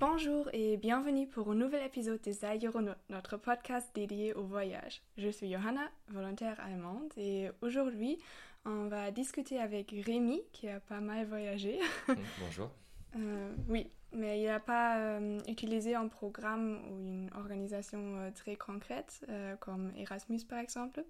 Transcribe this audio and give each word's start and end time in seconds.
Bonjour 0.00 0.48
et 0.52 0.76
bienvenue 0.76 1.28
pour 1.28 1.52
un 1.52 1.54
nouvel 1.54 1.84
épisode 1.86 2.20
des 2.22 2.44
Aéronautes, 2.44 2.98
notre 3.10 3.36
podcast 3.36 3.88
dédié 3.94 4.34
au 4.34 4.42
voyage. 4.42 5.02
Je 5.16 5.28
suis 5.28 5.52
Johanna, 5.52 5.88
volontaire 6.08 6.58
allemande, 6.58 7.12
et 7.16 7.50
aujourd'hui, 7.62 8.18
on 8.64 8.88
va 8.88 9.12
discuter 9.12 9.60
avec 9.60 9.94
Rémi, 10.04 10.40
qui 10.52 10.68
a 10.68 10.80
pas 10.80 11.00
mal 11.00 11.26
voyagé. 11.26 11.78
Bonjour. 12.40 12.72
Euh, 13.16 13.54
oui, 13.68 13.88
mais 14.10 14.40
il 14.40 14.46
n'a 14.46 14.58
pas 14.58 14.98
euh, 14.98 15.38
utilisé 15.46 15.94
un 15.94 16.08
programme 16.08 16.80
ou 16.90 16.98
une 16.98 17.30
organisation 17.36 18.16
euh, 18.18 18.30
très 18.32 18.56
concrète, 18.56 19.24
comme 19.60 19.92
Erasmus 19.96 20.40
par 20.48 20.58
exemple. 20.58 21.04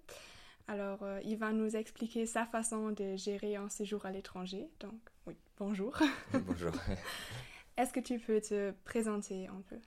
Alors, 0.67 0.99
il 1.23 1.37
va 1.37 1.51
nous 1.53 1.75
expliquer 1.75 2.27
sa 2.27 2.45
façon 2.45 2.91
de 2.91 3.15
gérer 3.15 3.55
un 3.55 3.69
séjour 3.69 4.05
à 4.05 4.11
l'étranger. 4.11 4.69
Donc, 4.79 4.99
oui, 5.25 5.35
bonjour. 5.57 5.97
bonjour. 6.33 6.71
Est-ce 7.77 7.91
que 7.91 7.99
tu 7.99 8.19
peux 8.19 8.39
te 8.39 8.71
présenter 8.83 9.47
un 9.47 9.61
peu? 9.69 9.77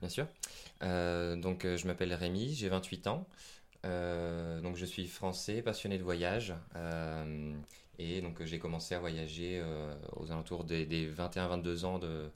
Bien 0.00 0.08
sûr. 0.08 0.26
donc, 0.80 1.62
je 1.64 1.86
m'appelle 1.86 2.12
Rémi, 2.12 2.54
j'ai 2.54 2.68
28 2.68 3.06
ans. 3.06 3.28
donc, 3.84 4.76
je 4.76 4.84
suis 4.84 5.06
français, 5.06 5.62
passionné 5.62 5.98
de 5.98 6.02
voyage. 6.02 6.54
Et 7.98 8.20
donc 8.20 8.42
j'ai 8.44 8.58
commencé 8.58 8.94
à 8.94 9.00
voyager 9.00 9.60
euh, 9.62 9.94
aux 10.16 10.30
alentours 10.30 10.64
des, 10.64 11.10
21-22 11.10 11.84
ans 11.84 11.98
de, 11.98 12.30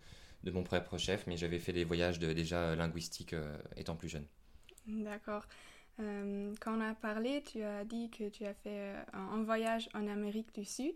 de, 0.45 0.51
mon 0.51 0.62
propre 0.62 0.96
chef, 0.98 1.27
mais 1.27 1.37
j'avais 1.37 1.59
fait 1.59 1.73
des 1.73 1.84
voyages 1.84 2.18
de, 2.18 2.32
déjà 2.32 2.74
linguistiques 2.77 3.34
euh, 3.34 3.56
étant 3.77 3.96
plus 3.96 4.09
jeune. 4.09 4.27
D'accord. 4.87 5.45
Euh, 5.98 6.54
quand 6.60 6.79
on 6.79 6.80
a 6.80 6.95
parlé, 6.95 7.42
tu 7.42 7.62
as 7.62 7.84
dit 7.84 8.10
que 8.10 8.29
tu 8.30 8.46
as 8.46 8.54
fait 8.54 8.95
un, 9.12 9.42
voyage 9.42 9.88
en 9.92 10.06
Amérique 10.09 10.54
du 10.54 10.65
Sud, 10.65 10.95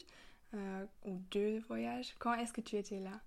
ou 1.04 1.20
deux 1.32 1.58
voyages. 1.58 2.14
Quand 2.20 2.34
est-ce 2.34 2.52
que 2.52 2.60
tu 2.60 2.76
étais 2.76 3.00
là? 3.00 3.20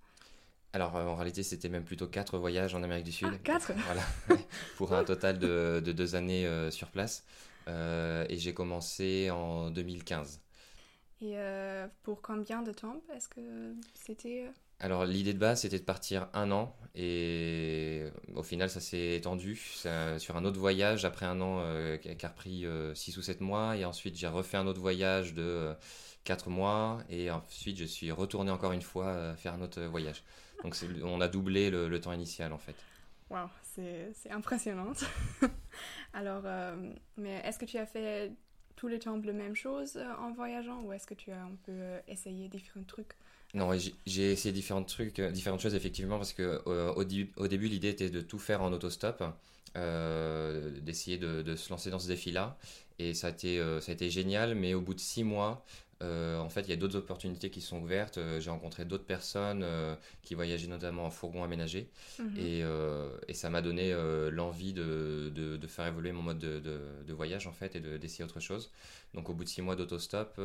Alors 0.72 0.94
en 0.94 1.14
réalité 1.14 1.42
c'était 1.42 1.68
même 1.68 1.84
plutôt 1.84 2.06
quatre 2.06 2.38
voyages 2.38 2.74
en 2.74 2.82
Amérique 2.82 3.04
du 3.04 3.12
Sud. 3.12 3.28
Ah, 3.32 3.38
quatre? 3.42 3.72
Voilà, 3.86 4.02
pour 4.76 4.92
un 4.92 5.04
total 5.04 5.38
de, 5.38 5.82
de 5.84 5.92
deux 5.92 6.14
années 6.14 6.48
sur 6.70 6.88
place. 6.88 7.24
et 7.66 8.36
j'ai 8.36 8.54
commencé 8.54 9.30
en 9.30 9.70
2015. 9.70 10.40
Et 11.20 11.32
euh, 11.36 11.88
pour 12.04 12.22
combien 12.22 12.62
de 12.62 12.72
temps? 12.72 13.02
Est-ce 13.14 13.28
que 13.28 13.40
c'était 13.94 14.44
euh? 14.46 14.50
Alors 14.80 15.04
l'idée 15.04 15.34
de 15.34 15.38
base 15.38 15.62
c'était 15.62 15.80
de 15.80 15.84
partir 15.84 16.28
un 16.34 16.52
an 16.52 16.76
et 16.94 18.04
au 18.36 18.44
final 18.44 18.70
ça 18.70 18.78
s'est 18.80 19.16
étendu 19.16 19.56
sur 19.56 20.36
un 20.36 20.44
autre 20.44 20.60
voyage 20.60 21.04
après 21.04 21.26
un 21.26 21.40
an 21.40 21.58
euh, 21.62 21.96
qui 21.96 22.08
a 22.24 22.28
repris 22.28 22.64
6 22.94 23.16
ou 23.18 23.22
7 23.22 23.40
mois 23.40 23.76
et 23.76 23.84
ensuite 23.84 24.16
j'ai 24.16 24.28
refait 24.28 24.56
un 24.56 24.68
autre 24.68 24.80
voyage 24.80 25.34
de 25.34 25.74
4 26.22 26.48
mois 26.48 26.98
et 27.10 27.28
ensuite 27.32 27.76
je 27.76 27.84
suis 27.84 28.12
retourné 28.12 28.52
encore 28.52 28.70
une 28.70 28.82
fois 28.82 29.34
faire 29.34 29.54
un 29.54 29.62
autre 29.62 29.82
voyage. 29.82 30.22
Donc 30.62 30.76
on 31.04 31.20
a 31.20 31.28
doublé 31.28 31.70
le, 31.70 32.00
temps 32.00 32.12
initial 32.12 32.52
en 32.52 32.58
fait. 32.58 32.74
Waouh, 33.30 33.48
c'est 33.74 34.30
impressionnant. 34.30 34.92
Alors, 36.12 36.44
mais 37.16 37.40
est-ce 37.44 37.58
que 37.58 37.64
tu 37.64 37.78
as 37.78 37.86
fait 37.86 38.32
tous 38.78 38.86
les 38.86 39.00
temps 39.00 39.20
la 39.24 39.32
même 39.32 39.56
chose 39.56 39.96
euh, 39.96 40.06
en 40.20 40.32
voyageant 40.32 40.80
ou 40.82 40.92
est-ce 40.92 41.06
que 41.06 41.14
tu 41.14 41.32
as 41.32 41.42
un 41.42 41.56
peu 41.66 41.72
euh, 41.72 42.00
essayé 42.06 42.48
différents 42.48 42.84
trucs? 42.84 43.12
Non, 43.52 43.70
j'ai 44.06 44.32
essayé 44.32 44.52
différents 44.52 44.84
trucs, 44.84 45.18
euh, 45.18 45.32
différentes 45.32 45.60
choses 45.60 45.74
effectivement 45.74 46.16
parce 46.16 46.32
que 46.32 46.62
au, 46.66 47.04
début 47.04 47.68
l'idée 47.68 47.88
était 47.88 48.10
de 48.10 48.20
tout 48.20 48.38
faire 48.38 48.62
en 48.62 48.72
autostop, 48.72 49.24
d'essayer 49.74 51.18
de, 51.18 51.42
de, 51.42 51.56
se 51.56 51.70
lancer 51.70 51.90
dans 51.90 51.98
ce 51.98 52.08
défi-là 52.08 52.56
et 52.98 53.14
ça 53.14 53.28
a 53.28 53.30
été 53.30 53.58
ça 53.80 53.90
a 53.90 53.94
été 53.94 54.10
génial. 54.10 54.54
Mais 54.54 54.74
au 54.74 54.80
bout 54.80 54.94
de 54.94 55.00
six 55.00 55.24
mois, 55.24 55.64
euh, 56.02 56.38
en 56.38 56.48
fait, 56.48 56.62
il 56.62 56.70
y 56.70 56.72
a 56.72 56.76
d'autres 56.76 56.96
opportunités 56.96 57.50
qui 57.50 57.60
sont 57.60 57.80
ouvertes. 57.80 58.18
Euh, 58.18 58.40
j'ai 58.40 58.50
rencontré 58.50 58.84
d'autres 58.84 59.04
personnes 59.04 59.62
euh, 59.64 59.96
qui 60.22 60.34
voyageaient 60.34 60.68
notamment 60.68 61.04
en 61.04 61.10
fourgon 61.10 61.42
aménagé. 61.42 61.90
Mhm. 62.18 62.38
Et, 62.38 63.34
ça 63.34 63.50
m'a 63.50 63.62
donné 63.62 63.92
l'envie 64.32 64.72
de, 64.72 65.58
faire 65.68 65.86
évoluer 65.86 66.12
mon 66.12 66.22
mode 66.22 66.38
de, 66.38 67.12
voyage, 67.12 67.46
en 67.46 67.52
fait, 67.52 67.76
et 67.76 67.80
d'essayer 67.80 68.24
autre 68.24 68.40
chose. 68.40 68.72
Donc, 69.14 69.28
au 69.28 69.34
bout 69.34 69.44
de 69.44 69.48
6 69.48 69.62
mois 69.62 69.76
d'autostop 69.76 70.40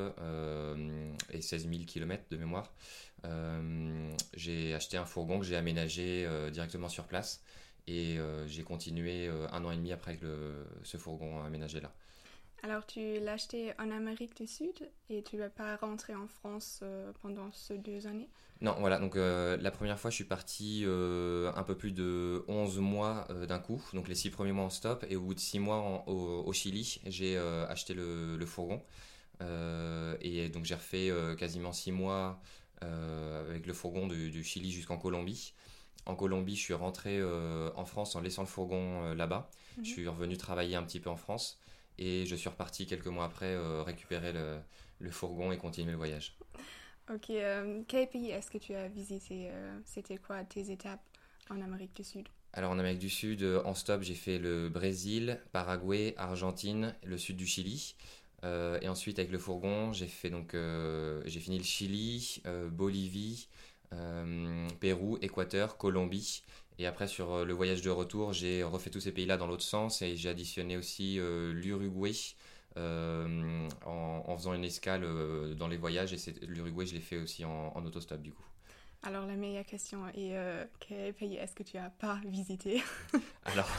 et 1.31 1.41
16 1.41 1.67
000 1.69 1.83
km 1.85 2.23
de 2.29 2.37
mémoire, 2.37 2.71
j'ai 4.35 4.75
acheté 4.75 4.97
un 4.97 5.05
fourgon 5.05 5.39
que 5.39 5.45
j'ai 5.45 5.55
aménagé 5.55 6.27
directement 6.51 6.89
sur 6.89 7.05
place. 7.05 7.41
Et 7.87 8.17
j'ai 8.45 8.63
continué 8.63 9.27
un 9.51 9.65
an 9.65 9.71
et 9.71 9.75
demi 9.75 9.91
après 9.91 10.11
avec 10.11 10.23
ce 10.83 10.97
fourgon 10.97 11.43
aménagé-là. 11.43 11.91
Alors, 12.65 12.85
tu 12.85 13.19
l'as 13.19 13.33
acheté 13.33 13.73
en 13.77 13.91
Amérique 13.91 14.37
du 14.37 14.47
Sud 14.47 14.89
et 15.09 15.21
tu 15.21 15.37
vas 15.37 15.49
pas 15.49 15.75
rentrer 15.75 16.15
en 16.15 16.27
France 16.27 16.79
euh, 16.81 17.11
pendant 17.21 17.51
ces 17.51 17.77
deux 17.77 18.07
années? 18.07 18.29
Non, 18.61 18.73
voilà. 18.79 18.99
Donc, 18.99 19.17
euh, 19.17 19.57
la 19.57 19.69
première 19.69 19.99
fois, 19.99 20.09
je 20.09 20.15
suis 20.15 20.23
parti 20.23 20.83
euh, 20.85 21.51
un 21.57 21.63
peu 21.63 21.75
plus 21.75 21.91
de 21.91 22.45
11 22.47 22.79
mois 22.79 23.27
d'un 23.49 23.59
coup. 23.59 23.83
Donc, 23.91 24.07
les 24.07 24.15
six 24.15 24.29
premiers 24.29 24.53
mois 24.53 24.63
en 24.63 24.69
stop. 24.69 25.05
Et 25.09 25.17
au 25.17 25.21
bout 25.21 25.33
de 25.33 25.41
six 25.41 25.59
mois 25.59 26.07
au, 26.07 26.53
Chili, 26.53 27.01
j'ai 27.05 27.37
acheté 27.37 27.93
le, 27.93 28.45
fourgon. 28.45 28.81
et 29.41 30.47
donc, 30.47 30.63
j'ai 30.63 30.75
refait 30.75 31.11
quasiment 31.37 31.73
six 31.73 31.91
mois 31.91 32.39
avec 32.79 33.67
le 33.67 33.73
fourgon 33.73 34.07
du, 34.07 34.41
Chili 34.41 34.71
jusqu'en 34.71 34.97
Colombie. 34.97 35.53
En 36.05 36.15
Colombie, 36.15 36.55
je 36.55 36.61
suis 36.61 36.73
rentré 36.73 37.21
en 37.21 37.83
France 37.83 38.15
en 38.15 38.21
laissant 38.21 38.43
le 38.43 38.47
fourgon 38.47 39.13
là-bas. 39.15 39.49
Je 39.75 39.79
mhm. 39.79 39.85
suis 39.85 40.07
revenu 40.07 40.37
travailler 40.37 40.77
un 40.77 40.83
petit 40.83 41.01
peu 41.01 41.09
en 41.09 41.17
France. 41.17 41.59
Et 41.97 42.25
je 42.25 42.35
suis 42.35 42.49
reparti 42.49 42.85
quelques 42.85 43.07
mois 43.07 43.25
après 43.25 43.53
euh, 43.53 43.83
récupérer 43.83 44.33
le, 44.33 44.59
le, 44.99 45.11
fourgon 45.11 45.51
et 45.51 45.57
continuer 45.57 45.91
le 45.91 45.97
voyage. 45.97 46.35
Ok, 47.13 47.29
euh, 47.29 47.81
quel 47.87 48.09
pays 48.09 48.31
est-ce 48.31 48.49
que 48.49 48.57
tu 48.57 48.73
as 48.73 48.87
visité 48.87 49.49
euh, 49.51 49.79
C'était 49.85 50.17
quoi 50.17 50.43
tes 50.43 50.71
étapes 50.71 51.03
en 51.49 51.61
Amérique 51.61 51.95
du 51.95 52.03
Sud? 52.03 52.27
Alors 52.53 52.71
en 52.71 52.79
Amérique 52.79 52.99
du 52.99 53.09
Sud, 53.09 53.43
en 53.65 53.73
stop, 53.73 54.03
j'ai 54.03 54.13
fait 54.13 54.37
le 54.37 54.69
Brésil, 54.69 55.39
Paraguay, 55.51 56.13
Argentine, 56.17 56.95
le 57.03 57.17
sud 57.17 57.35
du 57.35 57.47
Chili. 57.47 57.95
et 58.43 58.87
ensuite 58.87 59.17
avec 59.17 59.31
le 59.31 59.39
fourgon, 59.39 59.91
j'ai 59.91 60.07
fait 60.07 60.29
donc 60.29 60.55
j'ai 61.25 61.39
fini 61.39 61.57
le 61.57 61.63
Chili, 61.63 62.43
Bolivie, 62.69 63.47
Pérou, 64.79 65.17
Équateur, 65.23 65.77
Colombie 65.77 66.43
et 66.79 66.87
après, 66.87 67.07
sur 67.07 67.31
euh, 67.31 67.45
le 67.45 67.53
voyage 67.53 67.81
de 67.81 67.89
retour, 67.89 68.33
j'ai 68.33 68.63
refait 68.63 68.89
tous 68.89 68.99
ces 69.01 69.11
pays-là 69.11 69.37
dans 69.37 69.47
l'autre 69.47 69.63
sens 69.63 70.01
et 70.01 70.15
j'ai 70.15 70.29
additionné 70.29 70.77
aussi 70.77 71.19
euh, 71.19 71.53
l'Uruguay 71.53 72.13
euh, 72.77 73.67
en, 73.85 74.37
faisant 74.37 74.53
une 74.53 74.63
escale 74.63 75.05
dans 75.55 75.67
les 75.67 75.77
voyages. 75.77 76.13
Et 76.13 76.17
l'Uruguay, 76.47 76.85
je 76.85 76.95
l'ai 76.95 77.01
fait 77.01 77.17
aussi 77.17 77.45
en, 77.45 77.71
en 77.75 77.85
autostop 77.85 78.21
du 78.21 78.31
coup. 78.33 78.43
Alors 79.03 79.25
la 79.25 79.35
meilleure 79.35 79.65
question 79.65 80.07
est 80.15 80.33
quel 80.79 81.13
pays 81.13 81.35
est-ce 81.35 81.53
que 81.53 81.63
tu 81.63 81.77
as 81.77 81.89
pas 81.89 82.19
visité? 82.25 82.81
Alors 83.45 83.69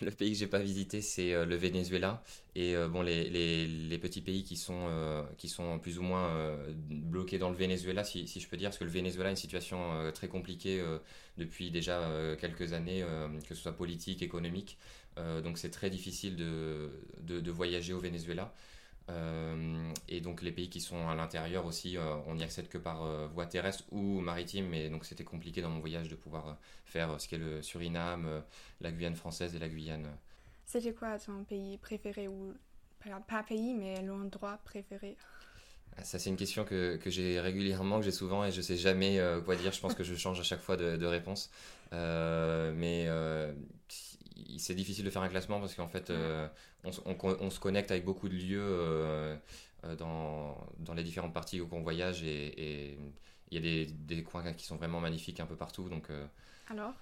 le 0.00 0.10
pays 0.10 0.32
que 0.32 0.38
j'ai 0.38 0.48
pas 0.48 0.58
visité 0.58 1.00
c'est 1.00 1.44
le 1.44 1.56
Venezuela 1.56 2.22
et 2.56 2.74
bon 2.90 3.02
les, 3.02 3.30
les, 3.30 3.98
petits 3.98 4.20
pays 4.20 4.42
qui 4.42 4.56
sont 4.56 4.88
qui 5.36 5.48
sont 5.48 5.78
plus 5.78 5.98
ou 5.98 6.02
moins 6.02 6.56
bloqués 6.90 7.38
dans 7.38 7.50
le 7.50 7.56
Venezuela 7.56 8.02
si, 8.02 8.26
je 8.26 8.48
peux 8.48 8.56
dire 8.56 8.70
parce 8.70 8.78
que 8.78 8.84
le 8.84 8.90
Venezuela 8.90 9.28
a 9.28 9.30
une 9.30 9.36
situation 9.36 10.10
très 10.12 10.26
compliquée 10.26 10.82
depuis 11.38 11.70
déjà 11.70 12.00
euh, 12.00 12.36
quelques 12.36 12.72
années, 12.72 13.02
euh, 13.02 13.28
que 13.48 13.54
ce 13.54 13.62
soit 13.62 13.72
politique, 13.72 14.22
économique. 14.22 14.76
Euh, 15.16 15.40
donc 15.40 15.56
c'est 15.58 15.70
très 15.70 15.88
difficile 15.88 16.36
de, 16.36 16.90
de, 17.22 17.50
voyager 17.50 17.92
au 17.92 18.00
Venezuela. 18.00 18.52
Et 20.08 20.20
donc 20.20 20.42
les 20.42 20.52
pays 20.52 20.68
qui 20.68 20.80
sont 20.80 21.08
à 21.08 21.14
l'intérieur 21.14 21.64
aussi, 21.66 21.96
on 22.26 22.34
n'y 22.34 22.42
accède 22.42 22.68
que 22.68 22.78
par 22.78 23.28
voie 23.28 23.46
terrestre 23.46 23.84
ou 23.90 24.20
maritime, 24.20 24.68
mais 24.68 24.90
donc 24.90 25.04
c'était 25.04 25.24
compliqué 25.24 25.62
dans 25.62 25.70
mon 25.70 25.80
voyage 25.80 26.08
de 26.08 26.14
pouvoir 26.14 26.58
faire 26.84 27.20
ce 27.20 27.28
qu'est 27.28 27.38
le 27.38 27.62
Suriname, 27.62 28.42
la 28.80 28.92
Guyane 28.92 29.16
française 29.16 29.54
et 29.54 29.58
la 29.58 29.68
Guyane. 29.68 30.08
C'était 30.66 30.92
quoi 30.92 31.18
ton 31.18 31.44
pays 31.44 31.78
préféré 31.78 32.28
ou 32.28 32.52
pas 33.26 33.42
pays, 33.42 33.74
mais 33.74 34.02
l'endroit 34.02 34.58
préféré? 34.64 35.16
Ça, 36.02 36.18
c'est 36.18 36.30
une 36.30 36.36
question 36.36 36.64
que, 36.64 36.96
que 36.96 37.10
j'ai 37.10 37.40
régulièrement, 37.40 37.98
que 37.98 38.04
j'ai 38.04 38.12
souvent 38.12 38.44
et 38.44 38.52
je 38.52 38.60
sais 38.60 38.76
jamais 38.76 39.18
euh, 39.18 39.40
quoi 39.40 39.56
dire. 39.56 39.72
Je 39.72 39.80
pense 39.80 39.94
que 39.94 40.04
je 40.04 40.14
change 40.14 40.38
à 40.38 40.44
chaque 40.44 40.60
fois 40.60 40.76
de, 40.76 40.96
de 40.96 41.06
réponse. 41.06 41.50
Euh, 41.92 42.72
mais 42.76 43.06
euh, 43.08 43.52
c'est 44.58 44.74
difficile 44.74 45.04
de 45.04 45.10
faire 45.10 45.22
un 45.22 45.28
classement 45.28 45.60
parce 45.60 45.74
qu'en 45.74 45.88
fait, 45.88 46.12
on, 46.84 47.16
on, 47.22 47.50
se 47.50 47.60
connecte 47.60 47.90
avec 47.90 48.04
beaucoup 48.04 48.28
de 48.28 48.34
lieux 48.34 49.38
dans, 49.98 50.56
dans, 50.78 50.94
les 50.94 51.02
différentes 51.02 51.34
parties 51.34 51.60
où 51.60 51.68
on 51.72 51.82
voyage 51.82 52.22
et 52.22 52.98
il 53.50 53.54
y 53.54 53.58
a 53.58 53.60
des, 53.60 53.86
des, 53.86 54.22
coins 54.22 54.52
qui 54.52 54.66
sont 54.66 54.76
vraiment 54.76 55.00
magnifiques 55.00 55.40
un 55.40 55.46
peu 55.46 55.56
partout. 55.56 55.88
Donc, 55.88 56.08
Alors, 56.70 56.94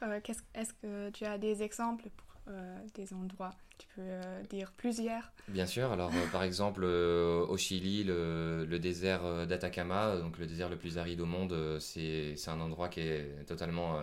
est-ce 0.54 0.72
que 0.74 1.10
tu 1.10 1.24
as 1.24 1.38
des 1.38 1.62
exemples 1.62 2.08
pour 2.16 2.25
euh, 2.48 2.78
des 2.94 3.12
endroits 3.12 3.50
Tu 3.76 3.88
peux 3.96 4.02
euh, 4.02 4.42
dire 4.44 4.72
plusieurs 4.76 5.32
Bien 5.48 5.66
sûr. 5.66 5.90
Alors, 5.90 6.12
euh, 6.14 6.26
par 6.30 6.44
exemple, 6.44 6.84
au 6.84 7.56
Chili, 7.56 8.04
le, 8.04 8.64
le 8.64 8.78
désert 8.78 9.46
d'Atacama, 9.48 10.16
donc 10.18 10.38
le 10.38 10.46
désert 10.46 10.68
le 10.68 10.76
plus 10.76 10.96
aride 10.96 11.20
au 11.20 11.26
monde, 11.26 11.78
c'est 11.80 12.36
un 12.46 12.60
endroit 12.60 12.88
qui 12.88 13.00
est 13.00 13.44
totalement 13.46 14.00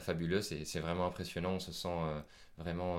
fabuleux. 0.00 0.42
C'est 0.42 0.80
vraiment 0.80 1.06
impressionnant. 1.06 1.52
On 1.52 1.60
se 1.60 1.72
sent 1.72 1.96
vraiment 2.58 2.98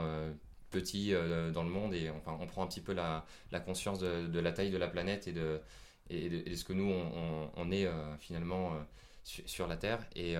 petit 0.69 1.13
dans 1.54 1.63
le 1.63 1.69
monde 1.69 1.94
et 1.94 2.10
enfin, 2.10 2.38
on 2.39 2.48
prend 2.48 2.63
un 2.63 2.68
petit 2.68 2.81
peu 2.81 2.94
la, 2.94 3.25
la 3.51 3.60
conscience 3.60 4.00
de, 4.00 4.39
la 4.39 4.51
taille 4.54 4.71
de 4.71 4.77
la 4.77 4.88
planète 4.88 5.27
et 5.27 5.33
de, 5.33 5.60
et 6.10 6.30
de, 6.30 6.56
ce 6.56 6.63
que 6.63 6.74
nous, 6.74 6.89
on, 6.89 7.51
on, 7.56 7.71
est 7.71 7.88
finalement 8.19 8.71
sur, 9.25 9.68
la 9.68 9.75
Terre. 9.75 10.00
Et 10.15 10.36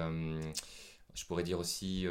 je 1.14 1.25
pourrais 1.25 1.44
dire 1.44 1.60
aussi 1.60 2.08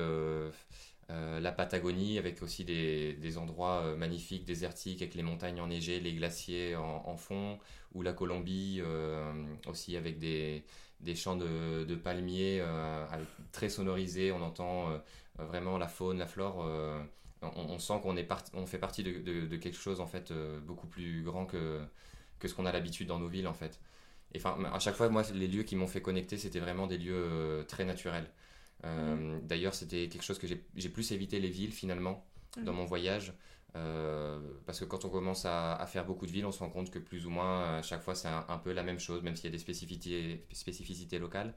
la 1.40 1.52
Patagonie, 1.52 2.18
avec 2.18 2.42
aussi 2.42 2.64
des, 2.64 3.38
endroits 3.38 3.94
magnifiques, 3.96 4.44
désertiques, 4.44 5.02
avec 5.02 5.14
les 5.14 5.22
montagnes 5.22 5.60
enneigées, 5.60 6.00
les 6.00 6.14
glaciers 6.14 6.76
en, 6.76 7.16
fond, 7.16 7.58
ou 7.94 8.02
la 8.02 8.12
Colombie, 8.12 8.80
aussi 9.66 9.96
avec 9.96 10.18
des, 10.18 10.64
champs 11.14 11.36
de, 11.36 11.94
palmiers 11.96 12.62
très 13.52 13.68
sonorisés, 13.68 14.32
on 14.32 14.42
entend 14.42 14.88
vraiment 15.38 15.78
la 15.78 15.88
faune, 15.88 16.18
la 16.18 16.26
flore 16.26 16.66
on, 17.42 17.78
sent 17.78 18.00
qu'on 18.02 18.16
est 18.16 18.28
on 18.54 18.66
fait 18.66 18.78
partie 18.78 19.02
de, 19.02 19.56
quelque 19.56 19.76
chose 19.76 20.00
en 20.00 20.06
fait 20.06 20.30
euh, 20.30 20.60
beaucoup 20.60 20.86
plus 20.86 21.22
grand 21.22 21.46
que, 21.46 21.80
que 22.38 22.48
ce 22.48 22.54
qu'on 22.54 22.66
a 22.66 22.72
l'habitude 22.72 23.08
dans 23.08 23.18
nos 23.18 23.28
villes 23.28 23.48
en 23.48 23.54
fait. 23.54 23.80
Et 24.34 24.38
enfin, 24.38 24.56
à 24.72 24.78
chaque 24.78 24.94
fois, 24.94 25.10
moi, 25.10 25.22
les 25.34 25.46
lieux 25.46 25.62
qui 25.62 25.76
m'ont 25.76 25.86
fait 25.86 26.00
connecter, 26.00 26.38
c'était 26.38 26.58
vraiment 26.60 26.86
des 26.86 26.96
lieux 26.96 27.14
euh, 27.14 27.64
très 27.64 27.84
naturels. 27.84 28.26
Euh. 28.84 29.38
D'ailleurs, 29.42 29.74
c'était 29.74 30.08
quelque 30.08 30.24
chose 30.24 30.38
que 30.38 30.46
j'ai 30.46 30.88
plus 30.88 31.12
évité 31.12 31.40
les 31.40 31.50
villes 31.50 31.72
finalement 31.72 32.24
dans 32.56 32.72
mhm. 32.72 32.78
mon 32.78 32.84
voyage. 32.84 33.32
parce 33.72 34.80
que 34.80 34.84
quand 34.84 35.04
on 35.04 35.08
commence 35.08 35.44
à, 35.46 35.84
faire 35.86 36.04
beaucoup 36.04 36.26
de 36.26 36.32
villes, 36.32 36.46
on 36.46 36.52
se 36.52 36.58
rend 36.58 36.70
compte 36.70 36.90
que 36.90 36.98
plus 36.98 37.26
ou 37.26 37.30
moins 37.30 37.78
à 37.78 37.82
chaque 37.82 38.02
fois 38.02 38.14
c'est 38.14 38.28
un, 38.28 38.58
peu 38.58 38.72
la 38.72 38.82
même 38.82 38.98
chose, 38.98 39.22
même 39.22 39.36
s'il 39.36 39.46
y 39.46 39.48
a 39.48 39.52
des 39.52 39.58
spécificités, 39.58 40.44
spécificités 40.52 41.18
locales. 41.18 41.54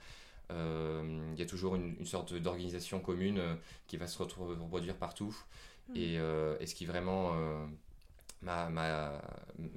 il 0.49 1.35
y 1.37 1.41
a 1.41 1.45
toujours 1.45 1.75
une, 1.75 1.95
une 1.99 2.05
sorte 2.05 2.33
d'organisation 2.33 2.99
commune 2.99 3.41
qui 3.87 3.97
va 3.97 4.07
se 4.07 4.17
reproduire 4.21 4.95
partout. 4.95 5.35
Mm. 5.89 5.93
Euh, 5.97 6.57
et, 6.59 6.65
ce 6.65 6.75
qui 6.75 6.85
vraiment 6.85 7.33
euh, 7.35 7.65
m'a 8.41 9.21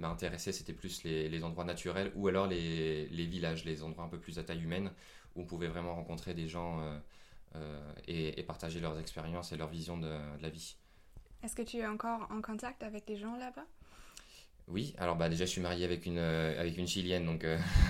intéressé, 0.02 0.52
c'était 0.52 0.72
plus 0.72 1.02
les, 1.04 1.44
endroits 1.44 1.64
naturels 1.64 2.12
ou 2.14 2.28
alors 2.28 2.46
les, 2.46 3.06
villages, 3.10 3.64
les 3.64 3.82
endroits 3.82 4.04
un 4.04 4.08
peu 4.08 4.18
plus 4.18 4.38
à 4.38 4.44
taille 4.44 4.62
humaine 4.62 4.90
où 5.36 5.42
on 5.42 5.44
pouvait 5.44 5.68
vraiment 5.68 5.94
rencontrer 5.94 6.34
des 6.34 6.48
gens 6.48 6.80
euh, 6.80 6.98
et, 8.06 8.42
partager 8.42 8.80
leurs 8.80 8.98
expériences 8.98 9.52
et 9.52 9.56
leur 9.56 9.68
vision 9.68 9.98
de, 9.98 10.16
la 10.40 10.48
vie. 10.48 10.76
Est-ce 11.42 11.54
que 11.54 11.62
tu 11.62 11.78
es 11.78 11.86
encore 11.86 12.26
en 12.30 12.40
contact 12.40 12.82
avec 12.82 13.06
des 13.06 13.16
gens 13.16 13.36
là-bas? 13.36 13.66
Oui, 14.66 14.94
alors 14.98 15.16
bah 15.16 15.30
déjà 15.30 15.46
je 15.46 15.50
suis 15.50 15.62
marié 15.62 15.84
avec 15.84 16.04
une, 16.04 16.18
avec 16.18 16.76
une 16.76 16.86
chilienne, 16.86 17.24
donc 17.24 17.46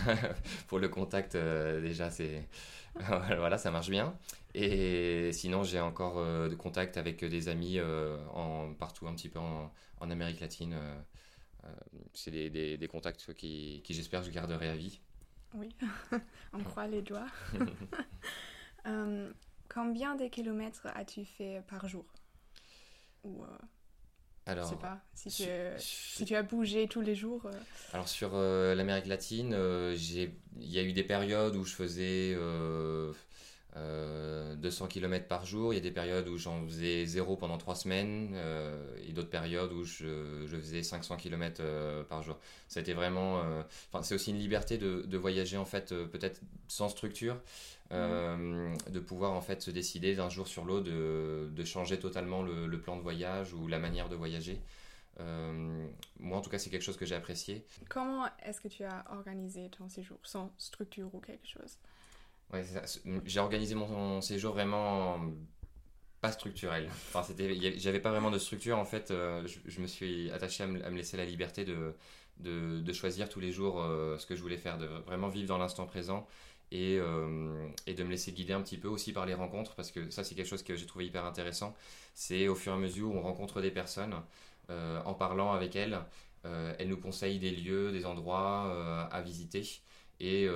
pour 0.68 0.78
le 0.78 0.88
contact 0.88 1.36
déjà 1.36 2.08
c'est 2.10 2.48
voilà 2.94 3.58
ça 3.58 3.70
marche 3.70 3.90
bien. 3.90 4.16
Et 4.54 5.30
sinon, 5.32 5.62
j'ai 5.62 5.80
encore 5.80 6.18
euh, 6.18 6.48
de 6.48 6.54
contact 6.54 6.96
avec 6.96 7.24
des 7.24 7.48
amis 7.48 7.78
euh, 7.78 8.16
en, 8.32 8.72
partout, 8.74 9.06
un 9.06 9.14
petit 9.14 9.28
peu 9.28 9.38
en, 9.38 9.70
Amérique 10.00 10.40
latine. 10.40 10.74
Euh, 10.74 11.70
c'est 12.14 12.30
des, 12.30 12.76
des, 12.78 12.88
contacts 12.88 13.34
qui, 13.34 13.82
qui 13.84 13.94
j'espère, 13.94 14.22
je 14.22 14.30
garderai 14.30 14.68
à 14.68 14.76
vie. 14.76 15.00
Oui, 15.54 15.74
on 16.52 16.62
croit 16.64 16.86
les 16.86 17.02
doigts. 17.02 17.26
Combien 19.72 20.14
de 20.14 20.26
kilomètres 20.26 20.86
as-tu 20.94 21.24
fait 21.24 21.62
par 21.68 21.88
jour 21.88 22.04
Ou, 23.24 23.44
alors, 24.46 24.64
je 24.64 24.70
sais 24.70 24.80
pas, 24.80 25.00
si 25.14 25.28
tu, 25.28 25.44
si 25.78 26.24
tu, 26.24 26.34
as 26.34 26.42
bougé 26.42 26.88
tous 26.88 27.02
les 27.02 27.14
jours. 27.14 27.42
Alors 27.92 28.08
sur 28.08 28.32
l'Amérique 28.34 29.06
latine, 29.06 29.52
il 29.52 30.32
y 30.56 30.78
a 30.78 30.82
eu 30.82 30.92
des 30.92 31.04
périodes 31.04 31.54
où 31.54 31.64
je 31.64 31.74
faisais 31.74 32.34
200 34.56 34.84
euh, 34.84 34.88
km 34.88 35.26
par 35.26 35.44
jour. 35.44 35.72
Il 35.72 35.76
y 35.76 35.78
a 35.78 35.82
des 35.82 35.90
périodes 35.90 36.28
où 36.28 36.36
j'en 36.36 36.64
faisais 36.66 37.04
zéro 37.06 37.36
pendant 37.36 37.58
trois 37.58 37.74
semaines 37.74 38.32
euh, 38.34 38.96
et 39.06 39.12
d'autres 39.12 39.30
périodes 39.30 39.72
où 39.72 39.84
je, 39.84 40.46
je, 40.46 40.56
faisais 40.56 40.82
500 40.82 41.16
km 41.16 41.60
euh, 41.60 42.02
par 42.04 42.22
jour. 42.22 42.38
Ça 42.68 42.80
a 42.80 42.82
été 42.82 42.94
vraiment. 42.94 43.42
C'est 44.02 44.14
aussi 44.14 44.30
une 44.30 44.38
liberté 44.38 44.78
de, 44.78 45.02
de 45.02 45.18
voyager 45.18 45.56
en 45.56 45.64
fait, 45.64 45.94
peut-être 46.10 46.40
sans 46.66 46.88
structure, 46.88 47.40
mmh. 47.90 48.76
de 48.90 49.00
pouvoir 49.00 49.32
en 49.32 49.40
fait 49.40 49.62
se 49.62 49.70
décider 49.70 50.14
d'un 50.14 50.28
jour 50.28 50.46
sur 50.46 50.64
l'autre 50.64 50.84
de, 50.84 51.48
de, 51.50 51.64
changer 51.64 51.98
totalement 51.98 52.42
le, 52.42 52.66
le, 52.66 52.80
plan 52.80 52.96
de 52.96 53.02
voyage 53.02 53.54
ou 53.54 53.66
la 53.66 53.78
manière 53.78 54.08
de 54.08 54.16
voyager. 54.16 54.60
moi, 55.18 56.38
en 56.38 56.40
tout 56.40 56.50
cas, 56.50 56.58
c'est 56.58 56.70
quelque 56.70 56.84
chose 56.84 56.96
que 56.96 57.06
j'ai 57.06 57.14
apprécié. 57.14 57.64
Comment 57.88 58.26
est-ce 58.44 58.60
que 58.60 58.68
tu 58.68 58.84
as 58.84 59.04
organisé 59.10 59.68
ton 59.70 59.88
séjour? 59.88 60.18
Sans 60.22 60.52
structure 60.58 61.14
ou 61.14 61.20
quelque 61.20 61.46
chose? 61.46 61.78
Ouais, 62.52 62.64
J'ai 63.26 63.40
organisé 63.40 63.74
mon, 63.74 64.20
séjour 64.20 64.54
vraiment 64.54 65.20
pas 66.20 66.32
structurel. 66.32 66.88
Enfin, 66.88 67.22
j'avais 67.76 68.00
pas 68.00 68.10
vraiment 68.10 68.30
de 68.30 68.38
structure. 68.38 68.78
En 68.78 68.84
fait, 68.84 69.10
euh, 69.10 69.46
je, 69.46 69.80
me 69.80 69.86
suis 69.86 70.30
attaché 70.30 70.64
à 70.64 70.66
me, 70.66 70.96
laisser 70.96 71.16
la 71.16 71.24
liberté 71.24 71.64
de, 71.64 71.94
de, 72.38 72.80
de, 72.80 72.92
choisir 72.92 73.28
tous 73.28 73.40
les 73.40 73.52
jours 73.52 73.80
euh, 73.80 74.16
ce 74.18 74.26
que 74.26 74.34
je 74.34 74.40
voulais 74.40 74.56
faire, 74.56 74.78
de 74.78 74.86
vraiment 74.86 75.28
vivre 75.28 75.46
dans 75.46 75.58
l'instant 75.58 75.86
présent 75.86 76.26
et, 76.72 76.98
euh, 76.98 77.68
et, 77.86 77.94
de 77.94 78.04
me 78.04 78.10
laisser 78.10 78.32
guider 78.32 78.52
un 78.52 78.60
petit 78.60 78.78
peu 78.78 78.88
aussi 78.88 79.12
par 79.12 79.26
les 79.26 79.34
rencontres, 79.34 79.74
parce 79.74 79.90
que 79.90 80.10
ça, 80.10 80.24
c'est 80.24 80.34
quelque 80.34 80.48
chose 80.48 80.62
que 80.62 80.76
j'ai 80.76 80.86
trouvé 80.86 81.06
hyper 81.06 81.24
intéressant. 81.24 81.74
C'est 82.14 82.48
au 82.48 82.54
fur 82.54 82.72
et 82.72 82.76
à 82.76 82.78
mesure 82.78 83.10
où 83.10 83.14
on 83.14 83.22
rencontre 83.22 83.60
des 83.60 83.70
personnes, 83.70 84.14
en 84.68 85.14
parlant 85.14 85.52
avec 85.52 85.76
elles, 85.76 85.98
elles 86.44 86.88
nous 86.88 86.98
conseillent 86.98 87.38
des 87.38 87.50
lieux, 87.52 87.90
des 87.92 88.04
endroits 88.04 89.08
à 89.10 89.20
visiter. 89.22 89.62
Et 90.20 90.48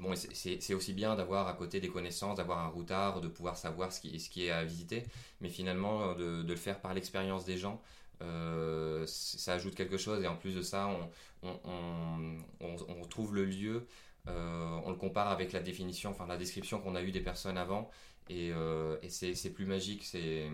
bon, 0.00 0.14
c'est 0.16 0.74
aussi 0.74 0.92
bien 0.92 1.14
d'avoir 1.16 1.48
à 1.48 1.54
côté 1.54 1.80
des 1.80 1.88
connaissances, 1.88 2.36
d'avoir 2.36 2.58
un 2.58 2.68
routard, 2.68 3.20
de 3.20 3.28
pouvoir 3.28 3.56
savoir 3.56 3.92
ce 3.92 4.00
qui, 4.00 4.18
ce 4.20 4.28
qui 4.28 4.46
est 4.46 4.50
à 4.50 4.64
visiter, 4.64 5.04
mais 5.40 5.48
finalement 5.48 6.14
de, 6.14 6.44
le 6.46 6.56
faire 6.56 6.80
par 6.80 6.92
l'expérience 6.92 7.44
des 7.44 7.56
gens, 7.56 7.80
euh, 8.22 9.04
ça 9.06 9.54
ajoute 9.54 9.74
quelque 9.74 9.96
chose. 9.96 10.22
Et 10.22 10.26
en 10.26 10.36
plus 10.36 10.54
de 10.54 10.62
ça, 10.62 10.88
on, 11.42 11.48
on, 11.64 12.38
on, 12.60 12.76
on 12.88 13.04
trouve 13.06 13.34
le 13.34 13.44
lieu, 13.44 13.76
euh, 13.76 13.80
on 14.84 14.90
le 14.90 14.96
compare 14.96 15.28
avec 15.28 15.52
la 15.52 15.60
définition, 15.60 16.10
enfin 16.10 16.26
la 16.26 16.36
description 16.36 16.80
qu'on 16.80 16.94
a 16.94 17.02
eue 17.02 17.12
des 17.12 17.20
personnes 17.20 17.58
avant, 17.58 17.90
et, 18.28 18.50
euh, 18.52 18.96
et 19.02 19.10
c'est 19.10 19.50
plus 19.50 19.66
magique. 19.66 20.04
C'est 20.04 20.48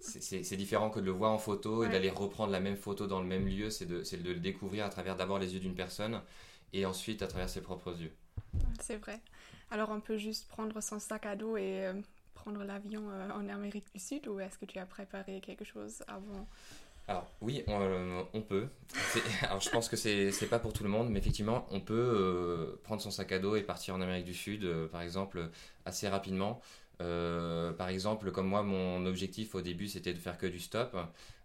c'est 0.00 0.56
différent 0.56 0.90
que 0.90 0.98
de 0.98 1.04
le 1.04 1.12
voir 1.12 1.30
en 1.30 1.38
photo 1.38 1.84
et 1.84 1.88
d'aller 1.88 2.10
reprendre 2.10 2.50
la 2.50 2.58
même 2.58 2.76
photo 2.76 3.06
dans 3.06 3.20
le 3.20 3.26
même 3.26 3.46
lieu, 3.46 3.70
c'est 3.70 3.86
de, 3.86 4.02
de 4.02 4.32
le 4.32 4.40
découvrir 4.40 4.84
à 4.84 4.88
travers 4.88 5.14
d'abord 5.14 5.38
les 5.38 5.54
yeux 5.54 5.60
d'une 5.60 5.76
personne 5.76 6.20
et 6.72 6.84
ensuite 6.86 7.22
à 7.22 7.28
travers 7.28 7.48
ses 7.48 7.60
propres 7.60 7.92
yeux. 8.00 8.12
C'est 8.80 8.96
vrai. 8.96 9.20
Alors 9.70 9.90
on 9.90 10.00
peut 10.00 10.18
juste 10.18 10.48
prendre 10.48 10.80
son 10.82 10.98
sac 10.98 11.24
à 11.24 11.36
dos 11.36 11.56
et 11.56 11.86
euh, 11.86 11.94
prendre 12.34 12.64
l'avion 12.64 13.08
euh, 13.10 13.30
en 13.30 13.48
Amérique 13.48 13.86
du 13.94 14.00
Sud 14.00 14.26
ou 14.26 14.40
est-ce 14.40 14.58
que 14.58 14.64
tu 14.64 14.78
as 14.80 14.86
préparé 14.86 15.40
quelque 15.40 15.64
chose 15.64 16.02
avant 16.08 16.48
alors 17.08 17.26
oui, 17.40 17.64
on, 17.66 17.80
euh, 17.80 18.40
peut. 18.48 18.68
Alors 19.42 19.60
je 19.60 19.70
pense 19.70 19.88
que 19.88 19.96
c'est 19.96 20.48
pas 20.48 20.58
pour 20.58 20.72
tout 20.72 20.84
le 20.84 20.88
monde, 20.88 21.10
mais 21.10 21.18
effectivement, 21.18 21.66
on 21.70 21.80
peut 21.80 22.78
prendre 22.84 23.02
son 23.02 23.10
sac 23.10 23.32
à 23.32 23.38
dos 23.38 23.56
et 23.56 23.62
partir 23.62 23.94
en 23.94 24.00
Amérique 24.00 24.24
du 24.24 24.34
Sud, 24.34 24.68
par 24.92 25.02
exemple, 25.02 25.50
assez 25.84 26.08
rapidement. 26.08 26.60
par 26.98 27.88
exemple, 27.88 28.30
comme 28.30 28.46
moi, 28.46 28.62
mon 28.62 29.04
objectif 29.06 29.54
au 29.54 29.62
début, 29.62 29.88
c'était 29.88 30.14
de 30.14 30.18
faire 30.18 30.38
que 30.38 30.46
du 30.46 30.60
stop. 30.60 30.96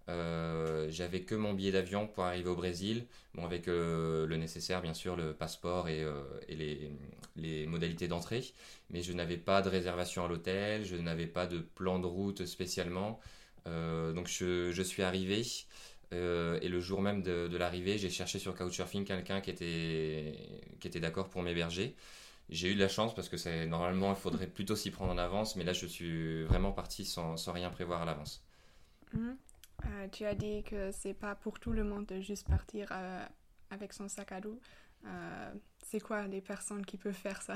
Euh, 0.10 0.88
j'avais 0.90 1.22
que 1.22 1.36
mon 1.36 1.54
billet 1.54 1.72
d'avion 1.72 2.08
pour 2.08 2.24
arriver 2.24 2.50
au 2.50 2.56
Brésil, 2.56 3.06
bon, 3.36 3.44
avec 3.44 3.68
euh, 3.68 4.26
le 4.26 4.38
nécessaire, 4.38 4.82
bien 4.82 4.94
sûr, 4.94 5.18
le 5.18 5.34
passeport 5.34 5.90
et, 5.90 6.02
euh, 6.02 6.24
les, 6.48 7.66
modalités 7.68 8.08
d'entrée. 8.08 8.46
Mais 8.90 9.02
je 9.02 9.12
n'avais 9.14 9.38
pas 9.38 9.62
de 9.62 9.70
réservation 9.70 10.24
à 10.24 10.28
l'hôtel, 10.28 10.86
je 10.86 10.96
n'avais 10.96 11.28
pas 11.28 11.46
de 11.46 11.60
plan 11.60 12.00
de 12.00 12.06
route 12.06 12.46
spécialement. 12.46 13.20
Donc 14.14 14.28
je, 14.28 14.72
je, 14.72 14.82
suis 14.82 15.04
arrivé. 15.04 15.44
et 16.12 16.68
le 16.70 16.80
jour 16.80 17.02
même 17.02 17.22
de, 17.22 17.48
de 17.48 17.58
l'arrivée, 17.58 17.98
j'ai 17.98 18.10
cherché 18.10 18.40
sur 18.40 18.56
Couchsurfing 18.56 19.06
quelqu'un 19.06 19.42
qui 19.42 19.50
était, 19.50 20.34
qui 20.80 20.88
était 20.88 21.00
d'accord 21.00 21.30
pour 21.30 21.42
m'héberger. 21.42 21.96
J'ai 22.50 22.72
eu 22.72 22.76
de 22.76 22.80
la 22.80 22.88
chance 22.88 23.14
parce 23.14 23.28
que 23.28 23.66
normalement 23.66 24.12
il 24.12 24.16
faudrait 24.16 24.48
plutôt 24.48 24.76
s'y 24.76 24.90
prendre 24.90 25.12
en 25.12 25.18
avance, 25.18 25.56
mais 25.58 25.64
là 25.66 25.74
je 25.74 25.86
suis 25.86 26.44
vraiment 26.44 26.72
parti 26.72 27.04
sans, 27.04 27.36
sans 27.36 27.52
rien 27.52 27.70
prévoir 27.70 28.02
à 28.02 28.06
l'avance. 28.06 28.44
Mmh. 29.14 29.32
Euh, 29.86 30.08
tu 30.12 30.26
as 30.26 30.34
dit 30.34 30.64
que 30.64 30.92
c'est 30.92 31.14
pas 31.14 31.36
pour 31.36 31.60
tout 31.60 31.72
le 31.72 31.84
monde 31.84 32.06
de 32.06 32.20
juste 32.20 32.48
partir 32.48 32.88
euh, 32.92 33.26
avec 33.70 33.94
son 33.94 34.08
sac 34.08 34.32
à 34.32 34.42
dos. 34.42 34.60
Euh, 35.06 35.54
c'est 35.86 36.00
quoi 36.00 36.26
les 36.28 36.42
personnes 36.42 36.86
qui 36.86 36.98
peuvent 36.98 37.14
faire 37.14 37.42
ça? 37.42 37.56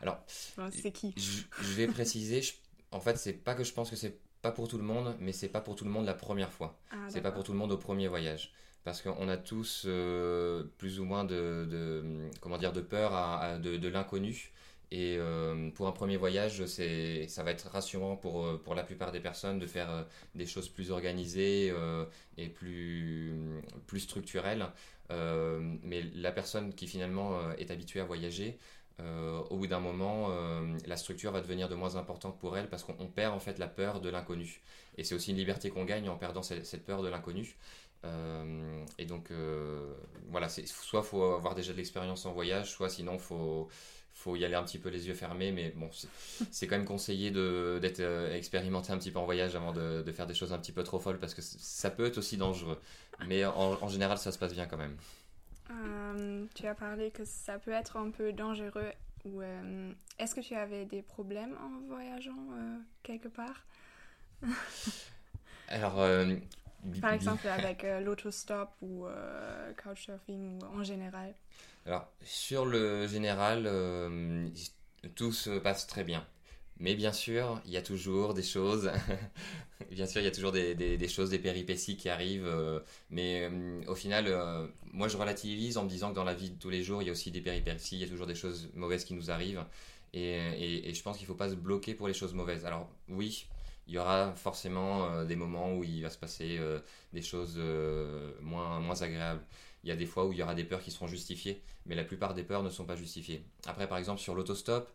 Alors, 0.00 0.22
c'est 0.26 0.92
qui? 0.92 1.14
je, 1.16 1.72
vais 1.74 1.86
préciser. 1.86 2.40
en 2.90 3.00
fait, 3.00 3.16
c'est 3.16 3.32
pas 3.32 3.54
que 3.54 3.64
je 3.64 3.72
pense 3.72 3.90
que 3.90 3.96
c'est 3.96 4.18
pas 4.46 4.52
pour 4.52 4.68
tout 4.68 4.78
le 4.78 4.84
monde, 4.84 5.16
mais 5.18 5.32
c'est 5.32 5.48
pas 5.48 5.60
pour 5.60 5.74
tout 5.74 5.84
le 5.84 5.90
monde 5.90 6.06
la 6.06 6.14
première 6.14 6.52
fois. 6.52 6.78
Ah, 6.92 6.96
c'est 7.08 7.20
pas 7.20 7.32
pour 7.32 7.42
tout 7.42 7.52
le 7.52 7.58
monde 7.58 7.72
au 7.72 7.78
premier 7.78 8.08
voyage 8.08 8.52
parce 8.84 9.02
qu'on 9.02 9.28
a 9.28 9.36
tous 9.36 9.88
plus 10.78 11.00
ou 11.00 11.04
moins 11.04 11.24
de, 11.24 12.28
comment 12.40 12.56
dire 12.56 12.72
de 12.72 12.80
peur 12.80 13.10
de, 13.58 13.76
de 13.76 13.88
l'inconnu 13.88 14.52
et 14.92 15.16
euh, 15.18 15.70
pour 15.70 15.88
un 15.88 15.92
premier 15.92 16.16
voyage, 16.16 16.64
ça 16.66 17.42
va 17.42 17.50
être 17.50 17.68
rassurant 17.68 18.16
pour, 18.16 18.46
euh, 18.46 18.60
pour 18.62 18.74
la 18.74 18.84
plupart 18.84 19.10
des 19.10 19.18
personnes 19.18 19.58
de 19.58 19.66
faire 19.66 19.90
euh, 19.90 20.02
des 20.36 20.46
choses 20.46 20.68
plus 20.68 20.92
organisées 20.92 21.72
et 22.38 22.48
plus, 22.48 23.32
plus 23.86 24.00
structurelles. 24.00 24.66
mais 25.10 26.02
la 26.14 26.32
personne 26.32 26.72
qui 26.74 26.86
finalement 26.86 27.52
est 27.58 27.70
habituée 27.70 28.00
à 28.00 28.04
voyager, 28.04 28.58
au 28.98 29.56
bout 29.56 29.66
d'un 29.66 29.80
moment, 29.80 30.30
la 30.86 30.96
structure 30.96 31.32
va 31.32 31.40
devenir 31.40 31.68
de 31.68 31.74
moins 31.74 31.96
importante 31.96 32.38
pour 32.38 32.56
elle 32.56 32.68
parce 32.68 32.82
qu'on 32.82 33.06
perd 33.06 33.34
en 33.34 33.40
fait 33.40 33.58
la 33.58 33.68
peur 33.68 34.00
de 34.00 34.08
l'inconnu. 34.08 34.62
Et 34.96 35.04
c'est 35.04 35.14
aussi 35.14 35.32
une 35.32 35.36
liberté 35.36 35.70
qu'on 35.70 35.84
gagne 35.84 36.08
en 36.08 36.16
perdant 36.16 36.42
cette, 36.42 36.84
peur 36.84 37.02
de 37.02 37.08
l'inconnu. 37.08 37.56
et 38.98 39.04
donc, 39.04 39.30
voilà, 40.28 40.48
soit 40.48 41.02
faut 41.02 41.24
avoir 41.34 41.54
déjà 41.54 41.72
de 41.72 41.76
l'expérience 41.76 42.24
en 42.26 42.32
voyage, 42.32 42.70
soit 42.70 42.88
sinon 42.88 43.18
faut, 43.18 43.68
faut 44.16 44.34
y 44.34 44.44
aller 44.46 44.54
un 44.54 44.64
petit 44.64 44.78
peu 44.78 44.88
les 44.88 45.06
yeux 45.08 45.14
fermés, 45.14 45.52
mais 45.52 45.72
bon, 45.76 45.90
c'est 46.50 46.66
quand 46.66 46.76
même 46.76 46.86
conseillé 46.86 47.30
d'être 47.30 48.00
expérimenté 48.32 48.92
un 48.92 48.98
petit 48.98 49.10
peu 49.10 49.18
en 49.18 49.26
voyage 49.26 49.54
avant 49.54 49.72
de, 49.72 50.02
de, 50.02 50.12
faire 50.12 50.26
des 50.26 50.34
choses 50.34 50.54
un 50.54 50.58
petit 50.58 50.72
peu 50.72 50.82
trop 50.82 50.98
folles 50.98 51.18
parce 51.18 51.34
que 51.34 51.42
ça 51.42 51.90
peut 51.90 52.06
être 52.06 52.16
aussi 52.16 52.38
dangereux. 52.38 52.80
Mais 53.26 53.44
en, 53.44 53.76
en 53.82 53.88
général, 53.88 54.16
ça 54.16 54.32
se 54.32 54.38
passe 54.38 54.54
bien 54.54 54.66
quand 54.66 54.78
même. 54.78 54.96
Tu 56.54 56.66
as 56.66 56.74
parlé 56.74 57.10
que 57.10 57.24
ça 57.24 57.58
peut 57.58 57.72
être 57.72 57.96
un 57.96 58.10
peu 58.10 58.32
dangereux 58.32 58.92
euh, 59.34 59.92
est-ce 60.18 60.34
que 60.34 60.40
tu 60.40 60.54
avais 60.54 60.84
des 60.84 61.02
problèmes 61.02 61.56
en 61.60 61.86
voyageant 61.88 62.32
euh, 62.32 62.78
quelque 63.02 63.28
part? 63.28 63.66
Alors, 65.68 66.00
euh, 66.00 66.36
par 67.00 67.12
exemple 67.12 67.46
avec 67.48 67.84
l'autostop 68.04 68.70
ou 68.82 69.06
couchsurfing 69.82 70.62
ou 70.62 70.64
en 70.64 70.84
général. 70.84 71.34
Alors, 71.86 72.08
sur 72.22 72.66
le 72.66 73.06
général, 73.06 73.64
tout 75.14 75.32
se 75.32 75.58
passe 75.58 75.86
très 75.86 76.04
bien. 76.04 76.26
Mais 76.78 76.94
bien 76.94 77.12
sûr, 77.12 77.60
il 77.64 77.72
y 77.72 77.76
a 77.76 77.82
toujours 77.82 78.34
des 78.34 78.42
choses. 78.42 78.90
bien 79.90 80.06
sûr, 80.06 80.20
il 80.20 80.24
y 80.24 80.28
a 80.28 80.30
toujours 80.30 80.52
des, 80.52 81.08
choses, 81.08 81.30
des 81.30 81.38
péripéties 81.38 81.96
qui 81.96 82.08
arrivent. 82.08 82.46
Euh, 82.46 82.80
mais 83.10 83.48
euh, 83.50 83.80
au 83.86 83.94
final, 83.94 84.26
euh, 84.28 84.66
moi, 84.92 85.08
je 85.08 85.16
relativise 85.16 85.78
en 85.78 85.84
me 85.84 85.88
disant 85.88 86.10
que 86.10 86.14
dans 86.14 86.24
la 86.24 86.34
vie 86.34 86.50
de 86.50 86.58
tous 86.58 86.68
les 86.68 86.82
jours, 86.82 87.02
il 87.02 87.06
y 87.06 87.08
a 87.08 87.12
aussi 87.12 87.30
des 87.30 87.40
péripéties. 87.40 87.96
Il 87.96 88.00
y 88.00 88.04
a 88.04 88.08
toujours 88.08 88.26
des 88.26 88.34
choses 88.34 88.68
mauvaises 88.74 89.04
qui 89.04 89.14
nous 89.14 89.30
arrivent. 89.30 89.64
Et, 90.12 90.88
et, 90.88 90.94
je 90.94 91.02
pense 91.02 91.16
qu'il 91.16 91.24
ne 91.24 91.28
faut 91.28 91.34
pas 91.34 91.50
se 91.50 91.54
bloquer 91.54 91.94
pour 91.94 92.08
les 92.08 92.14
choses 92.14 92.34
mauvaises. 92.34 92.66
Alors, 92.66 92.88
oui, 93.08 93.46
il 93.88 93.94
y 93.94 93.98
aura 93.98 94.34
forcément 94.34 95.24
des 95.24 95.36
moments 95.36 95.74
où 95.74 95.84
il 95.84 96.02
va 96.02 96.10
se 96.10 96.18
passer 96.18 96.58
des 97.12 97.22
choses 97.22 97.60
moins, 98.40 98.80
moins 98.80 99.02
agréables. 99.02 99.42
Il 99.84 99.90
y 99.90 99.92
a 99.92 99.96
des 99.96 100.06
fois 100.06 100.26
où 100.26 100.32
il 100.32 100.38
y 100.38 100.42
aura 100.42 100.54
des 100.54 100.64
peurs 100.64 100.80
qui 100.80 100.90
seront 100.90 101.06
justifiées, 101.06 101.60
mais 101.84 101.94
la 101.94 102.04
plupart 102.04 102.34
des 102.34 102.44
peurs 102.44 102.62
ne 102.62 102.70
sont 102.70 102.84
pas 102.84 102.96
justifiées. 102.96 103.44
Après, 103.66 103.86
par 103.88 103.98
exemple, 103.98 104.20
sur 104.20 104.34
l'autostop, 104.34 104.90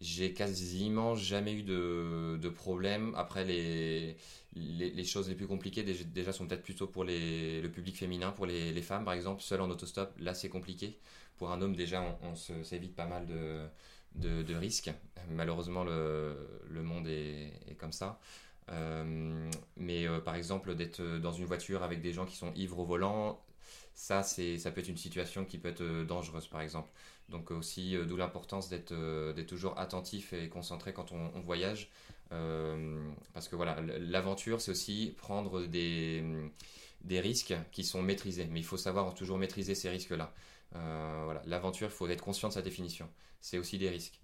j'ai 0.00 0.32
quasiment 0.32 1.14
jamais 1.14 1.54
eu 1.54 1.62
de, 1.62 2.38
de 2.40 2.48
problème. 2.48 3.14
Après, 3.16 3.44
les, 3.44 4.16
les, 4.54 5.04
choses 5.04 5.28
les 5.28 5.34
plus 5.34 5.46
compliquées 5.46 5.82
déjà 5.82 6.32
sont 6.32 6.46
peut-être 6.46 6.62
plutôt 6.62 6.86
pour 6.86 7.04
les, 7.04 7.60
le 7.60 7.70
public 7.70 7.96
féminin, 7.96 8.32
pour 8.32 8.46
les, 8.46 8.72
les, 8.72 8.82
femmes 8.82 9.04
par 9.04 9.14
exemple, 9.14 9.42
seul 9.42 9.60
en 9.60 9.70
autostop, 9.70 10.12
là 10.18 10.34
c'est 10.34 10.48
compliqué. 10.48 10.98
Pour 11.36 11.50
un 11.50 11.60
homme, 11.62 11.74
déjà, 11.74 12.02
on, 12.22 12.34
s'évite 12.36 12.94
pas 12.94 13.06
mal 13.06 13.26
de, 13.26 13.66
de, 14.14 14.42
de, 14.42 14.54
risques. 14.54 14.92
Malheureusement, 15.30 15.82
le, 15.84 16.36
le 16.70 16.82
monde 16.82 17.08
est, 17.08 17.52
est, 17.68 17.74
comme 17.74 17.92
ça. 17.92 18.20
Euh, 18.70 19.50
mais 19.76 20.06
euh, 20.06 20.20
par 20.20 20.36
exemple, 20.36 20.74
d'être 20.74 21.02
dans 21.18 21.32
une 21.32 21.44
voiture 21.44 21.82
avec 21.82 22.00
des 22.00 22.12
gens 22.12 22.24
qui 22.24 22.36
sont 22.36 22.52
ivres 22.54 22.78
au 22.78 22.84
volant, 22.84 23.44
ça, 23.94 24.22
ça 24.22 24.70
peut 24.70 24.80
être 24.80 24.88
une 24.88 24.96
situation 24.96 25.44
qui 25.44 25.58
peut 25.58 25.68
être 25.68 25.82
euh, 25.82 26.04
dangereuse 26.04 26.46
par 26.48 26.60
exemple. 26.60 26.90
Donc 27.28 27.50
aussi, 27.50 27.96
euh, 27.96 28.04
d'où 28.04 28.16
l'importance 28.16 28.70
euh, 28.92 29.32
d'être 29.32 29.48
toujours 29.48 29.78
attentif 29.78 30.32
et 30.32 30.48
concentré 30.48 30.92
quand 30.92 31.12
on, 31.12 31.40
voyage. 31.40 31.90
Euh, 32.32 33.10
parce 33.32 33.48
que 33.48 33.56
voilà, 33.56 33.80
l'aventure, 33.80 34.60
c'est 34.60 34.70
aussi 34.70 35.14
prendre 35.16 35.66
des, 35.66 36.22
des 37.02 37.20
risques 37.20 37.54
qui 37.72 37.84
sont 37.84 38.02
maîtrisés. 38.02 38.46
Mais 38.50 38.60
il 38.60 38.64
faut 38.64 38.76
savoir 38.76 39.14
toujours 39.14 39.38
maîtriser 39.38 39.74
ces 39.74 39.88
risques-là. 39.88 40.32
voilà, 40.72 41.42
l'aventure, 41.46 41.88
il 41.88 41.94
faut 41.94 42.08
être 42.08 42.22
conscient 42.22 42.48
de 42.48 42.54
sa 42.54 42.62
définition. 42.62 43.08
C'est 43.40 43.58
aussi 43.58 43.78
des 43.78 43.88
risques. 43.88 44.20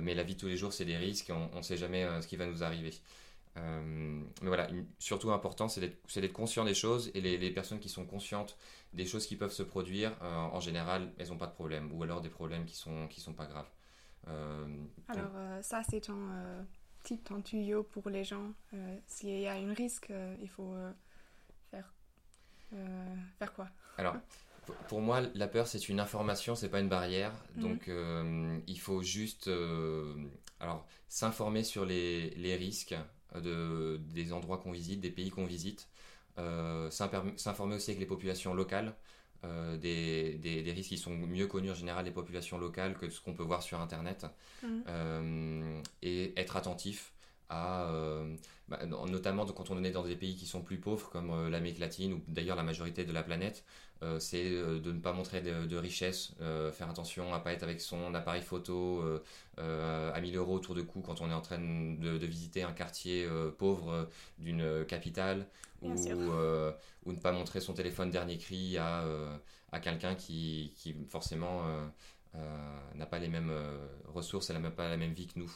mais 0.00 0.14
la 0.14 0.22
vie 0.22 0.34
de 0.34 0.40
tous 0.40 0.46
les 0.46 0.56
jours, 0.56 0.72
c'est 0.72 0.84
des 0.84 0.96
risques. 0.96 1.30
On 1.30 1.56
ne 1.56 1.62
sait 1.62 1.76
jamais 1.76 2.06
ce 2.22 2.26
qui 2.26 2.36
va 2.36 2.46
nous 2.46 2.62
arriver. 2.62 2.92
Mais 3.54 4.48
voilà, 4.48 4.68
surtout 4.98 5.30
important, 5.30 5.68
c'est 5.68 5.80
d'être 5.80 6.32
conscient 6.32 6.64
des 6.64 6.74
choses 6.74 7.10
et 7.14 7.20
les, 7.20 7.36
les, 7.36 7.50
personnes 7.50 7.80
qui 7.80 7.88
sont 7.88 8.06
conscientes 8.06 8.56
des 8.92 9.06
choses 9.06 9.26
qui 9.26 9.36
peuvent 9.36 9.52
se 9.52 9.62
produire, 9.62 10.12
euh, 10.22 10.34
en 10.34 10.60
général, 10.60 11.12
elles 11.18 11.28
n'ont 11.28 11.38
pas 11.38 11.46
de 11.46 11.54
problème, 11.54 11.90
ou 11.92 12.02
alors 12.02 12.20
des 12.20 12.28
problèmes 12.28 12.64
qui 12.66 12.76
sont, 12.76 13.08
qui 13.08 13.20
sont 13.20 13.32
pas 13.32 13.46
graves. 13.46 13.70
Euh, 14.28 14.66
alors, 15.08 15.32
euh, 15.34 15.62
ça, 15.62 15.82
c'est 15.88 16.10
un 16.10 16.66
type 17.02 17.30
un 17.32 17.40
tuyau 17.40 17.82
pour 17.82 18.08
les 18.10 18.22
gens. 18.22 18.52
S'il 19.06 19.40
y 19.40 19.46
a 19.46 19.54
un 19.54 19.74
risque, 19.74 20.12
il 20.40 20.48
faut 20.48 20.74
faire, 21.70 21.92
faire 23.38 23.52
quoi? 23.54 23.68
Alors, 23.98 24.16
pour 24.88 25.00
moi, 25.00 25.20
la 25.34 25.48
peur, 25.48 25.66
c'est 25.66 25.88
une 25.88 25.98
information, 25.98 26.54
c'est 26.54 26.68
pas 26.68 26.80
une 26.80 26.88
barrière. 26.88 27.32
Mhm. 27.56 27.62
Donc, 27.62 27.90
il 28.66 28.78
faut 28.78 29.02
juste 29.02 29.50
alors 30.60 30.86
s'informer 31.08 31.64
sur 31.64 31.84
les, 31.84 32.30
les 32.36 32.54
risques 32.54 32.94
de, 33.40 34.00
des 34.12 34.32
endroits 34.32 34.58
qu'on 34.58 34.72
visite, 34.72 35.00
des 35.00 35.10
pays 35.10 35.30
qu'on 35.30 35.46
visite. 35.46 35.88
Euh, 36.38 36.90
s'informer 36.90 37.74
aussi 37.76 37.90
avec 37.90 38.00
les 38.00 38.06
populations 38.06 38.54
locales. 38.54 38.94
Euh, 39.44 39.76
des, 39.76 40.34
des, 40.34 40.70
risques 40.70 40.90
qui 40.90 40.98
sont 40.98 41.10
mieux 41.10 41.48
connus 41.48 41.72
en 41.72 41.74
général 41.74 42.04
des 42.04 42.12
populations 42.12 42.58
locales 42.58 42.96
que 42.96 43.10
ce 43.10 43.20
qu'on 43.20 43.34
peut 43.34 43.42
voir 43.42 43.62
sur 43.62 43.80
Internet. 43.80 44.26
Mmh. 44.62 44.66
Euh, 44.86 45.82
et 46.00 46.32
être 46.40 46.56
attentif 46.56 47.11
à, 47.52 47.90
bah, 48.68 48.78
notamment 48.86 49.44
quand 49.46 49.70
on 49.70 49.82
est 49.84 49.90
dans 49.90 50.04
des 50.04 50.16
pays 50.16 50.36
qui 50.36 50.46
sont 50.46 50.62
plus 50.62 50.78
pauvres 50.78 51.10
comme 51.10 51.48
l'Amérique 51.48 51.78
latine 51.78 52.14
ou 52.14 52.22
d'ailleurs 52.28 52.56
la 52.56 52.62
majorité 52.62 53.04
de 53.04 53.12
la 53.12 53.22
planète, 53.22 53.64
c'est 54.18 54.50
de 54.50 54.92
ne 54.92 54.98
pas 54.98 55.12
montrer 55.12 55.42
de, 55.42 55.66
de 55.66 55.76
richesse, 55.76 56.34
faire 56.72 56.90
attention 56.90 57.32
à 57.34 57.40
pas 57.40 57.52
être 57.52 57.62
avec 57.62 57.80
son 57.80 58.14
appareil 58.14 58.42
photo 58.42 59.02
à 59.58 60.20
1000 60.20 60.36
euros 60.36 60.54
autour 60.54 60.74
de 60.74 60.82
cou 60.82 61.00
quand 61.00 61.20
on 61.20 61.30
est 61.30 61.34
en 61.34 61.40
train 61.40 61.58
de, 61.58 62.18
de 62.18 62.26
visiter 62.26 62.62
un 62.62 62.72
quartier 62.72 63.28
pauvre 63.58 64.08
d'une 64.38 64.84
capitale 64.86 65.46
euh, 65.84 66.72
ou, 67.04 67.12
ne 67.12 67.18
pas 67.18 67.32
montrer 67.32 67.60
son 67.60 67.74
téléphone 67.74 68.10
dernier 68.10 68.38
cri 68.38 68.76
à, 68.78 69.02
euh, 69.02 69.36
à 69.72 69.80
quelqu'un 69.80 70.14
qui, 70.14 70.72
qui, 70.76 70.94
forcément 71.08 71.62
euh, 72.34 72.94
n'a 72.94 73.06
pas 73.06 73.18
les 73.18 73.28
mêmes 73.28 73.52
ressources 74.06 74.50
et 74.50 74.58
n'a 74.58 74.70
pas 74.70 74.88
la 74.88 74.96
même 74.96 75.12
vie 75.12 75.26
que 75.26 75.38
nous. 75.38 75.52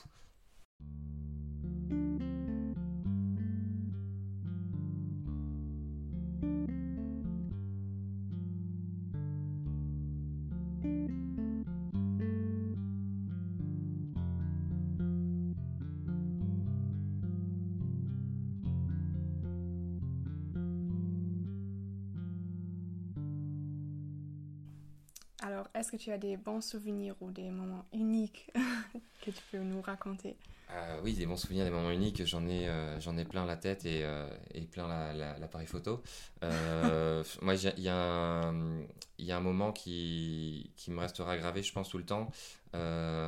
Est-ce 25.87 25.93
que 25.93 26.03
tu 26.03 26.11
as 26.11 26.19
des 26.19 26.37
bons 26.37 26.61
souvenirs 26.61 27.15
ou 27.21 27.31
des 27.31 27.49
moments 27.49 27.85
uniques 27.93 28.51
que 29.25 29.31
tu 29.31 29.41
peux 29.53 29.59
nous 29.59 29.81
raconter? 29.81 30.37
Euh, 30.73 31.01
Oui, 31.05 31.15
des 31.15 31.27
bons 31.27 31.37
souvenirs, 31.37 31.65
des 31.65 31.71
moments 31.71 31.93
uniques, 31.93 32.25
j'en 32.27 32.45
ai, 32.49 32.67
euh, 32.67 32.99
j'en 32.99 33.17
ai 33.17 33.25
plein 33.25 33.47
la 33.47 33.57
tête 33.57 33.87
et, 33.87 34.01
euh, 34.03 34.29
et 34.53 34.63
plein 34.63 34.89
l'appareil 35.13 35.69
photo. 35.69 36.03
moi, 36.43 37.55
il 37.55 37.83
y, 37.83 37.89
a 37.89 38.49
un 38.49 39.41
moment 39.41 39.71
qui, 39.71 40.73
qui, 40.77 40.91
me 40.91 40.99
restera 40.99 41.37
gravé, 41.37 41.63
je 41.63 41.73
pense, 41.73 41.89
tout 41.89 41.99
le 41.99 42.05
temps. 42.05 42.33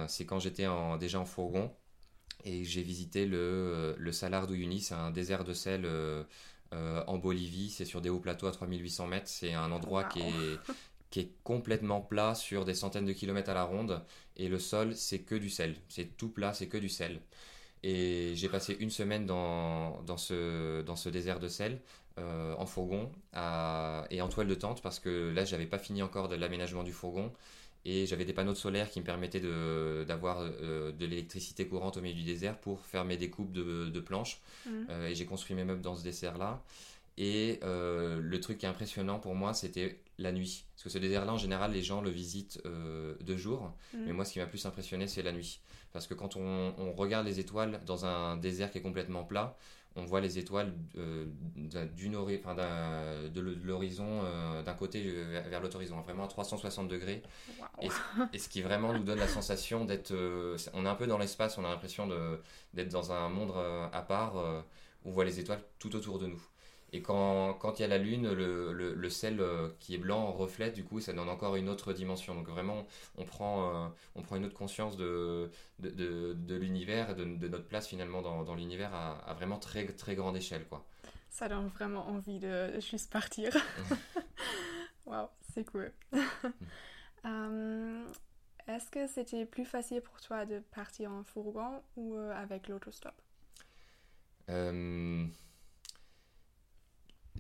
c'est 0.09 0.27
quand 0.27 0.41
j'étais 0.41 0.67
en, 0.67 0.97
déjà 0.97 1.21
en 1.21 1.27
fourgon 1.27 1.71
et 2.45 2.65
j'ai 2.65 2.83
visité 2.83 3.25
le, 3.25 3.95
le 3.97 4.13
Salar 4.13 4.49
d'Uyuni, 4.49 4.81
c'est 4.81 4.95
un 4.95 5.13
désert 5.13 5.45
de 5.45 5.53
sel. 5.53 5.87
en 6.73 7.19
Bolivie, 7.19 7.71
c'est 7.71 7.85
sur 7.85 8.01
des 8.01 8.11
hauts 8.11 8.19
plateaux 8.19 8.49
à 8.49 8.53
3800 8.53 9.07
mètres. 9.07 9.29
C'est 9.29 9.55
un 9.55 9.71
endroit 9.71 10.03
qui 10.03 10.23
est 10.23 10.59
qui 11.11 11.21
est 11.21 11.33
complètement 11.43 12.01
plat 12.01 12.35
sur 12.35 12.65
des 12.65 12.75
centaines 12.75 13.07
de 13.07 13.13
kilomètres 13.13 13.51
à 13.51 13.55
la 13.55 13.65
ronde 13.65 14.03
et 14.37 14.49
le 14.49 14.59
sol 14.59 14.95
c'est 14.95 15.21
que 15.21 15.35
du 15.35 15.51
sel, 15.51 15.77
c'est 15.89 16.17
tout 16.17 16.29
plat, 16.29 16.53
c'est 16.53 16.69
que 16.69 16.79
du 16.79 16.89
sel. 16.89 17.21
Et 17.83 18.33
j'ai 18.35 18.49
passé 18.49 18.77
une 18.81 18.91
semaine 18.91 19.25
dans, 19.25 20.03
dans, 20.03 20.17
ce, 20.17 20.83
dans 20.83 20.97
ce 20.97 21.09
désert 21.09 21.39
de 21.39 21.49
sel 21.49 21.81
euh, 22.19 22.55
en 22.59 22.67
fourgon 22.67 23.13
et 24.11 24.21
en 24.21 24.29
toile 24.29 24.49
de 24.49 24.55
tente 24.55 24.83
parce 24.83 24.99
que 24.99 25.33
là 25.33 25.45
j'avais 25.45 25.67
pas 25.67 25.79
fini 25.79 26.03
encore 26.03 26.29
de 26.29 26.35
l'aménagement 26.35 26.83
du 26.83 26.93
fourgon 26.93 27.33
et 27.85 28.07
j'avais 28.07 28.25
des 28.25 28.33
panneaux 28.33 28.55
solaires 28.55 28.91
qui 28.91 29.01
me 29.01 29.05
permettaient 29.05 29.41
d'avoir 29.41 30.45
de, 30.45 30.51
euh, 30.61 30.93
de 30.93 31.07
l'électricité 31.07 31.67
courante 31.67 31.97
au 31.97 32.01
milieu 32.01 32.17
du 32.17 32.25
désert 32.25 32.59
pour 32.59 32.85
faire 32.85 33.05
mes 33.05 33.17
découpes 33.17 33.53
de, 33.53 33.89
de 33.89 34.01
planches. 34.01 34.41
Mmh. 34.67 34.71
Euh, 34.91 35.09
et 35.09 35.15
j'ai 35.15 35.25
construit 35.25 35.55
mes 35.57 35.65
meubles 35.65 35.81
dans 35.81 35.95
ce 35.95 36.03
désert 36.03 36.37
Et 37.19 37.61
le 37.63 38.39
truc 38.41 38.59
qui 38.59 38.67
est 38.67 38.69
impressionnant 38.69 39.19
pour 39.19 39.35
moi, 39.35 39.53
c'était 39.53 40.01
la 40.19 40.33
nuit. 40.33 40.65
Parce 40.75 40.85
que 40.85 40.91
ce 40.91 40.99
désert-là, 40.99 41.33
en 41.33 41.39
général, 41.39 41.73
les 41.73 41.83
gens 41.83 42.01
le 42.01 42.11
visitent 42.11 42.61
euh, 42.67 43.15
de 43.21 43.37
jour. 43.37 43.73
Mm. 43.95 43.99
Mais 44.07 44.13
moi, 44.13 44.25
ce 44.25 44.33
qui 44.33 44.39
m'a 44.41 44.47
plus 44.47 44.65
impressionné, 44.67 45.07
c'est 45.07 45.23
la 45.23 45.33
nuit. 45.33 45.61
Parce 45.93 46.07
que 46.07 46.15
quand 46.15 46.37
on, 46.37 46.93
regarde 46.93 47.27
les 47.27 47.41
étoiles 47.41 47.81
dans 47.87 48.05
un 48.05 48.37
désert 48.37 48.71
qui 48.71 48.79
est 48.79 48.83
complètement 48.83 49.25
plat, 49.25 49.57
on 49.97 50.05
voit 50.05 50.21
les 50.21 50.39
étoiles 50.39 50.73
euh, 50.97 51.27
d'une 51.97 52.15
enfin, 52.17 52.55
de 52.55 53.41
l'horizon 53.65 54.21
euh, 54.23 54.63
d'un 54.63 54.75
côté 54.75 55.03
vers 55.49 55.61
l'autre 55.61 55.77
horizon, 55.77 56.01
vraiment 56.03 56.25
à 56.25 56.29
360 56.29 56.89
degrés. 56.89 57.23
Et, 58.33 58.39
ce 58.39 58.49
qui 58.49 58.61
vraiment 58.63 58.93
nous 58.93 59.03
donne 59.03 59.19
la 59.19 59.29
sensation 59.29 59.85
d'être. 59.85 60.13
on 60.75 60.85
est 60.85 60.89
un 60.89 60.95
peu 60.95 61.07
dans 61.07 61.19
l'espace, 61.19 61.59
on 61.59 61.65
a 61.65 61.69
l'impression 61.69 62.09
d'être 62.75 62.91
dans 62.91 63.13
un 63.13 63.29
monde 63.29 63.53
à 63.93 64.03
part 64.03 64.37
où 65.05 65.09
on 65.09 65.11
voit 65.11 65.25
les 65.25 65.41
étoiles 65.41 65.63
tout 65.79 65.97
autour 65.97 66.19
de 66.19 66.27
nous. 66.27 66.43
Et 66.93 67.03
quand, 67.03 67.55
quand 67.55 67.79
il 67.79 67.83
y 67.83 67.85
a 67.85 67.89
la 67.89 67.99
lune, 67.99 68.33
le, 68.33 68.73
le, 68.73 69.11
sel 69.11 69.43
qui 69.79 69.95
est 69.95 69.99
blanc 69.99 70.33
reflète, 70.33 70.75
du 70.75 70.85
coup, 70.85 71.01
ça 71.01 71.13
donne 71.13 71.29
encore 71.29 71.57
une 71.57 71.69
autre 71.69 71.93
dimension. 71.93 72.35
Donc 72.35 72.49
vraiment, 72.49 72.87
on 73.17 73.25
prend, 73.25 73.93
on 74.15 74.23
prend 74.23 74.37
une 74.37 74.47
autre 74.47 74.55
conscience 74.57 74.97
de, 74.97 75.51
de, 75.81 76.33
de, 76.33 76.55
l'univers 76.57 77.11
et 77.11 77.15
de, 77.15 77.49
notre 77.49 77.67
place 77.67 77.87
finalement 77.87 78.23
dans, 78.23 78.43
dans 78.43 78.55
l'univers 78.55 78.95
à, 78.95 79.19
à, 79.19 79.35
vraiment 79.35 79.59
très, 79.59 79.87
très 79.87 80.15
grande 80.15 80.37
échelle. 80.37 80.67
Quoi. 80.67 80.87
Ça 81.29 81.49
donne 81.49 81.69
vraiment 81.69 82.09
envie 82.09 82.39
de 82.39 82.81
juste 82.81 83.13
partir. 83.13 83.55
Waouh, 85.07 85.29
c'est 85.53 85.65
cool. 85.65 85.93
um, 87.25 88.07
Est-ce 88.69 88.91
que 88.91 89.07
c'était 89.07 89.47
plus 89.47 89.65
facile 89.65 90.03
pour 90.03 90.21
toi 90.21 90.45
de 90.45 90.59
partir 90.59 91.11
en 91.11 91.25
fourgon 91.25 91.83
ou 91.97 92.17
euh, 92.17 92.33
avec 92.35 92.69
l'autostop? 92.69 93.15
Euh, 94.51 95.27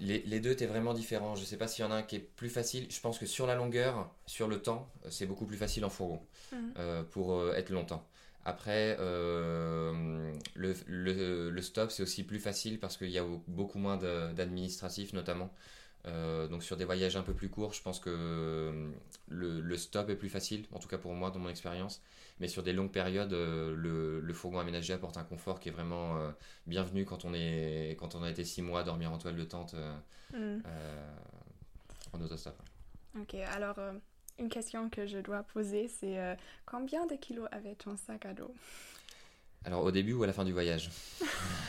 les, 0.01 0.21
les, 0.21 0.41
deux 0.41 0.51
étaient 0.53 0.67
vraiment 0.67 0.95
différents. 0.95 1.35
Je 1.35 1.43
ne 1.43 1.47
sais 1.47 1.57
pas 1.57 1.69
s'il 1.69 1.85
y 1.85 1.89
en 1.89 1.91
a 1.91 1.97
un 1.97 2.03
qui 2.03 2.17
est 2.17 2.21
plus 2.37 2.51
facile. 2.51 2.87
Je 2.91 3.01
pense 3.01 3.19
que 3.19 3.27
sur 3.27 3.47
la 3.47 3.55
longueur, 3.55 4.11
sur 4.27 4.49
le 4.49 4.61
temps, 4.61 4.91
c'est 5.11 5.27
beaucoup 5.27 5.47
plus 5.47 5.57
facile 5.57 5.85
en 5.85 5.91
fourgon 5.91 6.21
mhm. 6.53 6.75
euh, 6.79 7.03
pour 7.03 7.53
être 7.55 7.71
longtemps. 7.71 8.07
Après, 8.45 8.97
le, 8.99 10.33
le, 10.55 11.51
le, 11.51 11.63
stop, 11.63 11.91
c'est 11.91 12.03
aussi 12.03 12.23
plus 12.25 12.39
facile 12.39 12.81
parce 12.81 12.97
qu'il 12.97 13.11
y 13.11 13.19
a 13.19 13.25
beaucoup 13.47 13.79
moins 13.79 13.99
d'administratifs 13.99 15.13
notamment. 15.13 15.51
Euh, 16.09 16.49
donc 16.49 16.63
sur 16.63 16.77
des 16.77 16.85
voyages 16.85 17.17
un 17.17 17.23
peu 17.23 17.35
plus 17.35 17.49
courts, 17.49 17.73
je 17.73 17.83
pense 17.83 18.01
que 18.01 18.11
euh, 18.11 18.91
le, 19.29 19.77
stop 19.77 20.09
est 20.11 20.17
plus 20.17 20.29
facile, 20.29 20.65
en 20.73 20.79
tout 20.79 20.89
cas 20.89 20.99
pour 20.99 21.13
moi 21.15 21.31
dans 21.31 21.39
mon 21.39 21.49
expérience. 21.49 22.03
Mais 22.41 22.49
sur 22.49 22.63
des 22.63 22.73
longues 22.73 22.93
périodes, 22.93 23.33
euh, 23.33 23.75
le, 23.77 24.33
fourgon 24.33 24.59
aménagé 24.59 24.93
apporte 24.93 25.17
un 25.17 25.25
confort 25.25 25.61
qui 25.61 25.69
est 25.69 25.73
vraiment 25.73 26.17
bienvenu 26.67 27.05
quand 27.05 27.25
on, 27.25 27.35
est, 27.35 27.97
quand 27.99 28.15
on 28.15 28.23
a 28.23 28.31
été 28.31 28.45
six 28.45 28.63
mois 28.63 28.81
à 28.81 28.85
dormir 28.85 29.13
en 29.13 29.19
toile 29.19 29.37
de 29.37 29.45
tente 29.45 29.75
mm. 30.33 30.59
en 32.13 32.21
autostop. 32.21 32.55
Ok, 33.19 33.35
alors 33.35 33.79
une 34.39 34.49
question 34.49 34.89
que 34.89 35.07
je 35.07 35.19
dois 35.19 35.43
poser, 35.43 35.89
c'est 35.89 36.37
combien 36.65 37.07
de 37.07 37.17
kilos 37.17 37.49
avait 37.51 37.75
ton 37.75 37.97
sac 37.97 38.25
à 38.27 38.35
dos? 38.35 38.55
Alors 39.65 39.85
au 39.85 39.91
début 39.91 40.13
ou 40.13 40.23
à 40.23 40.27
la 40.27 40.33
fin 40.33 40.45
du 40.45 40.53
voyage? 40.53 40.91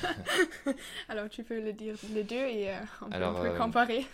Alors 1.09 1.29
tu 1.29 1.43
peux 1.43 1.59
le 1.59 1.73
dire 1.73 1.95
les 2.13 2.23
deux 2.23 2.35
et 2.35 2.69
euh, 2.69 2.79
on, 3.01 3.09
peut, 3.09 3.57
comparer. 3.57 4.05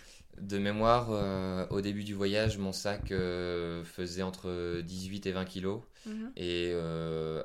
De 0.41 0.57
mémoire, 0.57 1.07
euh, 1.11 1.65
au 1.69 1.81
début 1.81 2.03
du 2.03 2.13
voyage, 2.13 2.57
mon 2.57 2.73
sac 2.73 3.09
faisait 3.09 4.21
entre 4.21 4.81
18 4.81 5.27
et 5.27 5.31
20 5.31 5.45
kilos. 5.45 5.81
Mhm. 6.05 6.31
Et 6.35 6.73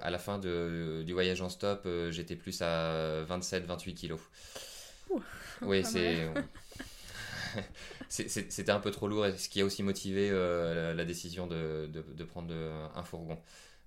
à 0.00 0.10
la 0.10 0.18
fin 0.18 0.38
de, 0.38 1.02
du 1.06 1.12
voyage 1.12 1.40
en 1.40 1.48
stop, 1.48 1.88
j'étais 2.10 2.36
plus 2.36 2.60
à 2.62 3.24
27-28 3.24 3.94
kilos. 3.94 4.20
oui, 5.62 5.84
c'est... 5.84 6.28
C'était 8.08 8.70
un 8.70 8.80
peu 8.80 8.90
trop 8.90 9.08
lourd, 9.08 9.26
ce 9.36 9.48
qui 9.48 9.60
a 9.60 9.64
aussi 9.64 9.82
motivé 9.82 10.30
la, 10.30 11.04
décision 11.04 11.46
de, 11.46 11.88
de, 11.92 12.04
de 12.16 12.24
prendre 12.24 12.52
un 12.94 13.02
fourgon. 13.04 13.38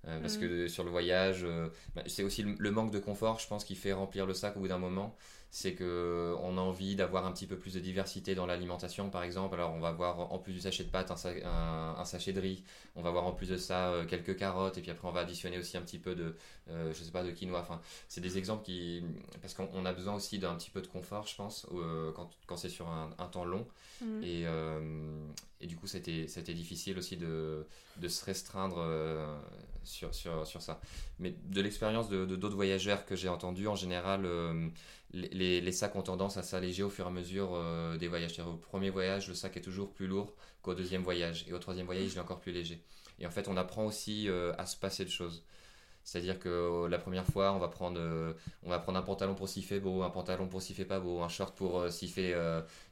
Euh, 0.08 0.20
parce 0.20 0.36
que 0.36 0.64
mm. 0.64 0.68
sur 0.68 0.84
le 0.84 0.90
voyage, 0.90 1.44
euh, 1.44 1.68
bah, 1.94 2.02
c'est 2.06 2.22
aussi 2.22 2.42
le, 2.42 2.70
manque 2.70 2.90
de 2.90 2.98
confort, 2.98 3.38
je 3.38 3.48
pense, 3.48 3.64
qui 3.64 3.74
fait 3.74 3.92
remplir 3.92 4.26
le 4.26 4.34
sac 4.34 4.56
au 4.56 4.60
bout 4.60 4.68
d'un 4.68 4.78
moment. 4.78 5.16
C'est 5.56 5.74
que 5.76 6.34
on 6.42 6.58
a 6.58 6.60
envie 6.60 6.96
d'avoir 6.96 7.26
un 7.26 7.30
petit 7.30 7.46
peu 7.46 7.56
plus 7.56 7.74
de 7.74 7.78
diversité 7.78 8.34
dans 8.34 8.44
l'alimentation, 8.44 9.08
par 9.08 9.22
exemple. 9.22 9.54
Alors, 9.54 9.72
on 9.72 9.78
va 9.78 9.90
avoir 9.90 10.32
en 10.32 10.38
plus 10.40 10.52
du 10.52 10.60
sachet 10.60 10.82
de 10.82 10.88
pâtes 10.88 11.12
un, 11.12 12.04
sachet 12.04 12.32
de 12.32 12.40
riz. 12.40 12.64
On 12.96 13.02
va 13.02 13.10
avoir 13.10 13.24
en 13.24 13.30
plus 13.30 13.50
de 13.50 13.56
ça 13.56 13.90
euh, 13.90 14.04
quelques 14.04 14.36
carottes, 14.36 14.78
et 14.78 14.80
puis 14.80 14.90
après, 14.90 15.06
on 15.06 15.12
va 15.12 15.20
additionner 15.20 15.56
aussi 15.56 15.76
un 15.76 15.82
petit 15.82 16.00
peu 16.00 16.16
de, 16.16 16.34
je 16.66 16.92
sais 16.92 17.12
pas, 17.12 17.22
de 17.22 17.30
quinoa. 17.30 17.60
Enfin, 17.60 17.80
c'est 18.08 18.20
des 18.20 18.36
exemples 18.36 18.64
qui, 18.64 19.04
parce 19.42 19.54
qu'on 19.54 19.86
a 19.86 19.92
besoin 19.92 20.16
aussi 20.16 20.40
d'un 20.40 20.56
petit 20.56 20.70
peu 20.70 20.82
de 20.82 20.88
confort, 20.88 21.28
je 21.28 21.36
pense, 21.36 21.68
quand, 22.16 22.30
quand 22.48 22.56
c'est 22.56 22.68
sur 22.68 22.88
un, 22.88 23.26
temps 23.28 23.44
long. 23.44 23.64
Mm. 24.00 24.24
Et, 24.24 24.44
et 25.60 25.66
du 25.68 25.76
coup, 25.76 25.86
c'était 25.86 26.26
difficile 26.52 26.98
aussi 26.98 27.16
de, 27.16 27.64
de 27.98 28.08
se 28.08 28.24
restreindre 28.24 28.84
sur, 29.84 30.14
sur, 30.14 30.46
sur, 30.46 30.62
ça. 30.62 30.80
Mais 31.18 31.34
de 31.44 31.60
l'expérience 31.60 32.08
de 32.08 32.24
d'autres 32.24 32.56
voyageurs 32.56 33.04
que 33.06 33.14
j'ai 33.14 33.28
entendu, 33.28 33.68
en 33.68 33.76
général, 33.76 34.24
euh, 34.24 34.68
les, 35.14 35.72
sacs 35.72 35.94
ont 35.96 36.02
tendance 36.02 36.36
à 36.36 36.42
s'alléger 36.42 36.82
au 36.82 36.90
fur 36.90 37.04
et 37.04 37.08
à 37.08 37.10
mesure 37.10 37.54
euh, 37.54 37.96
des 37.96 38.08
voyages. 38.08 38.38
Au 38.40 38.56
premier 38.56 38.90
voyage, 38.90 39.28
le 39.28 39.34
sac 39.34 39.56
est 39.56 39.60
toujours 39.60 39.92
plus 39.92 40.06
lourd 40.06 40.34
qu'au 40.62 40.74
deuxième 40.74 41.02
voyage. 41.02 41.44
Et 41.48 41.52
au 41.52 41.58
troisième 41.58 41.86
voyage, 41.86 42.12
il 42.12 42.16
est 42.16 42.20
encore 42.20 42.40
plus 42.40 42.52
léger. 42.52 42.82
Et 43.18 43.26
en 43.26 43.30
fait, 43.30 43.48
on 43.48 43.56
apprend 43.56 43.86
aussi 43.86 44.28
euh, 44.28 44.52
à 44.58 44.66
se 44.66 44.76
passer 44.76 45.04
de 45.04 45.10
choses. 45.10 45.44
C'est-à-dire 46.04 46.38
que 46.38 46.50
euh, 46.50 46.88
la 46.88 46.98
première 46.98 47.24
fois, 47.24 47.54
on 47.54 47.58
va 47.58 47.68
prendre, 47.68 47.98
euh, 47.98 48.34
on 48.62 48.68
va 48.68 48.78
prendre 48.78 48.98
un 48.98 49.02
pantalon 49.02 49.34
pour 49.34 49.48
s'y 49.48 49.62
fait 49.62 49.80
beau, 49.80 50.02
un 50.02 50.10
pantalon 50.10 50.46
pour 50.46 50.60
s'y 50.60 50.74
fait 50.74 50.84
pas 50.84 51.00
beau, 51.00 51.22
un 51.22 51.30
short 51.30 51.56
pour 51.56 51.78
euh, 51.80 51.90
s'y 51.90 52.08
fait, 52.08 52.34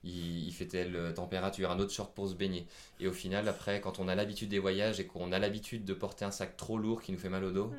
il, 0.02 0.50
fait 0.52 0.66
telle 0.66 1.12
température, 1.14 1.70
un 1.70 1.78
autre 1.78 1.92
short 1.92 2.14
pour 2.14 2.26
se 2.28 2.34
baigner. 2.34 2.66
Et 3.00 3.06
au 3.06 3.12
final, 3.12 3.46
après, 3.48 3.82
quand 3.82 3.98
on 3.98 4.08
a 4.08 4.14
l'habitude 4.14 4.48
des 4.48 4.58
voyages 4.58 4.98
et 4.98 5.06
qu'on 5.06 5.30
a 5.30 5.38
l'habitude 5.38 5.84
de 5.84 5.92
porter 5.92 6.24
un 6.24 6.30
sac 6.30 6.56
trop 6.56 6.78
lourd 6.78 7.02
qui 7.02 7.12
nous 7.12 7.18
fait 7.18 7.28
mal 7.28 7.44
au 7.44 7.52
dos, 7.52 7.66
mm. 7.66 7.74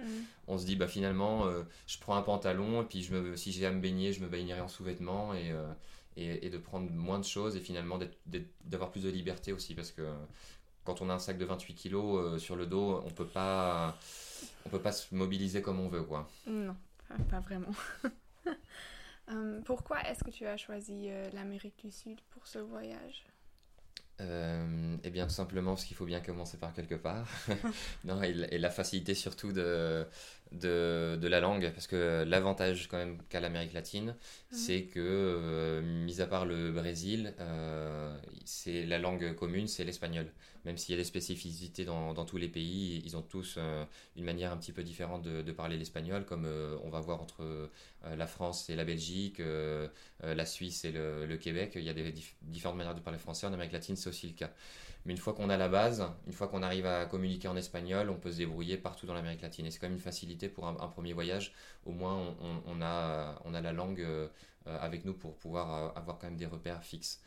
on 0.48 0.58
se 0.60 0.66
dit 0.66 0.76
bah 0.76 0.88
finalement, 0.88 1.48
je 1.88 1.98
prends 1.98 2.16
un 2.16 2.22
pantalon 2.22 2.84
et 2.84 2.86
puis 2.86 3.02
je 3.02 3.16
me, 3.16 3.36
si 3.36 3.52
j'ai 3.52 3.66
à 3.66 3.72
me 3.72 3.82
baigner, 3.82 4.14
je 4.14 4.22
me 4.22 4.28
baignerai 4.28 4.62
en 4.62 4.68
sous-vêtements 4.68 5.34
et, 5.34 5.52
et, 6.16 6.46
et, 6.46 6.50
de 6.52 6.58
prendre 6.60 6.92
moins 6.92 7.18
de 7.18 7.26
choses 7.26 7.56
et 7.56 7.60
finalement 7.60 7.98
d'avoir 8.66 8.92
plus 8.92 9.04
de 9.04 9.10
liberté 9.10 9.52
aussi 9.52 9.74
parce 9.74 9.92
que 9.92 10.04
quand 10.84 11.02
on 11.02 11.10
a 11.10 11.14
un 11.14 11.20
sac 11.20 11.40
de 11.40 11.46
28 11.46 11.74
kg 11.76 12.38
sur 12.38 12.56
le 12.56 12.68
dos, 12.68 13.02
on 13.04 13.10
peut 13.10 13.26
pas 13.26 13.98
on 14.66 14.70
peut 14.70 14.82
pas 14.82 14.92
se 14.92 15.14
mobiliser 15.14 15.62
comme 15.62 15.80
on 15.80 15.88
veut, 15.88 16.04
quoi. 16.04 16.30
Non, 16.48 16.76
pas, 17.30 17.40
vraiment. 17.40 17.72
Euh, 19.32 19.62
pourquoi 19.64 20.02
est-ce 20.10 20.22
que 20.22 20.32
tu 20.32 20.46
as 20.46 20.58
choisi 20.58 21.08
euh, 21.08 21.30
l'Amérique 21.32 21.80
du 21.82 21.92
Sud 21.92 22.20
pour 22.32 22.46
ce 22.46 22.60
voyage? 22.60 23.24
Euh, 24.22 24.98
eh 25.04 25.10
bien, 25.10 25.26
tout 25.26 25.34
simplement 25.34 25.72
parce 25.72 25.86
qu'il 25.86 25.96
faut 25.96 26.06
bien 26.06 26.20
commencer 26.20 26.58
par 26.58 26.74
quelque 26.74 26.96
part. 26.96 27.28
non, 28.04 28.22
et, 28.22 28.34
la 28.34 28.70
facilité 28.70 29.16
surtout 29.16 29.54
de, 29.54 30.06
de, 30.54 31.18
de, 31.20 31.28
la 31.28 31.40
langue, 31.40 31.72
parce 31.74 31.88
que 31.88 32.24
l'avantage 32.28 32.88
quand 32.88 32.98
même 32.98 33.18
qu'a 33.30 33.40
l'Amérique 33.40 33.74
latine, 33.74 34.16
c'est 34.52 34.84
que, 34.84 35.00
euh, 35.00 35.82
mis 35.82 36.22
à 36.22 36.28
part 36.28 36.46
le 36.46 36.72
Brésil, 36.72 37.34
euh, 37.40 38.16
c'est 38.46 38.86
la 38.86 39.00
langue 39.00 39.36
commune, 39.36 39.68
c'est 39.68 39.84
l'espagnol. 39.84 40.32
Même 40.66 40.78
s'il 40.78 40.94
y 40.94 40.98
a 40.98 41.02
des 41.02 41.04
spécificités 41.06 41.84
dans, 41.84 42.14
dans, 42.14 42.24
tous 42.24 42.38
les 42.38 42.48
pays, 42.48 43.02
ils 43.04 43.18
ont 43.18 43.22
tous 43.22 43.58
une 44.16 44.24
manière 44.24 44.54
un 44.54 44.58
petit 44.58 44.72
peu 44.72 44.84
différente 44.84 45.22
de, 45.22 45.42
de 45.42 45.52
parler 45.52 45.78
l'espagnol, 45.78 46.26
comme 46.26 46.48
on 46.84 46.90
va 46.90 47.02
voir 47.02 47.22
entre 47.22 47.70
la 48.06 48.28
France 48.28 48.70
et 48.70 48.76
la 48.78 48.86
Belgique, 48.86 49.42
la 50.22 50.46
Suisse 50.46 50.86
et 50.86 50.94
le, 50.94 51.26
le, 51.26 51.38
Québec. 51.38 51.74
Il 51.76 51.84
y 51.84 51.90
a 51.90 51.94
des 51.94 52.14
différentes 52.44 52.78
manières 52.78 52.96
de 52.96 53.02
parler 53.02 53.20
français. 53.20 53.46
En 53.46 53.52
Amérique 53.52 53.74
latine, 53.74 53.98
c'est 53.98 54.08
aussi 54.08 54.28
le 54.28 54.36
cas. 54.36 54.52
Mais 55.06 55.14
une 55.14 55.20
fois 55.20 55.34
qu'on 55.34 55.50
a 55.50 55.58
la 55.58 55.68
base, 55.68 56.06
une 56.28 56.34
fois 56.34 56.48
qu'on 56.48 56.64
arrive 56.64 56.86
à 56.86 57.06
communiquer 57.06 57.48
en 57.48 57.58
espagnol, 57.58 58.10
on 58.10 58.16
peut 58.16 58.32
se 58.32 58.38
débrouiller 58.38 58.78
partout 58.78 59.06
dans 59.06 59.14
l'Amérique 59.14 59.42
latine. 59.42 59.66
Et 59.66 59.72
c'est 59.72 59.80
quand 59.80 59.88
même 59.88 59.98
une 59.98 60.00
facilité 60.00 60.48
pour 60.48 60.66
un, 60.66 60.74
premier 60.88 61.14
voyage. 61.14 61.54
Au 61.86 61.92
moins, 61.92 62.36
on, 62.66 62.82
a, 62.82 63.42
on 63.44 63.54
a 63.54 63.62
la 63.62 63.74
langue 63.74 64.00
euh, 64.02 64.28
avec 64.66 65.04
nous 65.04 65.14
pour 65.14 65.36
pouvoir 65.36 65.74
euh, 65.74 66.00
avoir 66.00 66.18
quand 66.20 66.28
même 66.28 66.38
des 66.38 66.46
repères 66.46 66.84
fixes. 66.84 67.22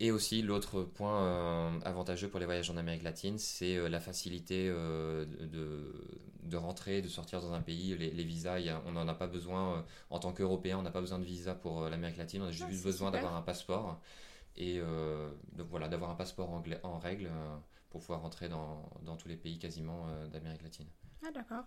Et 0.00 0.10
aussi, 0.10 0.42
l'autre 0.42 0.82
point 0.82 1.24
euh, 1.24 1.80
avantageux 1.84 2.28
pour 2.28 2.40
les 2.40 2.46
voyages 2.46 2.70
en 2.70 2.76
Amérique 2.76 3.02
latine, 3.02 3.38
c'est 3.38 3.88
la 3.88 4.00
facilité 4.00 4.68
de, 4.68 5.26
de 6.42 6.56
rentrer, 6.56 7.02
de 7.02 7.08
sortir 7.08 7.40
dans 7.40 7.52
un 7.52 7.62
pays. 7.62 7.96
Les, 7.96 8.24
visas, 8.24 8.58
on 8.86 8.92
n'en 8.92 9.08
a 9.08 9.14
pas 9.14 9.26
besoin 9.26 9.84
en 10.10 10.18
tant 10.18 10.32
qu'Européen, 10.32 10.78
on 10.78 10.82
n'a 10.82 10.90
pas 10.90 11.00
besoin 11.00 11.18
de 11.18 11.24
visa 11.24 11.54
pour 11.54 11.88
l'Amérique 11.88 12.18
latine, 12.18 12.42
on 12.42 12.46
a 12.46 12.52
juste 12.52 12.68
ah, 12.70 12.84
besoin 12.84 13.10
d'avoir 13.10 13.34
un 13.34 13.42
passeport 13.42 13.98
et 14.58 14.80
euh, 14.80 15.30
voilà, 15.70 15.88
d'avoir 15.88 16.10
un 16.10 16.16
passeport 16.16 16.50
anglais 16.50 16.80
en 16.82 16.98
règle 16.98 17.26
euh, 17.26 17.56
pour 17.90 18.00
pouvoir 18.00 18.20
rentrer 18.20 18.48
dans, 18.48 18.90
dans, 19.02 19.16
tous 19.16 19.28
les 19.28 19.36
pays 19.36 19.58
quasiment 19.58 20.08
euh, 20.08 20.26
d'Amérique 20.26 20.62
latine. 20.62 20.88
Ah 21.24 21.30
d'accord. 21.32 21.64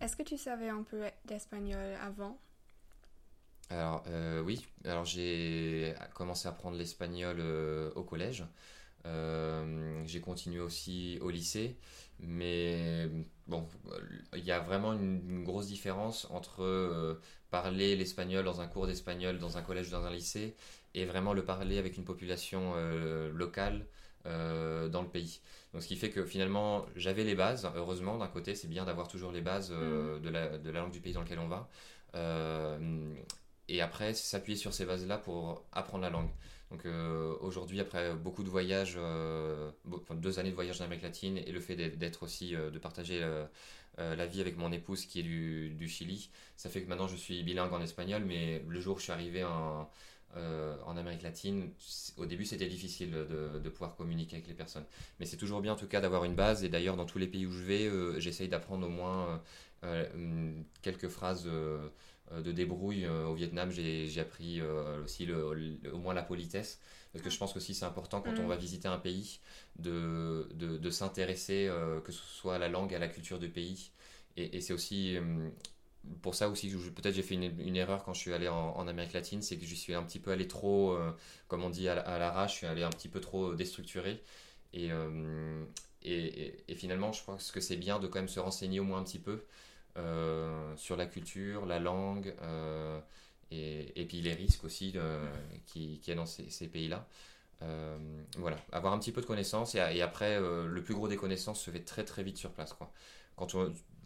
Est-ce 0.00 0.16
que 0.16 0.22
tu 0.22 0.38
savais 0.38 0.70
un 0.70 0.82
peu 0.82 1.02
d'espagnol 1.26 1.94
avant? 2.02 2.40
Alors 3.70 4.02
oui, 4.44 4.66
alors 4.84 5.04
j'ai 5.04 5.94
commencé 6.14 6.48
à 6.48 6.52
apprendre 6.52 6.78
l'espagnol 6.78 7.40
au 7.94 8.02
collège. 8.02 8.46
J'ai 9.04 10.20
continué 10.20 10.60
aussi 10.60 11.18
au 11.22 11.30
lycée, 11.30 11.76
mais 12.20 13.08
bon, 13.46 13.66
il 14.34 14.44
y 14.44 14.52
a 14.52 14.60
vraiment 14.60 14.92
une, 14.92 15.22
une 15.28 15.44
grosse 15.44 15.66
différence 15.66 16.26
entre 16.30 17.18
parler 17.50 17.96
l'espagnol 17.96 18.44
dans 18.44 18.60
un 18.60 18.66
cours 18.66 18.86
d'espagnol 18.86 19.38
dans 19.38 19.56
un 19.56 19.62
collège 19.62 19.88
ou 19.88 19.92
dans 19.92 20.04
un 20.04 20.10
lycée 20.10 20.54
et 20.94 21.04
vraiment 21.04 21.32
le 21.32 21.44
parler 21.44 21.78
avec 21.78 21.96
une 21.96 22.04
population 22.04 22.72
euh, 22.76 23.30
locale 23.32 23.86
euh, 24.26 24.88
dans 24.88 25.02
le 25.02 25.08
pays. 25.08 25.40
Donc 25.72 25.82
ce 25.82 25.88
qui 25.88 25.96
fait 25.96 26.10
que 26.10 26.24
finalement 26.24 26.86
j'avais 26.96 27.24
les 27.24 27.34
bases, 27.34 27.70
heureusement 27.76 28.18
d'un 28.18 28.28
côté 28.28 28.54
c'est 28.54 28.68
bien 28.68 28.84
d'avoir 28.84 29.08
toujours 29.08 29.32
les 29.32 29.40
bases 29.40 29.72
euh, 29.72 30.18
mm. 30.18 30.22
de, 30.22 30.28
la, 30.28 30.58
de, 30.58 30.70
la, 30.70 30.80
langue 30.80 30.92
du 30.92 31.00
pays 31.00 31.12
dans 31.12 31.22
lequel 31.22 31.38
on 31.38 31.48
va. 31.48 31.68
et 33.68 33.80
après 33.80 34.14
s'appuyer 34.14 34.58
sur 34.58 34.72
ces 34.72 34.84
bases-là 34.86 35.18
pour 35.18 35.64
apprendre 35.72 36.02
la 36.02 36.10
langue. 36.10 36.30
Donc 36.70 36.84
aujourd'hui, 37.40 37.80
après 37.80 38.14
beaucoup 38.14 38.42
de 38.42 38.50
voyages, 38.50 38.98
deux 40.14 40.38
années 40.38 40.50
de 40.50 40.54
voyage 40.54 40.80
en 40.80 40.84
Amérique 40.84 41.04
latine 41.04 41.38
et 41.38 41.50
le 41.50 41.60
fait 41.60 41.76
d'être 41.76 42.22
aussi, 42.22 42.50
de 42.50 42.78
partager 42.78 43.26
la 43.96 44.26
vie 44.26 44.40
avec 44.40 44.58
mon 44.58 44.70
épouse 44.70 45.06
qui 45.06 45.20
est 45.20 45.22
du, 45.22 45.88
Chili, 45.88 46.30
ça 46.56 46.68
fait 46.68 46.82
que 46.82 46.88
maintenant 46.88 47.08
je 47.08 47.16
suis 47.16 47.42
bilingue 47.42 47.72
en 47.72 47.80
espagnol, 47.80 48.22
mais 48.26 48.62
le 48.68 48.80
jour 48.80 48.96
où 48.96 48.98
je 48.98 49.04
suis 49.04 49.12
arrivé 49.12 49.44
en, 49.44 49.88
en 50.36 50.96
Amérique 50.98 51.22
latine, 51.22 51.70
au 52.18 52.26
début 52.26 52.44
c'était 52.44 52.68
difficile 52.68 53.12
de, 53.12 53.68
pouvoir 53.70 53.96
communiquer 53.96 54.36
avec 54.36 54.48
les 54.48 54.54
personnes. 54.54 54.84
Mais 55.20 55.26
c'est 55.26 55.38
toujours 55.38 55.62
bien 55.62 55.72
en 55.72 55.76
tout 55.76 55.88
cas 55.88 56.02
d'avoir 56.02 56.24
une 56.24 56.34
base. 56.34 56.64
Et 56.64 56.68
d'ailleurs, 56.68 56.96
dans 56.96 57.06
tous 57.06 57.18
les 57.18 57.28
pays 57.28 57.46
où 57.46 57.52
je 57.52 57.64
vais, 57.64 58.20
j'essaye 58.20 58.48
d'apprendre 58.48 58.86
au 58.86 58.90
moins 58.90 59.42
quelques 60.82 61.08
phrases 61.08 61.48
de 62.32 62.52
débrouille. 62.52 63.06
Au 63.06 63.34
Vietnam, 63.34 63.70
j'ai 63.70 64.20
appris 64.20 64.60
aussi 65.04 65.28
au 65.32 65.98
moins 65.98 66.14
la 66.14 66.22
politesse. 66.22 66.80
Parce 67.12 67.24
que 67.24 67.30
je 67.30 67.38
pense 67.38 67.54
que 67.54 67.58
aussi 67.58 67.74
c'est 67.74 67.86
important 67.86 68.20
quand 68.20 68.38
on 68.38 68.44
mm. 68.44 68.48
va 68.48 68.56
visiter 68.56 68.86
un 68.86 68.98
pays 68.98 69.40
de, 69.78 70.46
de, 70.54 70.76
de 70.76 70.90
s'intéresser, 70.90 71.70
que 72.04 72.12
ce 72.12 72.22
soit 72.22 72.56
à 72.56 72.58
la 72.58 72.68
langue, 72.68 72.94
à 72.94 72.98
la 72.98 73.08
culture 73.08 73.38
du 73.38 73.48
pays. 73.48 73.90
Et, 74.36 74.56
et 74.56 74.60
c'est 74.60 74.74
aussi 74.74 75.16
pour 76.22 76.34
ça 76.34 76.48
aussi, 76.48 76.70
peut-être 76.94 77.14
j'ai 77.14 77.22
fait 77.22 77.34
une, 77.34 77.76
erreur 77.76 78.04
quand 78.04 78.14
je 78.14 78.20
suis 78.20 78.32
allé 78.32 78.48
en, 78.48 78.86
Amérique 78.88 79.12
latine, 79.12 79.42
c'est 79.42 79.56
que 79.56 79.66
je 79.66 79.74
suis 79.74 79.94
un 79.94 80.02
petit 80.02 80.18
peu 80.18 80.30
allé 80.30 80.48
trop, 80.48 80.92
euh, 80.92 81.12
comme 81.48 81.64
on 81.64 81.70
dit, 81.70 81.88
à, 81.88 82.18
l'arrache, 82.18 82.52
je 82.52 82.56
suis 82.58 82.66
allé 82.66 82.82
un 82.82 82.90
petit 82.90 83.08
peu 83.08 83.20
trop 83.20 83.54
déstructuré. 83.54 84.22
Euh, 84.76 85.64
et, 86.02 86.54
et, 86.68 86.74
finalement, 86.74 87.12
je 87.12 87.24
pense 87.24 87.50
que 87.50 87.60
c'est 87.60 87.76
bien 87.76 87.98
de 87.98 88.06
quand 88.06 88.18
même 88.18 88.28
se 88.28 88.40
renseigner 88.40 88.80
au 88.80 88.84
moins 88.84 88.98
un 89.00 89.04
petit 89.04 89.18
peu 89.18 89.32
euh, 89.32 89.40
sur 90.76 90.96
la 90.96 91.06
culture, 91.06 91.66
la 91.66 91.78
langue, 91.78 92.34
et, 93.50 94.06
puis 94.08 94.20
les 94.20 94.34
risques 94.34 94.64
aussi 94.64 94.96
qu'il 95.66 96.00
qui 96.00 96.10
y 96.10 96.12
a 96.12 96.14
dans 96.14 96.26
ces, 96.26 96.50
ces 96.50 96.68
pays-là. 96.68 97.06
voilà, 98.36 98.56
avoir 98.72 98.92
un 98.92 98.98
petit 98.98 99.12
peu 99.12 99.20
de 99.20 99.26
connaissances, 99.26 99.74
et, 99.74 100.02
après, 100.02 100.40
le 100.40 100.82
plus 100.82 100.94
gros 100.94 101.08
des 101.08 101.16
connaissances 101.16 101.60
se 101.60 101.70
fait 101.70 101.84
très 101.84 102.04
très 102.04 102.22
vite 102.22 102.36
sur 102.38 102.52
place. 102.52 102.72
Quoi. 102.72 102.92
Quand 103.36 103.46
tu, 103.46 103.56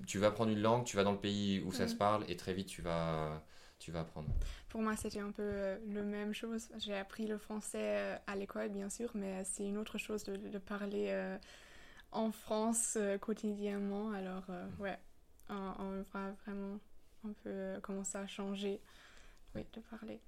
tu 0.07 0.18
vas 0.18 0.28
apprendre 0.28 0.52
une 0.52 0.61
langue, 0.61 0.85
tu 0.85 0.96
vas 0.96 1.05
dans 1.05 1.12
le 1.12 1.20
pays 1.20 1.61
où 1.61 1.72
ça 1.72 1.88
se 1.88 1.94
parle 1.94 2.24
et 2.28 2.37
très 2.37 2.55
vite 2.55 2.68
tu 2.68 2.83
vas, 2.83 3.42
tu 3.78 3.90
vas 3.90 4.00
apprendre. 4.00 4.28
Pour 4.68 4.81
moi, 4.81 4.96
c'était 4.96 5.20
un 5.20 5.33
peu 5.33 5.42
euh, 5.42 5.78
la 5.88 6.02
même 6.02 6.33
chose. 6.33 6.68
J'ai 6.78 6.94
appris 6.94 7.26
le 7.26 7.38
français 7.38 7.98
euh, 7.98 8.16
à 8.26 8.37
l'école, 8.37 8.68
bien 8.68 8.88
sûr, 8.88 9.11
mais 9.14 9.42
c'est 9.44 9.64
une 9.64 9.76
autre 9.76 9.98
chose 9.98 10.24
de, 10.24 10.37
de 10.37 10.59
parler 10.59 11.07
euh, 11.09 11.37
en 12.12 12.31
France 12.31 12.98
quotidiennement. 13.20 14.12
Alors, 14.12 14.44
ouais, 14.78 14.98
on, 15.79 16.05
voit 16.12 16.31
vraiment 16.45 16.79
un 17.25 17.33
peu 17.45 17.81
comment 17.83 18.05
ça 18.05 18.21
a 18.21 18.27
changé 18.27 18.81
oui, 19.55 19.65
de 19.75 19.81
parler. 19.81 20.21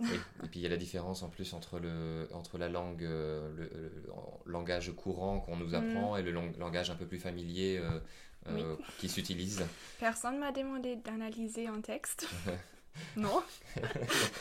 Oui. 0.00 0.06
Et 0.44 0.48
puis 0.48 0.60
il 0.60 0.62
y 0.62 0.66
a 0.66 0.68
la 0.68 0.76
différence 0.76 1.22
en 1.22 1.30
plus 1.30 1.54
entre, 1.54 1.78
le, 1.78 2.28
entre 2.32 2.58
la 2.58 2.68
langue, 2.68 3.00
le, 3.00 4.04
langage 4.44 4.92
courant 4.94 5.40
qu'on 5.40 5.56
nous 5.56 5.70
mm. 5.70 5.74
apprend 5.74 6.16
et 6.16 6.22
le 6.22 6.32
langage 6.32 6.90
un 6.90 6.96
peu 6.96 7.06
plus 7.06 7.18
familier 7.18 7.80
euh, 8.48 8.76
qui 8.98 9.08
s'utilisent. 9.08 9.66
Personne 9.98 10.38
m'a 10.38 10.52
demandé 10.52 10.96
d'analyser 10.96 11.66
un 11.66 11.80
texte. 11.80 12.28
non. 13.16 13.42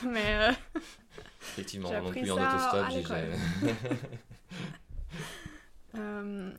Mais. 0.03 0.35
Euh, 0.35 0.51
Effectivement, 1.41 1.91
non 1.91 2.11
plus 2.11 2.31
en 2.31 2.37
autostop, 2.37 2.85
j'ai 2.91 3.03
euh, 5.99 6.51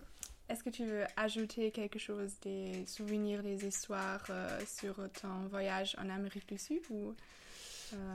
Est-ce 0.48 0.62
que 0.62 0.70
tu 0.70 0.84
veux 0.84 1.04
ajouter 1.16 1.70
quelque 1.70 1.98
chose, 1.98 2.34
des 2.42 2.84
souvenirs, 2.86 3.42
des 3.42 3.66
histoires 3.66 4.26
sur 4.66 4.94
ton 5.20 5.48
voyage 5.50 5.96
en 5.98 6.08
Amérique 6.08 6.48
du 6.48 6.58
Sud 6.58 6.82
ou 6.90 7.14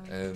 euh, 0.10 0.34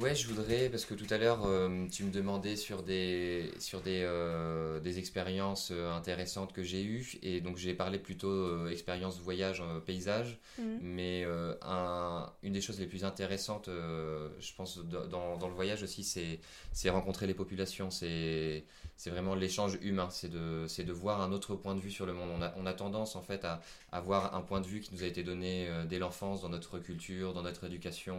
ouais, 0.00 0.14
je 0.14 0.26
voudrais, 0.28 0.68
parce 0.68 0.84
que 0.84 0.94
tout 0.94 1.06
à 1.10 1.18
l'heure, 1.18 1.44
euh, 1.46 1.86
tu 1.90 2.04
me 2.04 2.10
demandais 2.10 2.56
sur 2.56 2.82
des, 2.82 3.50
sur 3.58 3.80
des, 3.80 4.02
euh, 4.02 4.80
des 4.80 4.98
expériences 4.98 5.70
intéressantes 5.70 6.52
que 6.52 6.62
j'ai 6.62 6.82
eues, 6.82 7.18
et 7.22 7.40
donc 7.40 7.56
j'ai 7.56 7.74
parlé 7.74 7.98
plutôt 7.98 8.66
expérience 8.68 9.20
voyage, 9.20 9.62
paysage, 9.86 10.38
mhm. 10.58 10.78
mais 10.82 11.24
un, 11.62 12.32
une 12.42 12.52
des 12.52 12.60
choses 12.60 12.80
les 12.80 12.86
plus 12.86 13.04
intéressantes, 13.04 13.68
je 13.68 14.54
pense, 14.56 14.78
dans, 14.78 15.36
dans, 15.36 15.48
le 15.48 15.54
voyage 15.54 15.82
aussi, 15.82 16.04
c'est 16.04 16.90
rencontrer 16.90 17.26
les 17.26 17.34
populations, 17.34 17.90
c'est 17.90 18.64
vraiment 19.10 19.34
l'échange 19.34 19.78
humain, 19.82 20.08
c'est 20.10 20.30
de, 20.30 20.92
voir 20.92 21.20
un 21.20 21.32
autre 21.32 21.54
point 21.54 21.74
de 21.74 21.80
vue 21.80 21.90
sur 21.90 22.06
le 22.06 22.12
monde. 22.12 22.30
On 22.36 22.42
a, 22.42 22.52
on 22.56 22.66
a 22.66 22.72
tendance, 22.72 23.16
en 23.16 23.22
fait, 23.22 23.44
à 23.44 23.60
avoir 23.90 24.34
un 24.34 24.42
point 24.42 24.60
de 24.60 24.66
vue 24.66 24.80
qui 24.80 24.94
nous 24.94 25.02
a 25.02 25.06
été 25.06 25.22
donné 25.22 25.68
dès 25.88 25.98
l'enfance, 25.98 26.42
dans 26.42 26.48
notre 26.48 26.78
culture, 26.78 27.32
dans 27.32 27.42
notre 27.42 27.64
éducation, 27.64 28.16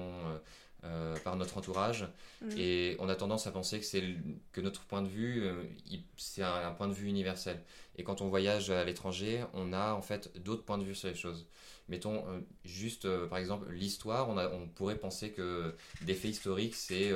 euh, 0.86 1.16
par 1.24 1.38
notre 1.38 1.58
entourage. 1.58 2.06
Mm. 2.42 2.58
Et 2.58 2.98
on 3.00 3.08
a 3.08 3.16
tendance 3.16 3.48
à 3.48 3.52
penser 3.52 3.80
que, 3.80 3.86
c'est 3.86 4.04
que 4.52 4.60
notre 4.60 4.82
point 4.84 5.02
de 5.02 5.08
vue, 5.08 5.44
euh, 5.44 5.64
c'est 6.18 6.44
un, 6.44 6.72
point 6.72 6.90
de 6.90 6.94
vue 6.94 7.08
universel. 7.08 7.62
Et 7.98 8.04
quand 8.04 8.20
on 8.20 8.28
voyage 8.28 8.70
à 8.70 8.84
l'étranger, 8.84 9.46
on 9.54 9.72
a 9.72 9.94
en 9.94 10.02
fait 10.02 10.38
d'autres 10.44 10.64
points 10.64 10.78
de 10.78 10.84
vue 10.84 10.96
sur 10.96 11.08
les 11.08 11.16
choses. 11.16 11.48
Mettons 11.88 12.26
euh, 12.28 12.40
juste, 12.66 13.08
par 13.28 13.38
exemple, 13.38 13.72
l'histoire, 13.72 14.30
on, 14.30 14.38
on, 14.38 14.68
pourrait 14.68 14.98
penser 14.98 15.32
que 15.32 15.74
des 16.02 16.16
faits 16.16 16.32
historiques, 16.32 16.76
c'est, 16.76 17.14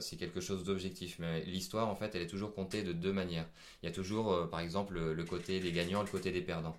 c'est 0.00 0.16
quelque 0.16 0.40
chose 0.40 0.64
d'objectif. 0.64 1.16
Mais 1.20 1.44
l'histoire, 1.44 1.88
en 1.88 1.94
fait, 1.94 2.16
elle 2.16 2.22
est 2.22 2.26
toujours 2.26 2.52
comptée 2.52 2.82
de 2.82 2.92
deux 2.92 3.12
manières. 3.12 3.46
Il 3.82 3.86
y 3.86 3.88
a 3.88 3.92
toujours, 3.92 4.50
par 4.50 4.58
exemple, 4.58 4.98
le 4.98 5.24
côté 5.24 5.60
des 5.60 5.70
gagnants 5.70 6.02
et 6.02 6.06
le 6.06 6.10
côté 6.10 6.32
des 6.32 6.42
perdants. 6.42 6.76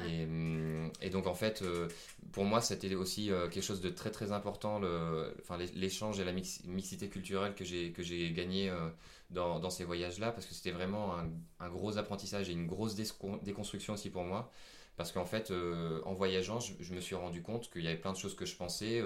Hum, 0.00 0.90
et, 1.00 1.10
donc 1.10 1.26
en 1.26 1.34
fait, 1.34 1.62
euh, 1.62 1.88
pour 2.32 2.44
moi, 2.44 2.60
c'était 2.60 2.94
aussi 2.94 3.30
euh, 3.30 3.48
quelque 3.48 3.64
chose 3.64 3.80
de 3.80 3.90
très 3.90 4.10
très 4.10 4.32
important, 4.32 4.78
le, 4.78 5.34
enfin, 5.40 5.58
l'échange 5.74 6.20
et 6.20 6.24
la 6.24 6.32
mixité 6.32 7.08
culturelle 7.08 7.54
que 7.54 7.64
j'ai 7.64 7.92
que 7.92 8.02
j'ai 8.02 8.32
gagné 8.32 8.70
euh, 8.70 8.88
dans, 9.30 9.60
dans, 9.60 9.70
ces 9.70 9.84
voyages-là, 9.84 10.32
parce 10.32 10.46
que 10.46 10.54
c'était 10.54 10.70
vraiment 10.70 11.14
un, 11.16 11.28
un, 11.60 11.68
gros 11.68 11.98
apprentissage 11.98 12.48
et 12.48 12.52
une 12.52 12.66
grosse 12.66 12.94
déconstruction 12.94 13.94
aussi 13.94 14.10
pour 14.10 14.24
moi, 14.24 14.50
parce 14.96 15.12
qu'en 15.12 15.26
fait, 15.26 15.52
en 16.04 16.14
voyageant, 16.14 16.60
je, 16.60 16.94
me 16.94 17.00
suis 17.00 17.14
rendu 17.14 17.42
compte 17.42 17.70
qu'il 17.70 17.82
y 17.82 17.88
avait 17.88 17.98
plein 17.98 18.12
de 18.12 18.18
choses 18.18 18.34
que 18.34 18.46
je 18.46 18.56
pensais 18.56 19.02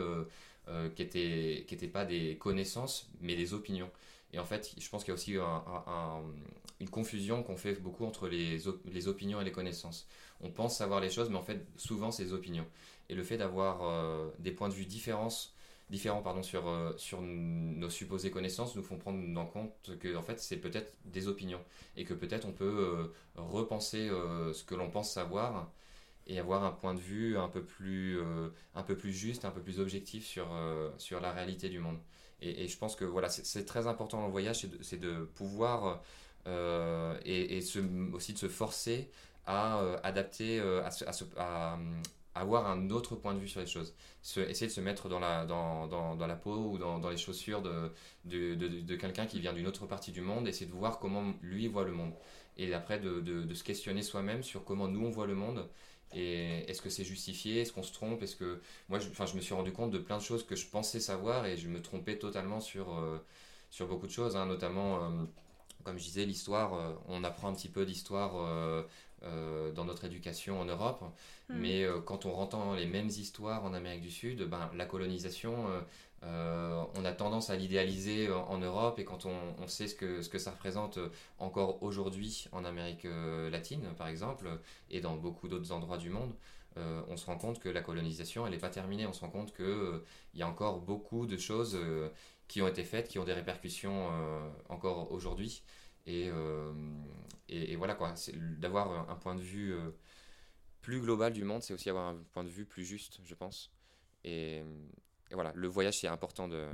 qui 0.94 1.02
n'étaient 1.02 1.64
qui 1.66 1.74
étaient 1.74 1.88
pas 1.88 2.04
des 2.04 2.36
connaissances, 2.38 3.10
mais 3.20 3.36
des 3.36 3.52
opinions. 3.54 3.90
Et 4.32 4.38
en 4.38 4.44
fait, 4.44 4.74
je 4.78 4.88
pense 4.88 5.04
qu'il 5.04 5.10
y 5.10 5.12
a 5.12 5.14
aussi 5.14 5.36
une 6.82 6.90
confusion 6.90 7.42
qu'on 7.42 7.56
fait 7.56 7.80
beaucoup 7.80 8.04
entre 8.04 8.28
les, 8.28 8.58
les 8.84 9.08
opinions 9.08 9.40
et 9.40 9.44
les 9.44 9.52
connaissances 9.52 10.06
on 10.42 10.50
pense 10.50 10.76
savoir 10.76 11.00
les 11.00 11.10
choses, 11.10 11.30
mais 11.30 11.36
en 11.36 11.42
fait, 11.42 11.66
souvent, 11.76 12.10
c'est 12.10 12.24
des 12.24 12.32
opinions. 12.32 12.66
Et 13.08 13.14
le 13.14 13.22
fait 13.22 13.36
d'avoir 13.36 13.82
euh, 13.82 14.30
des 14.38 14.50
points 14.50 14.68
de 14.68 14.74
vue 14.74 14.86
différents, 14.86 15.28
différents 15.88 16.22
pardon, 16.22 16.42
sur, 16.42 16.68
euh, 16.68 16.92
sur 16.96 17.20
nos 17.22 17.90
supposées 17.90 18.30
connaissances 18.30 18.74
nous 18.74 18.82
font 18.82 18.96
prendre 18.96 19.40
en 19.40 19.46
compte 19.46 19.98
que 19.98 20.16
en 20.16 20.22
fait, 20.22 20.40
c'est 20.40 20.56
peut-être 20.56 20.94
des 21.04 21.28
opinions. 21.28 21.60
Et 21.96 22.04
que 22.04 22.14
peut-être 22.14 22.46
on 22.46 22.52
peut 22.52 22.64
euh, 22.64 23.06
repenser 23.36 24.08
ce 24.08 24.64
que 24.64 24.74
l'on 24.74 24.90
pense 24.90 25.12
savoir 25.12 25.70
et 26.26 26.38
avoir 26.38 26.64
un 26.64 26.72
point 26.72 26.94
de 26.94 27.00
vue 27.00 27.36
un 27.36 27.48
peu 27.48 27.64
plus, 27.64 28.20
un 28.74 28.82
peu 28.82 28.96
plus 28.96 29.12
juste, 29.12 29.44
un 29.44 29.50
peu 29.50 29.60
plus 29.60 29.80
objectif 29.80 30.24
sur, 30.26 30.48
sur 30.98 31.20
la 31.20 31.32
réalité 31.32 31.68
du 31.68 31.80
monde. 31.80 31.98
Et, 32.40 32.66
je 32.66 32.76
pense 32.76 32.96
que 32.96 33.04
voilà, 33.04 33.28
c'est 33.28 33.64
très 33.64 33.86
important 33.86 34.20
dans 34.20 34.26
le 34.26 34.32
voyage, 34.32 34.66
c'est 34.80 34.98
de, 35.00 35.24
pouvoir 35.34 36.02
et, 36.46 37.60
aussi 38.12 38.32
de 38.32 38.38
se 38.38 38.48
forcer 38.48 39.10
à 39.46 39.80
euh, 39.80 39.98
adapter, 40.02 40.60
euh, 40.60 40.82
à, 41.36 41.78
avoir 42.34 42.66
un 42.66 42.90
autre 42.90 43.16
point 43.16 43.34
de 43.34 43.38
vue 43.40 43.48
sur 43.48 43.60
les 43.60 43.66
choses. 43.66 43.94
essayer 44.36 44.66
de 44.66 44.72
se 44.72 44.80
mettre 44.80 45.08
dans 45.08 45.20
la, 45.20 46.36
peau 46.36 46.70
ou 46.70 46.78
dans, 46.78 47.10
les 47.10 47.16
chaussures 47.16 47.62
de, 47.62 48.96
quelqu'un 48.96 49.26
qui 49.26 49.40
vient 49.40 49.52
d'une 49.52 49.66
autre 49.66 49.86
partie 49.86 50.12
du 50.12 50.20
monde, 50.20 50.48
essayer 50.48 50.66
de 50.66 50.72
voir 50.72 50.98
comment 50.98 51.34
lui 51.42 51.68
voit 51.68 51.84
le 51.84 51.92
monde. 51.92 52.12
Et 52.56 52.72
après, 52.74 52.98
de, 53.00 53.54
se 53.54 53.64
questionner 53.64 54.02
soi-même 54.02 54.42
sur 54.42 54.64
comment 54.64 54.88
nous 54.88 55.06
on 55.06 55.10
voit 55.10 55.26
le 55.26 55.34
monde. 55.34 55.68
Et 56.14 56.70
est-ce 56.70 56.82
que 56.82 56.90
c'est 56.90 57.04
justifié? 57.04 57.62
Est-ce 57.62 57.72
qu'on 57.72 57.82
se 57.82 57.92
trompe? 57.92 58.22
Est-ce 58.22 58.36
que 58.36 58.60
moi, 58.90 58.98
je, 58.98 59.08
enfin, 59.08 59.24
je 59.24 59.34
me 59.34 59.40
suis 59.40 59.54
rendu 59.54 59.72
compte 59.72 59.90
de 59.90 59.98
plein 59.98 60.18
de 60.18 60.22
choses 60.22 60.44
que 60.44 60.56
je 60.56 60.66
pensais 60.66 61.00
savoir 61.00 61.46
et 61.46 61.56
je 61.56 61.68
me 61.68 61.80
trompais 61.80 62.18
totalement 62.18 62.60
sur, 62.60 62.94
euh, 62.94 63.18
sur 63.70 63.88
beaucoup 63.88 64.06
de 64.06 64.12
choses, 64.12 64.36
hein, 64.36 64.44
notamment, 64.44 65.10
comme 65.84 65.98
je 65.98 66.04
disais, 66.04 66.24
l'histoire. 66.24 66.72
on 67.08 67.24
apprend 67.24 67.48
un 67.48 67.54
petit 67.54 67.68
peu 67.68 67.84
d'histoire 67.86 68.86
euh, 69.24 69.70
dans 69.70 69.84
notre 69.84 70.04
éducation 70.04 70.60
en 70.60 70.64
Europe. 70.64 71.00
Hmm. 71.48 71.54
Mais 71.60 71.84
euh, 71.84 72.00
quand 72.00 72.26
on 72.26 72.34
entend 72.34 72.74
les 72.74 72.86
mêmes 72.86 73.06
histoires 73.06 73.64
en 73.64 73.72
Amérique 73.72 74.00
du 74.00 74.10
Sud, 74.10 74.42
ben, 74.48 74.68
la 74.74 74.84
colonisation, 74.84 75.64
euh, 76.24 76.82
on 76.96 77.04
a 77.04 77.12
tendance 77.12 77.48
à 77.48 77.54
l'idéaliser 77.54 78.32
en, 78.32 78.58
Europe. 78.58 78.98
Et 78.98 79.04
quand 79.04 79.24
on, 79.26 79.68
sait 79.68 79.86
ce 79.86 79.94
que, 79.94 80.22
ce 80.22 80.28
que 80.28 80.38
ça 80.38 80.50
représente 80.50 80.98
encore 81.38 81.84
aujourd'hui 81.84 82.48
en 82.50 82.64
Amérique 82.64 83.06
latine, 83.50 83.86
par 83.96 84.08
exemple, 84.08 84.48
et 84.90 85.00
dans 85.00 85.14
beaucoup 85.14 85.46
d'autres 85.46 85.70
endroits 85.70 85.98
du 85.98 86.10
monde, 86.10 86.32
on 86.76 87.16
se 87.16 87.26
rend 87.26 87.36
compte 87.38 87.60
que 87.60 87.68
la 87.68 87.80
colonisation, 87.80 88.44
elle 88.44 88.52
n'est 88.52 88.58
pas 88.58 88.70
terminée. 88.70 89.06
On 89.06 89.12
se 89.12 89.20
rend 89.20 89.30
compte 89.30 89.54
qu'il 89.54 90.00
y 90.34 90.42
a 90.42 90.48
encore 90.48 90.80
beaucoup 90.80 91.26
de 91.26 91.36
choses 91.36 91.78
qui 92.48 92.62
ont 92.62 92.68
été 92.68 92.84
faites, 92.84 93.08
qui 93.08 93.18
ont 93.18 93.24
des 93.24 93.32
répercussions 93.32 94.08
encore 94.68 95.10
aujourd'hui. 95.12 95.62
Euh, 96.08 96.72
et, 97.48 97.72
et, 97.72 97.76
voilà 97.76 97.94
quoi, 97.94 98.14
d'avoir 98.58 99.10
un 99.10 99.16
point 99.16 99.34
de 99.34 99.40
vue 99.40 99.72
euh, 99.72 99.90
plus 100.80 101.00
global 101.00 101.32
du 101.32 101.44
monde, 101.44 101.62
c'est 101.62 101.74
aussi 101.74 101.90
avoir 101.90 102.08
un 102.08 102.16
point 102.32 102.44
de 102.44 102.48
vue 102.48 102.64
plus 102.64 102.84
juste, 102.84 103.20
je 103.24 103.34
pense. 103.34 103.70
Et, 104.24 104.62
voilà, 105.30 105.52
le 105.54 105.68
voyage, 105.68 105.98
c'est 105.98 106.08
important 106.08 106.48
de, 106.48 106.68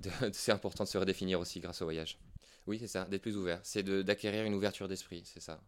c'est 0.32 0.52
important 0.52 0.84
de 0.84 0.88
se 0.88 0.98
redéfinir 0.98 1.40
aussi 1.40 1.60
grâce 1.60 1.82
au 1.82 1.84
voyage. 1.84 2.18
Oui, 2.66 2.78
c'est 2.78 2.88
ça, 2.88 3.04
d'être 3.04 3.22
plus 3.22 3.36
ouvert. 3.36 3.60
C'est 3.62 3.82
d'acquérir 3.82 4.44
une 4.44 4.54
ouverture 4.54 4.88
d'esprit, 4.88 5.22
c'est 5.24 5.40
ça. 5.40 5.60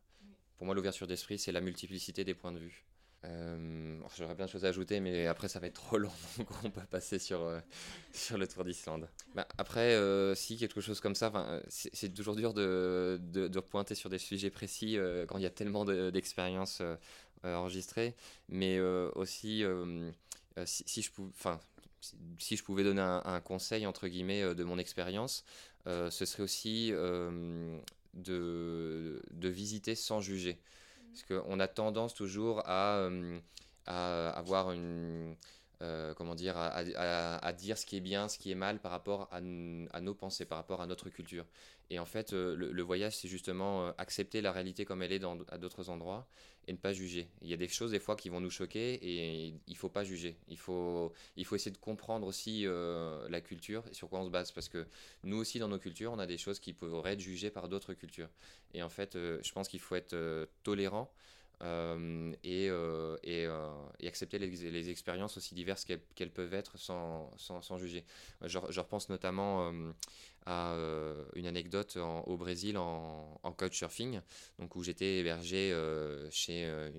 Pour 0.56 0.66
moi, 0.66 0.74
l'ouverture 0.74 1.06
d'esprit, 1.06 1.38
c'est 1.38 1.52
la 1.52 1.60
multiplicité 1.60 2.24
des 2.24 2.34
points 2.34 2.52
de 2.52 2.58
vue. 2.58 2.84
J'aurais 3.22 4.34
plein 4.34 4.46
de 4.46 4.50
choses 4.50 4.64
à 4.64 4.68
ajouter, 4.68 5.00
mais 5.00 5.26
après 5.26 5.48
ça 5.48 5.60
va 5.60 5.66
être 5.66 5.74
trop 5.74 5.98
long, 5.98 6.12
donc 6.38 6.48
on 6.64 6.70
peut 6.70 6.80
passer 6.90 7.18
sur, 7.18 7.40
sur 8.12 8.38
le 8.38 8.46
Tour 8.48 8.64
d'Islande. 8.64 9.08
Bah, 9.34 9.46
après, 9.58 9.96
si 10.34 10.56
quelque 10.56 10.80
chose 10.80 11.00
comme 11.00 11.14
ça, 11.14 11.32
c'est 11.68 12.14
toujours 12.14 12.36
dur 12.36 12.54
de, 12.54 13.18
de, 13.22 13.48
de, 13.48 13.60
pointer 13.60 13.94
sur 13.94 14.10
des 14.10 14.18
sujets 14.18 14.50
précis 14.50 14.98
quand 15.28 15.38
il 15.38 15.42
y 15.42 15.46
a 15.46 15.50
tellement 15.50 15.84
d'expériences 15.84 16.82
enregistrées, 17.44 18.14
mais 18.48 18.80
aussi 18.80 19.64
si, 20.64 20.84
si, 20.86 21.02
je 21.02 21.10
pouvais, 21.10 21.32
si 22.38 22.56
je 22.56 22.64
pouvais 22.64 22.84
donner 22.84 23.02
un, 23.02 23.40
conseil 23.40 23.86
entre 23.86 24.08
guillemets 24.08 24.42
euh, 24.42 24.54
de 24.54 24.64
mon 24.64 24.78
expérience, 24.78 25.44
euh, 25.86 26.10
ce 26.10 26.24
serait 26.24 26.42
aussi 26.42 26.90
euh, 26.92 27.78
de, 28.14 29.22
de, 29.30 29.48
visiter 29.48 29.94
sans 29.94 30.20
juger. 30.20 30.58
Parce 31.10 31.24
qu'on 31.24 31.60
a 31.60 31.68
tendance 31.68 32.14
toujours 32.14 32.62
à, 32.66 33.08
à 33.86 34.30
avoir 34.30 34.72
une, 34.72 35.36
comment 36.16 36.34
dire, 36.34 36.56
à, 36.56 37.52
dire 37.52 37.78
ce 37.78 37.86
qui 37.86 37.96
est 37.96 38.00
bien, 38.00 38.28
ce 38.28 38.38
qui 38.38 38.50
est 38.50 38.54
mal 38.54 38.80
par 38.80 38.90
rapport 38.90 39.28
à, 39.30 39.40
nos 39.40 40.14
pensées, 40.14 40.44
par 40.44 40.58
rapport 40.58 40.80
à 40.80 40.86
notre 40.86 41.08
culture. 41.08 41.46
Et 41.88 41.98
en 41.98 42.04
fait, 42.04 42.32
le, 42.32 42.82
voyage, 42.82 43.16
c'est 43.16 43.28
justement 43.28 43.88
accepter 43.98 44.40
la 44.40 44.52
réalité 44.52 44.84
comme 44.84 45.02
elle 45.02 45.12
est 45.12 45.24
à 45.48 45.58
d'autres 45.58 45.88
endroits 45.90 46.26
et 46.66 46.72
ne 46.72 46.78
pas 46.78 46.92
juger. 46.92 47.28
Il 47.42 47.48
y 47.48 47.52
a 47.52 47.56
des 47.56 47.68
choses 47.68 47.90
des 47.90 47.98
fois 47.98 48.16
qui 48.16 48.28
vont 48.28 48.40
nous 48.40 48.50
choquer 48.50 48.94
et 48.94 49.54
il 49.66 49.76
faut 49.76 49.88
pas 49.88 50.04
juger. 50.04 50.36
Il 50.48 50.58
faut, 50.58 51.12
il 51.36 51.44
faut 51.44 51.56
essayer 51.56 51.70
de 51.70 51.78
comprendre 51.78 52.26
aussi 52.26 52.66
euh, 52.66 53.28
la 53.28 53.40
culture 53.40 53.84
et 53.90 53.94
sur 53.94 54.08
quoi 54.08 54.20
on 54.20 54.24
se 54.24 54.30
base 54.30 54.52
parce 54.52 54.68
que 54.68 54.86
nous 55.24 55.36
aussi 55.36 55.58
dans 55.58 55.68
nos 55.68 55.78
cultures, 55.78 56.12
on 56.12 56.18
a 56.18 56.26
des 56.26 56.38
choses 56.38 56.60
qui 56.60 56.72
pourraient 56.72 57.14
être 57.14 57.20
jugées 57.20 57.50
par 57.50 57.68
d'autres 57.68 57.94
cultures. 57.94 58.28
Et 58.74 58.82
en 58.82 58.88
fait, 58.88 59.16
euh, 59.16 59.40
je 59.42 59.52
pense 59.52 59.68
qu'il 59.68 59.80
faut 59.80 59.96
être 59.96 60.14
euh, 61.62 62.32
tolérant. 62.42 63.16
et, 63.22 63.46
et, 64.00 64.08
accepter 64.08 64.38
les, 64.38 64.90
expériences 64.90 65.36
aussi 65.36 65.54
diverses 65.54 65.84
qu'elles 65.84 66.32
peuvent 66.32 66.54
être 66.54 66.78
sans, 66.78 67.78
juger. 67.78 68.04
Je, 68.42 68.58
repense 68.80 69.08
notamment 69.08 69.72
à 70.46 70.72
euh, 70.72 71.24
une 71.34 71.46
anecdote 71.46 71.98
au 72.26 72.36
Brésil 72.36 72.78
en, 72.78 73.38
en 73.42 73.52
couchsurfing, 73.52 74.20
donc 74.58 74.74
où 74.76 74.82
j'étais 74.82 75.18
hébergé 75.18 75.72
euh, 75.72 76.28
chez 76.30 76.64
euh, 76.64 76.90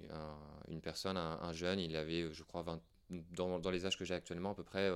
une 0.68 0.82
personne, 0.82 1.18
un, 1.18 1.54
jeune, 1.54 1.80
il 1.80 1.96
avait, 1.96 2.32
je 2.32 2.44
crois, 2.44 2.64
dans, 3.10 3.70
les 3.72 3.86
âges 3.86 3.98
que 3.98 4.06
j'ai 4.06 4.14
actuellement, 4.14 4.52
à 4.52 4.56
peu 4.56 4.64
près 4.64 4.90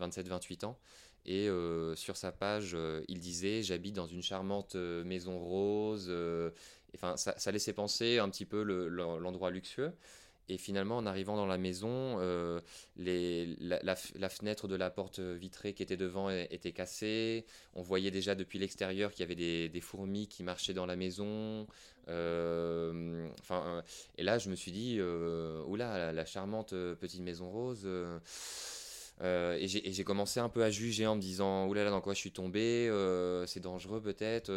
27-28 0.00 0.66
ans. 0.66 0.78
Et 1.26 1.48
sur 1.96 2.16
sa 2.16 2.32
page, 2.32 2.76
il 3.08 3.18
disait 3.18 3.62
J'habite 3.62 3.94
dans 3.94 4.06
une 4.06 4.22
charmante 4.22 4.76
maison 4.76 5.38
rose. 5.38 6.10
Enfin, 6.94 7.16
ça, 7.16 7.52
laissait 7.52 7.72
penser 7.72 8.18
un 8.18 8.28
petit 8.28 8.46
peu 8.46 8.62
l'endroit 8.62 9.50
luxueux. 9.50 9.92
Et 10.50 10.56
finalement, 10.56 10.96
en 10.96 11.04
arrivant 11.04 11.36
dans 11.36 11.46
la 11.46 11.58
maison, 11.58 12.16
euh, 12.20 12.60
les, 12.96 13.54
la, 13.60 13.94
fenêtre 14.30 14.66
de 14.66 14.76
la 14.76 14.88
porte 14.88 15.20
vitrée 15.20 15.74
qui 15.74 15.82
était 15.82 15.98
devant 15.98 16.30
était 16.30 16.72
cassée. 16.72 17.44
On 17.74 17.82
voyait 17.82 18.10
déjà 18.10 18.34
depuis 18.34 18.58
l'extérieur 18.58 19.10
qu'il 19.10 19.20
y 19.20 19.24
avait 19.24 19.68
des, 19.68 19.80
fourmis 19.80 20.26
qui 20.26 20.42
marchaient 20.42 20.72
dans 20.72 20.86
la 20.86 20.96
maison. 20.96 21.66
Euh, 22.08 23.28
euh, 23.50 23.82
et 24.16 24.22
là, 24.22 24.38
je 24.38 24.48
me 24.48 24.54
suis 24.54 24.72
dit, 24.72 24.98
oula, 25.02 26.12
la, 26.12 26.24
charmante 26.24 26.70
petite 26.70 27.20
maison 27.20 27.50
rose. 27.50 27.86
Et 29.20 29.66
j'ai 29.66 30.04
commencé 30.04 30.40
un 30.40 30.48
peu 30.48 30.62
à 30.62 30.70
juger 30.70 31.06
en 31.06 31.16
me 31.16 31.20
disant, 31.20 31.66
oulala, 31.66 31.90
dans 31.90 32.00
quoi 32.00 32.14
je 32.14 32.18
suis 32.20 32.32
tombé, 32.32 32.90
c'est 33.46 33.60
dangereux 33.60 34.00
peut-être. 34.00 34.50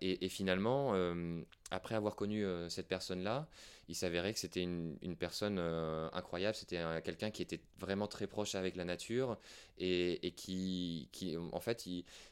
Et, 0.00 0.24
et, 0.24 0.28
finalement, 0.28 0.94
après 1.70 1.94
avoir 1.94 2.16
connu 2.16 2.44
cette 2.68 2.88
personne-là, 2.88 3.48
il 3.88 3.94
s'avérait 3.94 4.34
que 4.34 4.38
c'était 4.38 4.62
une, 4.62 4.96
une, 5.00 5.16
personne 5.16 5.58
euh, 5.58 6.08
incroyable, 6.12 6.54
c'était 6.54 6.78
quelqu'un 7.02 7.30
qui 7.30 7.40
était 7.40 7.60
vraiment 7.78 8.06
très 8.06 8.26
proche 8.26 8.54
avec 8.54 8.76
la 8.76 8.84
nature 8.84 9.38
et, 9.78 10.26
et 10.26 10.32
qui, 10.32 11.08
qui, 11.10 11.36
en 11.36 11.60
fait, 11.60 11.80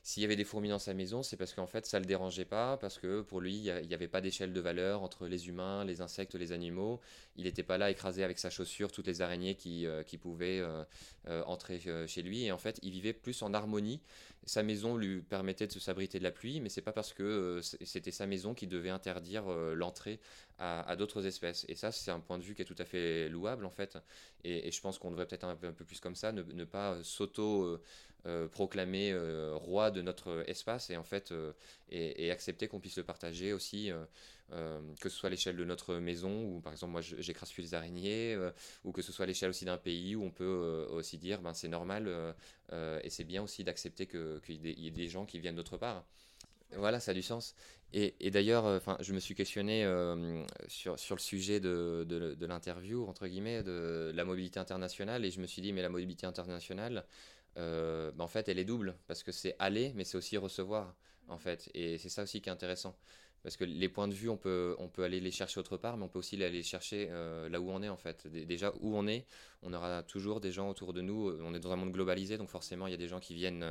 s'il 0.02 0.22
y 0.22 0.24
avait 0.24 0.36
des 0.36 0.44
fourmis 0.44 0.68
dans 0.68 0.78
sa 0.78 0.92
maison, 0.92 1.22
c'est 1.22 1.36
parce 1.36 1.54
qu'en 1.54 1.66
fait, 1.66 1.86
ça 1.86 1.98
le 1.98 2.04
dérangeait 2.04 2.44
pas, 2.44 2.76
parce 2.76 2.98
que 2.98 3.22
pour 3.22 3.40
lui, 3.40 3.54
il 3.54 3.86
n'y 3.86 3.94
avait 3.94 4.08
pas 4.08 4.20
d'échelle 4.20 4.52
de 4.52 4.60
valeur 4.60 5.02
entre 5.02 5.26
les 5.26 5.48
humains, 5.48 5.84
les 5.84 6.00
insectes, 6.02 6.34
les 6.34 6.52
animaux. 6.52 7.00
Il 7.36 7.44
n'était 7.44 7.62
pas 7.62 7.78
là 7.78 7.90
écrasé 7.90 8.22
avec 8.22 8.38
sa 8.38 8.50
chaussure 8.50 8.92
toutes 8.92 9.06
les 9.06 9.22
araignées 9.22 9.54
qui, 9.54 9.86
euh, 9.86 10.02
qui 10.02 10.18
pouvaient 10.18 10.60
euh, 10.60 11.42
entrer 11.46 11.80
chez 12.06 12.22
lui. 12.22 12.44
Et 12.44 12.52
en 12.52 12.58
fait, 12.58 12.78
il 12.82 12.90
vivait 12.90 13.12
plus 13.12 13.40
en 13.42 13.54
harmonie. 13.54 14.00
Sa 14.44 14.62
maison 14.62 14.96
lui 14.96 15.22
permettait 15.22 15.66
de 15.66 15.72
s'abriter 15.72 16.18
de 16.18 16.24
la 16.24 16.30
pluie, 16.30 16.60
mais 16.60 16.68
c'est 16.68 16.82
pas 16.82 16.92
parce 16.92 17.12
que 17.12 17.60
c'était 17.62 18.12
sa 18.12 18.26
maison 18.26 18.54
qui 18.54 18.66
devait 18.66 18.90
interdire 18.90 19.48
l'entrée 19.74 20.20
à, 20.58 20.96
d'autres 20.96 21.26
espèces. 21.26 21.66
Et 21.68 21.74
ça, 21.74 21.92
c'est 21.92 22.10
un 22.10 22.20
point 22.20 22.38
de 22.38 22.42
vue 22.42 22.54
qui 22.54 22.62
est 22.62 22.66
tout 22.66 22.76
à 22.78 22.84
fait 22.84 23.28
louable 23.28 23.64
en 23.66 23.70
fait. 23.70 23.98
Et, 24.44 24.70
je 24.70 24.80
pense 24.80 24.98
qu'on 24.98 25.10
devrait 25.10 25.26
peut-être 25.26 25.44
un, 25.44 25.56
peu, 25.56 25.72
plus 25.72 26.00
comme 26.00 26.14
ça, 26.14 26.32
ne, 26.32 26.64
pas 26.64 26.94
euh, 26.94 27.78
euh, 28.26 28.48
proclamer 28.48 29.12
euh, 29.12 29.54
roi 29.54 29.90
de 29.90 30.02
notre 30.02 30.44
espace 30.48 30.90
et 30.90 30.96
en 30.96 31.04
fait 31.04 31.32
et, 31.90 32.30
accepter 32.30 32.68
qu'on 32.68 32.80
puisse 32.80 32.96
le 32.96 33.04
partager 33.04 33.52
aussi, 33.52 33.90
que 34.50 35.08
ce 35.08 35.16
soit 35.16 35.26
à 35.26 35.30
l'échelle 35.30 35.56
de 35.56 35.64
notre 35.64 35.96
maison 35.96 36.44
où 36.44 36.60
par 36.60 36.72
exemple 36.72 36.92
moi 36.92 37.00
j'écrase 37.02 37.52
plus 37.52 37.62
les 37.62 37.74
araignées, 37.74 38.38
ou 38.84 38.92
que 38.92 39.02
ce 39.02 39.12
soit 39.12 39.24
à 39.24 39.26
l'échelle 39.26 39.50
aussi 39.50 39.66
d'un 39.66 39.78
pays 39.78 40.16
où 40.16 40.24
on 40.24 40.30
peut 40.30 40.86
aussi 40.90 41.18
dire 41.18 41.42
ben 41.42 41.52
c'est 41.52 41.68
normal 41.68 42.34
et 42.72 43.10
c'est 43.10 43.24
bien 43.24 43.42
aussi 43.42 43.62
d'accepter 43.62 44.06
qu'il 44.06 44.66
y, 44.66 44.86
ait 44.86 44.90
des 44.90 45.08
gens 45.08 45.26
qui 45.26 45.38
viennent 45.38 45.56
d'autre 45.56 45.76
part. 45.76 46.06
Voilà, 46.74 47.00
ça 47.00 47.12
a 47.12 47.14
du 47.14 47.22
sens. 47.22 47.54
Et, 47.92 48.14
et 48.20 48.30
d'ailleurs, 48.30 48.66
euh, 48.66 48.78
je 49.00 49.12
me 49.12 49.20
suis 49.20 49.34
questionné 49.34 49.84
euh, 49.84 50.44
sur, 50.68 50.98
sur 50.98 51.14
le 51.14 51.20
sujet 51.20 51.60
de, 51.60 52.04
de, 52.08 52.46
l'interview, 52.46 53.06
entre 53.06 53.26
guillemets, 53.26 53.62
de 53.62 54.12
la 54.14 54.24
mobilité 54.24 54.58
internationale, 54.58 55.24
et 55.24 55.30
je 55.30 55.40
me 55.40 55.46
suis 55.46 55.62
dit, 55.62 55.72
mais 55.72 55.82
la 55.82 55.88
mobilité 55.88 56.26
internationale, 56.26 57.04
euh, 57.56 58.10
bah, 58.12 58.24
en 58.24 58.28
fait, 58.28 58.48
elle 58.48 58.58
est 58.58 58.64
double, 58.64 58.96
parce 59.06 59.22
que 59.22 59.32
c'est 59.32 59.54
aller, 59.58 59.92
mais 59.94 60.04
c'est 60.04 60.18
aussi 60.18 60.36
recevoir, 60.36 60.94
en 61.28 61.38
fait. 61.38 61.70
Et 61.74 61.98
c'est 61.98 62.08
ça 62.08 62.22
aussi 62.24 62.40
qui 62.40 62.48
est 62.48 62.52
intéressant. 62.52 62.96
Parce 63.42 63.56
que 63.56 63.64
les 63.64 63.88
points 63.88 64.08
de 64.08 64.14
vue, 64.14 64.28
on 64.28 64.36
peut, 64.36 64.74
on 64.80 64.88
peut 64.88 65.04
aller 65.04 65.20
les 65.20 65.30
chercher 65.30 65.60
autre 65.60 65.76
part, 65.76 65.96
mais 65.96 66.04
on 66.04 66.08
peut 66.08 66.18
aussi 66.18 66.34
aller 66.34 66.50
les 66.50 66.64
chercher 66.64 67.08
là 67.48 67.60
où 67.60 67.70
on 67.70 67.80
est, 67.80 67.88
en 67.88 67.96
fait. 67.96 68.26
Déjà, 68.26 68.72
où 68.80 68.96
on 68.96 69.06
est, 69.06 69.24
on 69.62 69.72
aura 69.72 70.02
toujours 70.02 70.40
des 70.40 70.50
gens 70.50 70.68
autour 70.68 70.92
de 70.92 71.00
nous. 71.00 71.30
On 71.42 71.54
est 71.54 71.60
dans 71.60 71.70
un 71.70 71.76
monde 71.76 71.92
globalisé, 71.92 72.38
donc 72.38 72.48
forcément, 72.48 72.88
il 72.88 72.90
y 72.90 72.94
a 72.94 72.96
des 72.96 73.06
gens 73.06 73.20
qui 73.20 73.34
viennent 73.34 73.64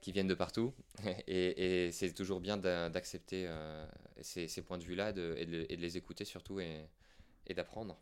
qui 0.00 0.12
viennent 0.12 0.28
de 0.28 0.34
partout. 0.34 0.72
Et, 1.26 1.90
c'est 1.92 2.12
toujours 2.12 2.40
bien 2.40 2.56
d'accepter 2.56 3.46
euh, 3.46 3.86
ces, 4.20 4.62
points 4.62 4.78
de 4.78 4.84
vue-là 4.84 5.10
et, 5.10 5.46
de, 5.46 5.66
les 5.68 5.96
écouter 5.96 6.24
surtout 6.24 6.60
et 6.60 6.88
d'apprendre. 7.54 7.98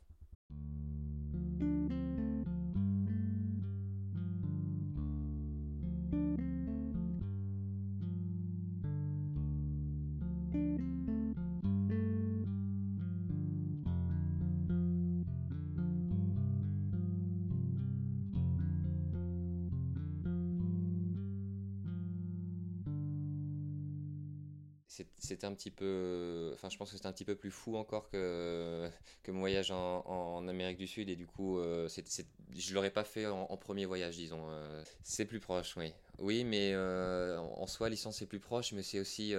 Un 25.46 25.54
petit 25.54 25.70
peu. 25.70 26.50
Enfin, 26.54 26.68
je 26.68 26.76
pense 26.76 26.90
que 26.90 26.96
c'était 26.96 27.08
un 27.08 27.12
petit 27.12 27.24
peu 27.24 27.34
plus 27.34 27.50
fou 27.50 27.76
encore 27.76 28.08
que, 28.10 28.88
que 29.22 29.30
mon 29.30 29.40
voyage 29.40 29.70
en, 29.70 30.46
Amérique 30.48 30.78
du 30.78 30.86
Sud. 30.86 31.08
Et 31.08 31.16
du 31.16 31.26
coup, 31.26 31.58
euh, 31.58 31.88
je 31.88 32.70
ne 32.70 32.74
l'aurais 32.74 32.90
pas 32.90 33.04
fait 33.04 33.26
en, 33.26 33.56
premier 33.56 33.86
voyage, 33.86 34.16
disons. 34.16 34.46
Euh. 34.50 34.82
c'est 35.02 35.24
plus 35.24 35.40
proche, 35.40 35.76
oui. 35.76 35.92
Oui, 36.18 36.44
mais 36.44 36.72
euh, 36.74 37.38
en 37.38 37.66
soi, 37.66 37.88
l'Islande, 37.88 38.14
c'est 38.14 38.26
plus 38.26 38.40
proche, 38.40 38.72
mais 38.72 38.82
c'est 38.82 39.00
aussi. 39.00 39.34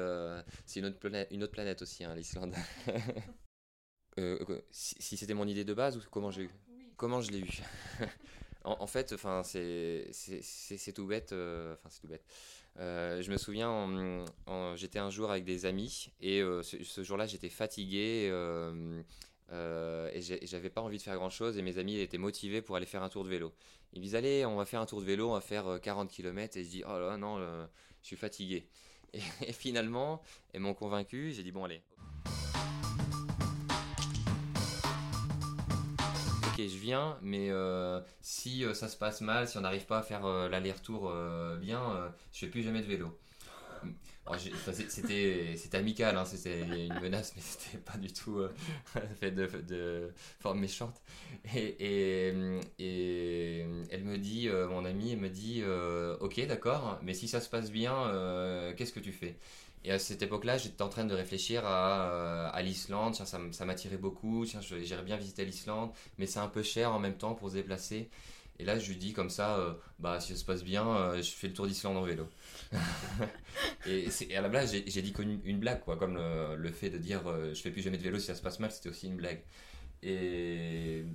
c'est 0.66 0.80
une, 0.80 0.88
autre 0.88 1.00
planète, 1.00 1.28
une 1.32 1.44
autre 1.44 1.54
planète 1.54 1.82
aussi, 1.82 2.04
hein, 2.04 2.16
l'Islande. 2.16 2.56
si, 4.72 5.18
c'était 5.18 5.34
mon 5.34 5.48
idée 5.48 5.64
de 5.64 5.74
base 5.74 5.98
ou 5.98 6.02
comment 6.12 6.32
j'ai 6.32 6.44
eu? 6.44 6.50
Comment 6.96 7.22
je 7.22 7.32
l'ai 7.32 7.40
eu? 7.40 7.62
En, 8.64 8.86
fait, 8.86 9.14
enfin, 9.14 9.44
c'est 9.44 10.12
tout 10.94 11.08
bête. 11.08 11.32
Enfin, 11.32 11.90
c'est 11.90 12.02
tout 12.02 12.10
bête. 12.10 12.26
Euh, 12.80 13.22
je 13.22 13.32
me 13.32 13.38
souviens, 13.38 14.26
j'étais 14.76 15.00
un 15.00 15.10
jour 15.10 15.32
avec 15.32 15.44
des 15.44 15.66
amis 15.66 16.12
et 16.22 16.42
euh, 16.42 16.62
ce, 16.62 17.04
jour-là 17.04 17.26
j'étais 17.26 17.50
fatigué 17.50 18.30
euh, 18.32 19.02
et 20.14 20.22
j'avais 20.22 20.70
pas 20.70 20.82
envie 20.82 20.98
de 20.98 21.02
faire 21.02 21.16
grand-chose 21.16 21.58
et 21.58 21.64
mes 21.64 21.80
amis 21.80 21.98
étaient 22.00 22.20
motivés 22.20 22.62
pour 22.62 22.76
aller 22.76 22.86
faire 22.86 23.04
un 23.04 23.10
tour 23.10 23.24
de 23.24 23.30
vélo. 23.30 23.54
Ils 23.94 24.00
me 24.00 24.04
disent 24.04 24.16
allez, 24.16 24.46
on 24.46 24.56
va 24.56 24.66
faire 24.66 24.82
un 24.82 24.86
tour 24.86 25.02
de 25.02 25.06
vélo, 25.06 25.30
on 25.30 25.34
va 25.34 25.42
faire 25.42 25.80
40 25.82 26.10
km 26.10 26.58
et 26.58 26.64
je 26.64 26.70
dis 26.70 26.84
oh 26.86 27.00
là 27.00 27.18
non, 27.18 27.40
je 27.40 28.08
suis 28.08 28.18
fatigué. 28.18 28.68
Et, 29.14 29.22
et 29.48 29.54
finalement, 29.54 30.22
ils 30.54 30.60
m'ont 30.60 30.74
convaincu, 30.74 31.32
j'ai 31.32 31.42
dit 31.42 31.54
bon 31.54 31.64
allez. 31.64 31.82
Je 36.66 36.78
viens, 36.78 37.18
mais 37.22 37.50
euh, 37.52 38.00
si 38.22 38.66
euh, 38.66 38.74
ça 38.74 38.88
se 38.88 38.98
passe 38.98 39.22
mal, 39.22 39.48
si 39.48 39.58
on 39.58 39.62
n'arrive 39.62 39.86
pas 39.86 40.00
à 40.00 40.02
faire 40.02 40.26
euh, 40.26 40.50
l'aller-retour 40.50 41.14
bien, 41.62 42.12
je 42.34 42.40
fais 42.40 42.48
plus 42.48 42.64
jamais 42.64 42.82
de 42.82 42.88
vélo. 42.88 43.18
c'était 44.38 45.78
amical, 45.78 46.18
hein, 46.18 46.26
c'était 46.26 46.62
une 46.62 47.00
menace, 47.00 47.34
mais 47.36 47.42
c'était 47.42 47.78
pas 47.78 47.98
du 47.98 48.12
tout 48.12 48.42
fait 49.20 49.32
de, 49.32 50.12
forme 50.40 50.60
méchante. 50.60 51.02
Et, 51.56 51.76
et, 52.80 53.66
elle 53.92 54.04
me 54.04 54.18
dit, 54.18 54.50
mon 54.50 54.86
amie, 54.86 55.12
elle 55.12 55.20
me 55.20 55.30
dit, 55.30 55.64
ok, 56.20 56.48
d'accord, 56.48 57.00
mais 57.04 57.14
si 57.14 57.28
ça 57.28 57.42
se 57.42 57.50
passe 57.50 57.72
bien, 57.72 58.74
qu'est-ce 58.76 58.94
que 58.94 59.00
tu 59.00 59.12
fais? 59.12 59.38
Et 59.88 59.92
à 59.92 60.00
cette 60.00 60.22
époque-là, 60.22 60.58
j'étais 60.58 60.82
en 60.82 60.90
train 60.90 61.06
de 61.06 61.16
réfléchir 61.16 61.66
à, 61.66 62.50
à 62.50 62.62
l'Islande, 62.62 63.16
ça, 63.16 63.66
m'attirait 63.66 63.96
beaucoup, 63.96 64.44
j'irais 64.44 65.02
bien 65.02 65.16
visiter 65.16 65.46
l'Islande, 65.46 65.92
mais 66.18 66.26
c'est 66.26 66.40
un 66.40 66.50
peu 66.50 66.62
cher 66.62 66.92
en 66.92 67.00
même 67.00 67.16
temps 67.16 67.36
pour 67.36 67.50
se 67.50 67.54
déplacer. 67.54 68.10
Et 68.60 68.66
là, 68.66 68.78
je 68.78 68.90
lui 68.90 68.98
dis 68.98 69.14
comme 69.14 69.30
ça, 69.30 69.58
euh, 69.60 69.74
bah 70.00 70.20
si 70.20 70.34
ça 70.34 70.40
se 70.40 70.44
passe 70.44 70.66
bien, 70.66 70.86
euh, 70.86 71.22
je 71.22 71.32
fais 71.32 71.48
le 71.48 71.54
tour 71.54 71.68
d'Islande 71.68 71.96
en 71.96 72.02
vélo. 72.02 72.28
et, 73.86 74.10
à 74.36 74.42
la 74.42 74.50
blague, 74.50 74.68
j'ai 74.68 75.02
dit 75.02 75.14
qu'une 75.14 75.40
une 75.46 75.60
blague, 75.60 75.80
quoi, 75.80 75.96
comme 75.96 76.18
le, 76.18 76.72
fait 76.74 76.90
de 76.90 76.98
dire 76.98 77.26
euh, 77.26 77.54
je 77.54 77.62
fais 77.62 77.72
plus 77.72 77.82
jamais 77.82 77.98
de 77.98 78.04
vélo 78.04 78.20
si 78.20 78.26
ça 78.26 78.36
se 78.36 78.42
passe 78.42 78.60
mal, 78.60 78.74
c'était 78.74 78.90
aussi 78.90 79.08
une 79.08 79.16
blague. 79.16 79.42
Et 80.04 81.06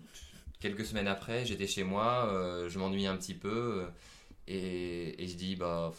quelques 0.61 0.87
semaines 0.87 1.09
après, 1.09 1.45
j'étais 1.45 1.67
chez 1.67 1.85
moi, 1.85 2.27
je 2.69 2.79
m'ennuyais 2.79 3.09
un 3.09 3.19
petit 3.19 3.35
peu, 3.35 3.85
et, 4.49 5.15
je 5.19 5.35
dis 5.35 5.57
bah 5.57 5.93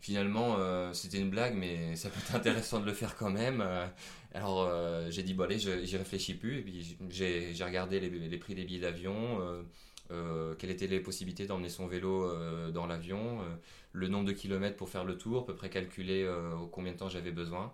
finalement 0.00 0.56
c'était 0.92 1.18
une 1.18 1.30
blague, 1.30 1.54
mais 1.54 1.96
ça 1.96 2.08
peut 2.08 2.20
être 2.20 2.34
intéressant 2.34 2.80
de 2.80 2.86
le 2.86 2.92
faire 2.92 3.16
quand 3.16 3.30
même. 3.30 3.64
alors 4.34 4.70
j'ai 5.10 5.22
dit 5.22 5.34
bon 5.34 5.44
allez, 5.44 5.58
j'y 5.58 5.96
réfléchis 5.96 6.34
plus, 6.34 6.58
et 6.58 6.62
puis 6.62 6.96
j'ai 7.10 7.64
regardé 7.64 8.00
les, 8.00 8.38
prix 8.38 8.54
des 8.54 8.64
billets 8.64 8.80
d'avion 8.80 9.40
euh, 10.10 10.54
quelles 10.54 10.70
étaient 10.70 10.86
les 10.86 11.00
possibilités 11.00 11.46
d'emmener 11.46 11.68
son 11.68 11.86
vélo 11.86 12.24
euh, 12.24 12.70
dans 12.70 12.86
l'avion, 12.86 13.42
euh, 13.42 13.44
le 13.92 14.08
nombre 14.08 14.26
de 14.26 14.32
kilomètres 14.32 14.76
pour 14.76 14.88
faire 14.88 15.04
le 15.04 15.18
tour, 15.18 15.42
à 15.42 15.46
peu 15.46 15.54
près 15.54 15.68
calculer 15.68 16.28
combien 16.72 16.92
de 16.92 16.98
temps 16.98 17.08
j'avais 17.08 17.32
besoin. 17.32 17.72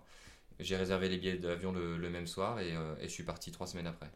J'ai 0.59 0.77
réservé 0.77 1.09
les 1.09 1.17
billets 1.17 1.37
d'avion 1.37 1.71
le, 1.71 2.09
même 2.09 2.27
soir 2.27 2.59
et, 2.59 2.73
je 3.01 3.07
suis 3.07 3.23
parti 3.23 3.51
trois 3.51 3.67
semaines 3.67 3.87
après. 3.87 4.09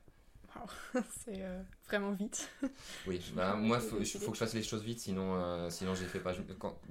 c'est 1.25 1.43
vraiment 1.87 2.11
vite. 2.11 2.49
oui, 3.07 3.21
bah, 3.33 3.55
moi, 3.55 3.79
il 3.99 4.05
faut, 4.05 4.31
que 4.31 4.35
je 4.35 4.39
fasse 4.39 4.53
les 4.53 4.63
choses 4.63 4.83
vite, 4.83 4.99
sinon, 4.99 5.69
sinon 5.69 5.95
je 5.95 6.03
les 6.03 6.07
fais 6.07 6.19
pas. 6.19 6.33
Je, 6.33 6.41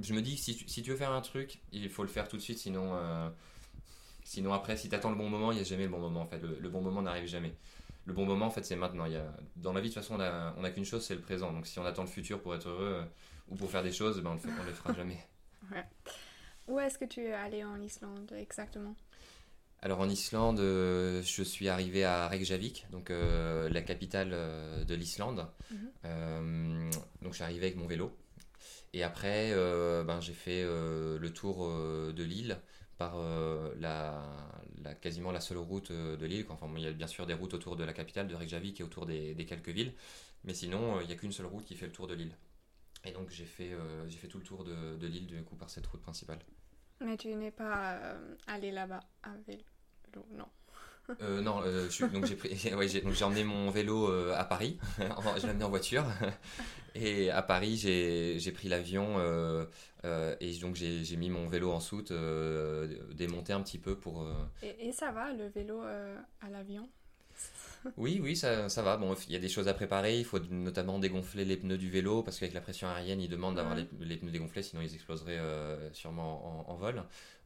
je 0.00 0.14
me 0.14 0.22
dis, 0.22 0.36
si 0.36 0.56
tu, 0.56 0.68
si 0.68 0.82
tu, 0.82 0.90
veux 0.90 0.96
faire 0.96 1.12
un 1.12 1.20
truc, 1.20 1.60
il 1.72 1.88
faut 1.88 2.02
le 2.02 2.08
faire 2.08 2.28
tout 2.28 2.36
de 2.36 2.42
suite, 2.42 2.58
sinon, 2.58 2.98
sinon 4.24 4.52
après, 4.52 4.76
si 4.76 4.88
tu 4.88 4.94
attends 4.94 5.10
le 5.10 5.16
bon 5.16 5.28
moment, 5.28 5.52
il 5.52 5.56
n'y 5.56 5.60
a 5.60 5.64
jamais 5.64 5.84
le 5.84 5.90
bon 5.90 6.00
moment. 6.00 6.22
En 6.22 6.26
fait, 6.26 6.40
le 6.42 6.68
bon 6.68 6.80
moment 6.80 7.02
n'arrive 7.02 7.26
jamais 7.26 7.54
le 8.08 8.14
bon 8.14 8.24
moment, 8.24 8.46
en 8.46 8.50
fait, 8.50 8.64
c'est 8.64 8.74
maintenant. 8.74 9.04
Il 9.04 9.12
y 9.12 9.16
a, 9.16 9.30
dans 9.56 9.74
la 9.74 9.80
vie, 9.80 9.90
de 9.90 9.94
toute 9.94 10.02
façon, 10.02 10.14
on 10.14 10.18
n'a 10.18 10.54
on 10.56 10.64
a 10.64 10.70
qu'une 10.70 10.86
chose, 10.86 11.04
c'est 11.04 11.14
le 11.14 11.20
présent. 11.20 11.52
Donc, 11.52 11.66
si 11.66 11.78
on 11.78 11.84
attend 11.84 12.02
le 12.02 12.08
futur 12.08 12.40
pour 12.40 12.54
être 12.54 12.66
heureux 12.66 13.02
euh, 13.02 13.04
ou 13.48 13.54
pour 13.54 13.70
faire 13.70 13.82
des 13.82 13.92
choses, 13.92 14.20
ben, 14.22 14.30
on 14.30 14.62
ne 14.62 14.66
les 14.66 14.72
fera 14.72 14.92
jamais. 14.94 15.18
Où 16.66 16.80
est-ce 16.80 16.98
que 16.98 17.04
tu 17.04 17.20
es 17.20 17.34
allé 17.34 17.64
en 17.64 17.78
Islande 17.80 18.32
exactement? 18.32 18.96
Alors 19.82 20.00
en 20.00 20.08
Islande, 20.08 20.60
euh, 20.60 21.22
je 21.22 21.42
suis 21.42 21.68
arrivé 21.68 22.04
à 22.04 22.28
Reykjavik, 22.28 22.86
donc 22.90 23.10
euh, 23.10 23.68
la 23.68 23.82
capitale 23.82 24.30
de 24.86 24.94
l'Islande. 24.94 25.46
Mhm. 25.70 26.90
donc 27.22 27.32
je 27.32 27.36
suis 27.36 27.44
arrivé 27.44 27.66
avec 27.66 27.76
mon 27.76 27.86
vélo. 27.86 28.16
Et 28.94 29.02
après, 29.02 29.54
ben, 29.54 30.20
j'ai 30.20 30.32
fait 30.32 30.64
le 30.64 31.30
tour 31.32 31.68
de 31.68 32.22
l'île 32.22 32.58
par 32.98 33.14
euh, 33.16 33.72
la, 33.78 34.20
quasiment 35.00 35.30
la 35.30 35.40
seule 35.40 35.58
route 35.58 35.92
euh, 35.92 36.16
de 36.16 36.26
l'île. 36.26 36.44
Enfin, 36.50 36.68
il 36.76 36.82
y 36.82 36.86
a 36.86 36.92
bien 36.92 37.06
sûr 37.06 37.26
des 37.26 37.34
routes 37.34 37.54
autour 37.54 37.76
de 37.76 37.84
la 37.84 37.92
capitale, 37.92 38.26
de 38.28 38.34
Reykjavik 38.34 38.80
et 38.80 38.82
autour 38.82 39.06
des, 39.06 39.34
quelques 39.48 39.68
villes, 39.68 39.94
mais 40.44 40.52
sinon, 40.52 40.96
euh, 40.96 41.02
il 41.02 41.06
n'y 41.06 41.12
a 41.12 41.16
qu'une 41.16 41.32
seule 41.32 41.46
route 41.46 41.64
qui 41.64 41.76
fait 41.76 41.86
le 41.86 41.92
tour 41.92 42.08
de 42.08 42.14
l'île. 42.14 42.36
Et 43.04 43.12
donc, 43.12 43.30
j'ai 43.30 43.44
fait, 43.44 43.70
fait 44.10 44.26
tout 44.26 44.38
le 44.38 44.44
tour 44.44 44.64
de, 44.64 44.96
de 44.96 45.06
l'île 45.06 45.28
du 45.28 45.40
coup 45.44 45.54
par 45.54 45.70
cette 45.70 45.86
route 45.86 46.02
principale. 46.02 46.40
Mais 47.00 47.16
tu 47.16 47.34
n'es 47.34 47.50
pas 47.50 47.98
allé 48.46 48.70
là-bas 48.72 49.00
à 49.22 49.30
vélo, 49.46 49.62
non 50.32 50.48
euh, 51.22 51.40
non, 51.40 51.62
euh, 51.64 51.88
donc 52.12 52.26
j'ai 52.26 52.36
pris, 52.36 52.54
j'ai 53.14 53.24
emmené 53.24 53.44
mon 53.44 53.70
vélo 53.70 54.10
euh, 54.10 54.34
à 54.36 54.44
Paris. 54.44 54.78
je 54.98 55.42
l'ai 55.42 55.50
amené 55.50 55.64
en 55.64 55.70
voiture. 55.70 56.04
Et 56.94 57.30
à 57.30 57.42
Paris, 57.42 57.76
j'ai 57.76 58.52
pris 58.52 58.68
l'avion 58.68 59.18
et 60.40 60.58
donc 60.60 60.74
j'ai 60.74 61.16
mis 61.16 61.30
mon 61.30 61.46
vélo 61.46 61.70
en 61.70 61.78
soute, 61.78 62.12
démonté 63.14 63.52
un 63.52 63.60
petit 63.60 63.78
peu 63.78 63.94
pour. 63.94 64.26
Et, 64.62 64.90
ça 64.90 65.12
va 65.12 65.32
le 65.32 65.46
vélo 65.46 65.82
à 65.82 66.50
l'avion? 66.50 66.88
Oui, 67.96 68.20
oui, 68.22 68.36
ça, 68.36 68.68
ça 68.68 68.82
va. 68.82 68.96
Bon, 68.96 69.14
il 69.28 69.32
y 69.32 69.36
a 69.36 69.38
des 69.38 69.48
choses 69.48 69.68
à 69.68 69.74
préparer. 69.74 70.18
Il 70.18 70.24
faut 70.24 70.38
notamment 70.50 70.98
dégonfler 70.98 71.44
les 71.44 71.56
pneus 71.56 71.78
du 71.78 71.90
vélo 71.90 72.22
parce 72.22 72.38
qu'avec 72.38 72.54
la 72.54 72.60
pression 72.60 72.88
aérienne, 72.88 73.20
ils 73.20 73.28
demandent 73.28 73.56
d'avoir 73.56 73.76
les, 73.76 74.16
pneus 74.16 74.30
dégonflés, 74.30 74.62
sinon 74.62 74.82
ils 74.82 74.94
exploseraient 74.94 75.40
sûrement 75.92 76.66
en, 76.68 76.72
en 76.72 76.76
vol. 76.76 77.04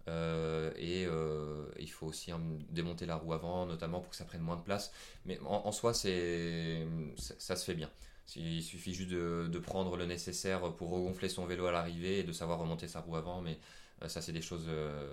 Euh, 0.09 0.73
et 0.77 1.07
euh, 1.07 1.67
il 1.79 1.91
faut 1.91 2.07
aussi 2.07 2.33
démonter 2.71 3.07
la 3.07 3.17
roue 3.17 3.33
avant, 3.33 3.67
notamment 3.67 4.01
pour 4.01 4.11
que 4.11 4.17
ça 4.17 4.25
prenne 4.25 4.41
moins 4.41 4.57
de 4.57 4.63
place. 4.63 4.93
Mais 5.27 5.39
en, 5.45 5.73
soi, 5.73 5.95
c'est, 5.95 6.87
ça, 7.17 7.57
se 7.57 7.65
fait 7.65 7.75
bien. 7.75 7.91
Il 8.37 8.63
suffit 8.63 8.95
juste 8.95 9.11
de, 9.11 9.59
prendre 9.59 9.97
le 9.97 10.07
nécessaire 10.07 10.73
pour 10.75 10.91
regonfler 10.91 11.29
son 11.29 11.47
vélo 11.47 11.67
à 11.67 11.73
l'arrivée 11.73 12.21
et 12.21 12.25
de 12.25 12.33
savoir 12.33 12.59
remonter 12.59 12.89
sa 12.89 13.01
roue 13.01 13.17
avant. 13.17 13.43
Mais 13.43 13.59
euh, 14.03 14.09
ça, 14.09 14.21
c'est 14.21 14.33
des 14.33 14.43
choses 14.43 14.69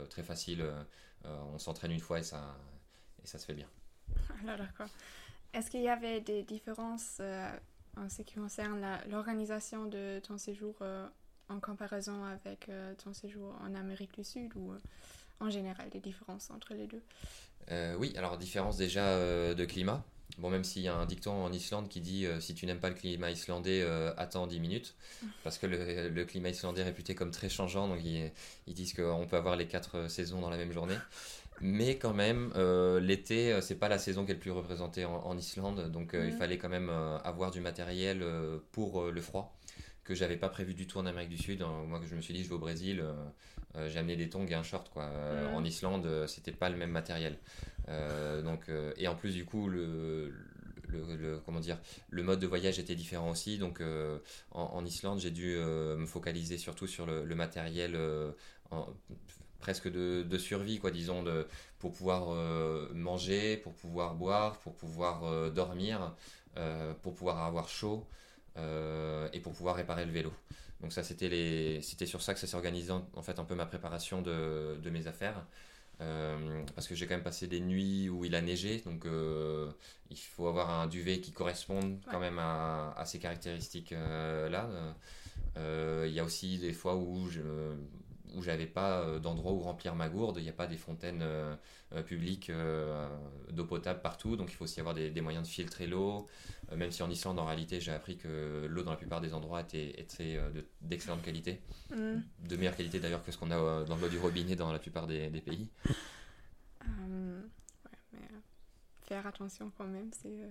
très 0.10 0.24
faciles. 0.24 0.66
on 1.26 1.60
s'entraîne 1.60 1.92
une 1.92 2.00
fois 2.00 2.20
et 2.20 2.24
ça, 2.24 2.58
et 3.24 3.28
ça 3.28 3.38
se 3.40 3.46
fait 3.46 3.54
bien. 3.54 3.68
Alors, 4.44 4.58
d'accord. 4.58 4.90
Est-ce 5.54 5.70
qu'il 5.70 5.82
y 5.82 5.90
avait 5.90 6.22
des 6.22 6.44
différences 6.44 7.22
en 7.98 8.08
ce 8.08 8.22
qui 8.22 8.36
concerne 8.36 8.86
l'organisation 9.10 9.86
de 9.86 10.20
ton 10.20 10.38
séjour 10.38 10.76
en 11.50 11.60
comparaison 11.60 12.24
avec 12.26 12.70
euh, 12.70 12.94
ton 13.04 13.14
séjour 13.14 13.56
en 13.62 13.74
Amérique 13.76 14.14
du 14.16 14.24
Sud 14.24 14.52
ou 14.56 14.72
euh, 14.72 14.78
en 15.40 15.50
général 15.50 15.90
des 15.90 16.00
différences 16.00 16.50
entre 16.52 16.74
les 16.74 16.88
deux? 16.88 17.02
Euh, 17.72 17.96
Oui, 17.98 18.14
alors 18.18 18.38
différence 18.38 18.78
déjà 18.78 19.18
de 19.54 19.66
climat. 19.66 20.04
Bon, 20.38 20.50
même 20.50 20.64
s'il 20.64 20.84
y 20.84 20.88
a 20.88 20.96
un 20.96 21.06
dicton 21.06 21.44
en 21.44 21.52
Islande 21.52 21.90
qui 21.90 22.02
dit 22.02 22.26
si 22.40 22.54
tu 22.54 22.66
n'aimes 22.66 22.80
pas 22.80 22.90
le 22.90 22.96
climat 22.96 23.32
islandais, 23.32 23.84
attends 24.16 24.48
10 24.48 24.60
minutes. 24.60 24.96
Parce 25.44 25.58
que 25.58 25.66
le, 25.66 26.24
climat 26.24 26.50
islandais 26.50 26.82
est 26.82 26.86
réputé 26.86 27.16
comme 27.16 27.32
très 27.32 27.50
changeant, 27.50 27.88
donc 27.88 28.00
ils, 28.04 28.32
disent 28.68 28.94
qu'on 28.94 29.28
peut 29.28 29.38
avoir 29.38 29.56
les 29.56 29.68
quatre 29.68 30.08
saisons 30.08 30.40
dans 30.40 30.50
la 30.50 30.58
même 30.58 30.72
journée. 30.72 30.98
Mais 31.62 31.98
quand 31.98 32.14
même, 32.14 32.54
l'été, 33.02 33.60
c'est 33.62 33.76
pas 33.76 33.90
la 33.90 33.98
saison 33.98 34.26
qui 34.26 34.32
est 34.32 34.36
le 34.36 34.40
plus 34.40 34.52
représentée 34.52 35.06
en, 35.06 35.38
Islande, 35.38 35.92
donc 35.92 36.12
il 36.14 36.32
fallait 36.32 36.58
quand 36.58 36.70
même 36.70 36.90
avoir 36.90 37.52
du 37.52 37.60
matériel 37.60 38.24
pour 38.72 39.12
le 39.12 39.22
froid 39.22 39.60
que 40.10 40.16
j'avais 40.16 40.38
pas 40.38 40.50
prévu 40.50 40.74
du 40.74 40.88
tout 40.88 40.98
en 40.98 41.06
Amérique 41.06 41.30
du 41.30 41.38
Sud. 41.38 41.62
Hein. 41.62 41.84
Moi, 41.88 42.00
que 42.00 42.08
je 42.08 42.16
me 42.16 42.22
suis 42.22 42.34
dit, 42.34 42.44
je 42.44 42.50
vais 42.50 42.56
au 42.56 42.60
Brésil, 42.60 43.00
euh, 43.00 43.14
euh, 43.76 43.88
j'ai 43.90 44.00
amené 44.00 44.16
des 44.16 44.28
tongs 44.28 44.48
et 44.48 44.56
un 44.56 44.64
short. 44.64 44.90
Quoi. 44.90 45.04
Euh, 45.04 45.54
en 45.54 45.64
Islande, 45.64 46.26
c'était 46.26 46.52
pas 46.52 46.72
le 46.72 46.78
même 46.78 46.90
matériel. 46.90 47.38
donc, 48.44 48.72
et 48.98 49.08
en 49.08 49.16
plus, 49.16 49.36
du 49.36 49.46
coup, 49.46 49.70
le, 49.70 50.34
le, 50.88 51.40
comment 51.46 51.60
dire, 51.60 51.78
le 52.10 52.24
mode 52.24 52.40
de 52.40 52.48
voyage 52.48 52.80
était 52.80 52.96
différent 52.96 53.30
aussi. 53.30 53.60
Donc, 53.60 53.84
en, 54.52 54.84
Islande, 54.84 55.20
j'ai 55.20 55.32
dû 55.32 55.58
me 55.58 56.08
focaliser 56.08 56.58
surtout 56.58 56.88
sur 56.88 57.06
le, 57.06 57.36
matériel 57.36 57.96
presque 59.60 59.90
de, 59.92 60.24
de, 60.24 60.38
survie, 60.38 60.80
quoi, 60.80 60.92
disons, 60.92 61.24
de, 61.24 61.48
pour 61.80 61.92
pouvoir 61.92 62.34
manger, 62.94 63.58
pour 63.58 63.74
pouvoir 63.74 64.16
boire, 64.16 64.58
pour 64.60 64.76
pouvoir 64.76 65.52
dormir, 65.52 66.14
pour 67.02 67.14
pouvoir 67.14 67.44
avoir 67.44 67.70
chaud. 67.70 68.08
Euh, 68.60 69.30
et 69.32 69.40
pour 69.40 69.54
pouvoir 69.54 69.76
réparer 69.76 70.06
le 70.06 70.12
vélo. 70.12 70.34
Donc 70.82 70.92
ça, 70.92 71.04
c'était 71.04 71.30
les, 71.30 71.82
c'était 71.82 72.06
sur 72.06 72.22
ça 72.22 72.34
que 72.34 72.40
ça 72.40 72.48
s'est 72.48 72.56
organisé 72.56 72.92
en, 72.92 73.22
fait 73.22 73.40
un 73.40 73.44
peu 73.46 73.56
ma 73.56 73.66
préparation 73.66 74.22
de, 74.22 74.78
de 74.82 74.90
mes 74.90 75.08
affaires. 75.08 75.46
Euh, 76.02 76.64
parce 76.76 76.88
que 76.88 76.96
j'ai 76.96 77.06
quand 77.06 77.14
même 77.14 77.24
passé 77.24 77.48
des 77.48 77.60
nuits 77.60 78.10
où 78.10 78.24
il 78.24 78.34
a 78.34 78.42
neigé, 78.42 78.82
donc 78.86 79.06
euh, 79.06 79.70
il 80.10 80.18
faut 80.18 80.48
avoir 80.48 80.70
un 80.70 80.88
duvet 80.88 81.20
qui 81.20 81.34
corresponde 81.34 82.00
quand 82.10 82.22
même 82.22 82.40
à, 82.40 82.94
à 82.98 83.06
ces 83.06 83.20
caractéristiques-là. 83.20 84.70
Il 85.58 86.12
y 86.12 86.20
a 86.20 86.24
aussi 86.24 86.58
des 86.58 86.74
fois 86.74 86.96
où 86.96 87.30
je, 87.30 87.42
où 88.36 88.42
j'avais 88.42 88.66
pas 88.66 89.00
euh, 89.00 89.20
d'endroit 89.20 89.52
où 89.52 89.60
remplir 89.60 89.96
ma 89.96 90.10
gourde. 90.10 90.38
Il 90.38 90.44
n'y 90.44 90.50
a 90.50 90.54
pas 90.54 90.68
des 90.68 90.78
fontaines 90.78 91.22
euh, 91.22 91.56
euh, 91.94 92.04
publiques 92.04 92.52
d'eau 93.52 93.66
potable 93.66 94.02
partout, 94.02 94.36
donc 94.36 94.52
il 94.52 94.56
faut 94.56 94.66
aussi 94.66 94.80
avoir 94.80 94.96
des, 94.96 95.22
moyens 95.22 95.48
de 95.48 95.52
filtrer 95.52 95.88
l'eau. 95.88 96.28
même 96.76 96.92
si 96.92 97.04
en 97.04 97.10
Islande, 97.10 97.40
en 97.40 97.46
réalité, 97.46 97.82
j'ai 97.82 97.92
appris 97.92 98.18
que 98.18 98.68
l'eau 98.70 98.84
dans 98.84 98.92
la 98.92 98.98
plupart 98.98 99.22
des 99.22 99.34
endroits 99.34 99.62
était, 99.62 100.06
d'excellente 100.82 101.22
qualité, 101.22 101.62
mm. 101.92 102.20
de 102.48 102.56
meilleure 102.56 102.76
qualité 102.76 103.00
d'ailleurs 103.00 103.24
que 103.24 103.32
ce 103.32 103.38
qu'on 103.38 103.52
a 103.52 103.84
dans 103.86 103.96
l'eau 103.98 104.10
du 104.10 104.20
robinet 104.20 104.56
dans 104.56 104.72
la 104.72 104.80
plupart 104.80 105.08
des, 105.08 105.30
pays. 105.42 105.70
Faire 109.10 109.28
attention 109.28 109.72
quand 109.78 109.88
même. 109.88 110.10
C'est 110.22 110.50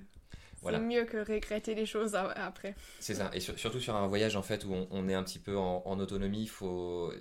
c'est 0.63 0.79
mieux 0.81 1.05
que 1.05 1.19
regretter 1.19 1.75
les 1.75 1.87
choses 1.87 2.15
après. 2.15 2.75
C'est 3.01 3.15
ça. 3.15 3.31
Et 3.33 3.41
surtout 3.41 3.81
sur 3.81 3.95
un 3.97 4.07
voyage 4.07 4.37
en 4.37 4.43
fait 4.43 4.65
où 4.65 4.75
on, 4.91 5.09
est 5.09 5.15
un 5.15 5.23
petit 5.23 5.39
peu 5.39 5.57
en, 5.57 5.99
autonomie, 5.99 6.43
il 6.43 6.49
faut, 6.49 7.13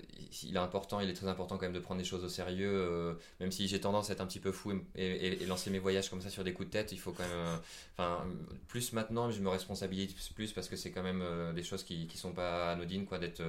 il 0.42 0.54
est 0.54 0.58
important, 0.58 1.00
il 1.00 1.08
est 1.08 1.14
très 1.14 1.28
important 1.28 1.56
quand 1.56 1.64
même 1.64 1.72
de 1.72 1.78
prendre 1.78 1.98
les 1.98 2.06
choses 2.06 2.24
au 2.24 2.28
sérieux. 2.28 2.70
Euh, 2.70 3.14
même 3.40 3.50
si 3.50 3.68
j'ai 3.68 3.80
tendance 3.80 4.10
à 4.10 4.14
être 4.14 4.20
un 4.20 4.26
petit 4.26 4.40
peu 4.40 4.52
fou 4.52 4.72
et, 4.96 5.36
lancer 5.46 5.70
mes 5.70 5.78
voyages 5.78 6.10
comme 6.10 6.20
ça 6.20 6.30
sur 6.30 6.44
des 6.44 6.52
coups 6.52 6.68
de 6.68 6.72
tête, 6.72 6.92
il 6.92 6.98
faut 6.98 7.12
quand 7.12 7.22
même, 7.22 7.32
euh, 7.32 7.56
enfin, 7.96 8.26
plus 8.66 8.92
maintenant, 8.92 9.30
je 9.30 9.40
me 9.40 9.48
responsabilise 9.48 10.14
plus 10.34 10.52
parce 10.52 10.68
que 10.68 10.76
c'est 10.76 10.90
quand 10.90 11.02
même 11.02 11.22
euh, 11.22 11.52
des 11.52 11.62
choses 11.62 11.84
qui, 11.84 12.06
qui 12.06 12.18
sont 12.18 12.32
pas 12.32 12.72
anodines 12.72 13.06
quoi, 13.06 13.18
d'être, 13.18 13.42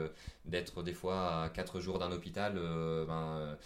d'être 0.45 0.83
des 0.83 0.93
fois 0.93 1.43
à 1.43 1.49
4 1.49 1.79
jours 1.79 1.99
d'un 1.99 2.11
hôpital. 2.11 2.53
ben, 3.07 3.57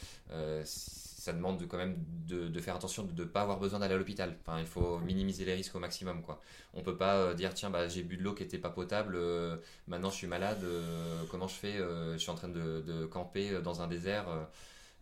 ça 1.23 1.31
demande 1.31 1.57
de, 1.57 1.65
quand 1.65 1.77
même 1.77 1.95
de, 2.27 2.59
faire 2.59 2.75
attention 2.75 3.03
de 3.03 3.23
ne 3.23 3.25
pas 3.25 3.43
avoir 3.43 3.57
besoin 3.57 3.79
d'aller 3.79 3.93
à 3.93 3.97
l'hôpital. 3.97 4.35
Enfin, 4.41 4.59
il 4.59 4.65
faut 4.65 4.99
minimiser 4.99 5.45
les 5.45 5.53
risques 5.53 5.73
au 5.73 5.79
maximum. 5.79 6.21
Quoi. 6.21 6.41
On 6.73 6.79
ne 6.79 6.83
peut 6.83 6.97
pas 6.97 7.15
euh, 7.15 7.33
dire 7.33 7.53
tiens, 7.53 7.69
bah, 7.69 7.87
j'ai 7.87 8.03
bu 8.03 8.17
de 8.17 8.23
l'eau 8.23 8.33
qui 8.33 8.43
n'était 8.43 8.57
pas 8.57 8.69
potable, 8.69 9.15
euh, 9.15 9.55
maintenant 9.87 10.09
je 10.09 10.17
suis 10.17 10.27
malade, 10.27 10.61
euh, 10.65 11.23
comment 11.31 11.47
je 11.47 11.55
fais 11.55 11.77
Je 11.77 12.17
suis 12.17 12.29
en 12.29 12.35
train 12.35 12.49
de, 12.49 13.05
camper 13.05 13.61
dans 13.61 13.81
un 13.81 13.87
désert. 13.87 14.25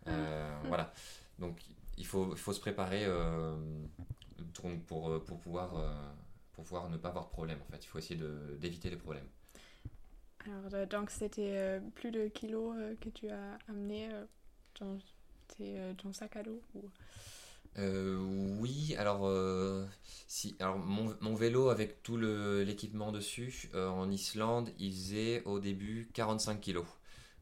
Voilà. 0.65 0.93
Donc 1.39 1.57
il 1.97 2.05
faut, 2.05 2.33
il 2.33 2.37
faut 2.37 2.53
se 2.53 2.59
préparer 2.59 3.07
pour, 4.53 4.69
pour, 5.23 5.39
pouvoir, 5.39 5.71
pour 6.53 6.63
pouvoir 6.63 6.89
ne 6.89 6.97
pas 6.97 7.09
avoir 7.09 7.25
de 7.25 7.31
problème. 7.31 7.57
En 7.67 7.71
fait. 7.71 7.83
Il 7.83 7.87
faut 7.87 7.97
essayer 7.97 8.19
d'éviter 8.59 8.91
les 8.91 8.95
problèmes. 8.95 9.27
Alors, 10.45 10.87
donc 10.87 11.09
c'était 11.09 11.81
plus 11.95 12.11
de 12.11 12.27
kilos 12.27 12.75
que 13.01 13.09
tu 13.09 13.27
as 13.29 13.57
amené 13.67 14.09
euh, 15.59 15.93
ton 15.95 16.13
sac 16.13 16.35
à 16.35 16.43
dos 16.43 16.61
euh, 17.79 18.17
oui, 18.59 18.95
alors, 18.97 19.21
euh, 19.27 19.85
si, 20.27 20.57
alors 20.59 20.77
mon, 20.77 21.15
mon, 21.21 21.35
vélo 21.35 21.69
avec 21.69 22.03
tout 22.03 22.17
l'équipement 22.17 23.13
dessus, 23.13 23.69
en 23.73 24.11
Islande, 24.11 24.71
il 24.77 24.91
faisait 24.91 25.41
au 25.45 25.59
début 25.59 26.09
45 26.13 26.59
kilos. 26.59 26.85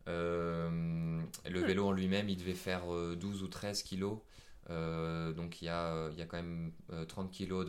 le 0.06 0.70
hmm. 0.70 1.66
vélo 1.66 1.88
en 1.88 1.92
lui-même, 1.92 2.30
il 2.30 2.38
devait 2.38 2.54
faire 2.54 2.84
12 3.16 3.42
ou 3.42 3.48
13 3.48 3.82
kilos. 3.82 4.20
donc 4.70 5.64
il 5.64 5.66
y 5.66 5.70
a, 5.70 6.12
y 6.12 6.22
a 6.22 6.26
quand 6.26 6.38
même 6.38 6.74
30 7.08 7.32
kilos 7.32 7.66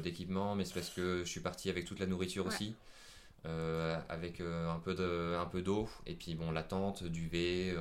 d'équipement, 0.00 0.54
mais 0.54 0.64
c'est 0.64 0.74
parce 0.74 0.90
que 0.90 1.24
je 1.24 1.28
suis 1.28 1.40
parti 1.40 1.68
avec 1.68 1.84
toute 1.84 1.98
la 1.98 2.06
nourriture 2.06 2.46
aussi. 2.46 2.76
avec 3.44 4.40
un 4.40 4.78
peu 4.78 4.94
d'eau, 4.94 5.88
et 6.06 6.14
puis 6.14 6.36
bon, 6.36 6.52
la 6.52 6.62
tente, 6.62 7.02
duvet, 7.02 7.74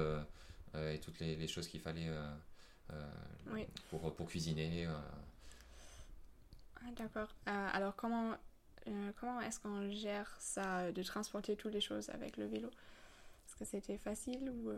et 0.78 1.00
toutes 1.00 1.20
les, 1.20 1.48
choses 1.48 1.68
qu'il 1.68 1.80
fallait 1.80 2.10
euh, 2.10 2.36
euh, 2.92 3.64
pour, 3.90 4.14
pour 4.16 4.28
cuisiner. 4.28 4.88
Ah, 6.76 6.92
d'accord. 6.96 7.36
alors 7.46 7.96
comment, 7.96 8.36
comment 9.20 9.42
est-ce 9.42 9.60
qu'on 9.60 9.90
gère 9.92 10.36
ça, 10.40 10.92
de 10.92 11.04
transporter 11.04 11.56
toutes 11.56 11.74
les 11.74 11.82
choses 11.82 12.10
avec 12.10 12.38
le 12.38 12.46
vélo? 12.46 12.70
Est-ce 13.48 13.56
que 13.56 13.66
c'était 13.66 13.98
facile 13.98 14.50
ou, 14.50 14.72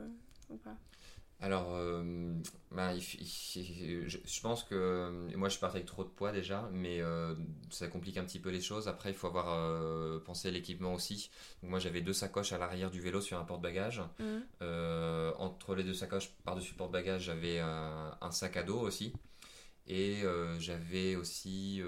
ou 0.50 0.58
pas? 0.58 0.78
Alors, 1.42 1.72
euh, 2.40 2.76
bah, 2.76 2.98
je, 2.98 4.42
pense 4.42 4.64
que 4.64 5.36
moi 5.36 5.50
je 5.50 5.58
parti 5.58 5.78
avec 5.78 5.88
trop 5.88 6.04
de 6.04 6.10
poids 6.10 6.32
déjà, 6.32 6.70
mais 6.72 7.02
euh, 7.02 7.36
ça 7.70 7.88
complique 7.88 8.18
un 8.18 8.24
petit 8.24 8.40
peu 8.40 8.50
les 8.50 8.62
choses. 8.62 8.88
Après, 8.88 9.10
il 9.10 9.16
faut 9.16 9.28
avoir 9.28 9.48
euh, 9.50 10.20
pensé 10.20 10.48
à 10.48 10.52
l'équipement 10.52 10.94
aussi. 10.94 11.30
Donc, 11.62 11.72
moi 11.72 11.80
j'avais 11.80 12.02
deux 12.02 12.14
sacoches 12.14 12.54
à 12.54 12.58
l'arrière 12.58 12.92
du 12.92 13.02
vélo 13.02 13.22
sur 13.22 13.38
un 13.38 13.44
porte-bagages. 13.44 14.02
Mmh. 14.20 14.62
entre 15.38 15.76
les 15.76 15.84
deux 15.84 15.94
sacoches 15.94 16.30
par-dessus 16.44 16.74
porte-bagages, 16.74 17.24
j'avais 17.24 17.60
un, 17.60 18.32
sac 18.32 18.58
à 18.58 18.64
dos 18.64 18.80
aussi. 18.80 19.14
Et 19.88 20.24
j'avais 20.60 21.16
aussi 21.16 21.82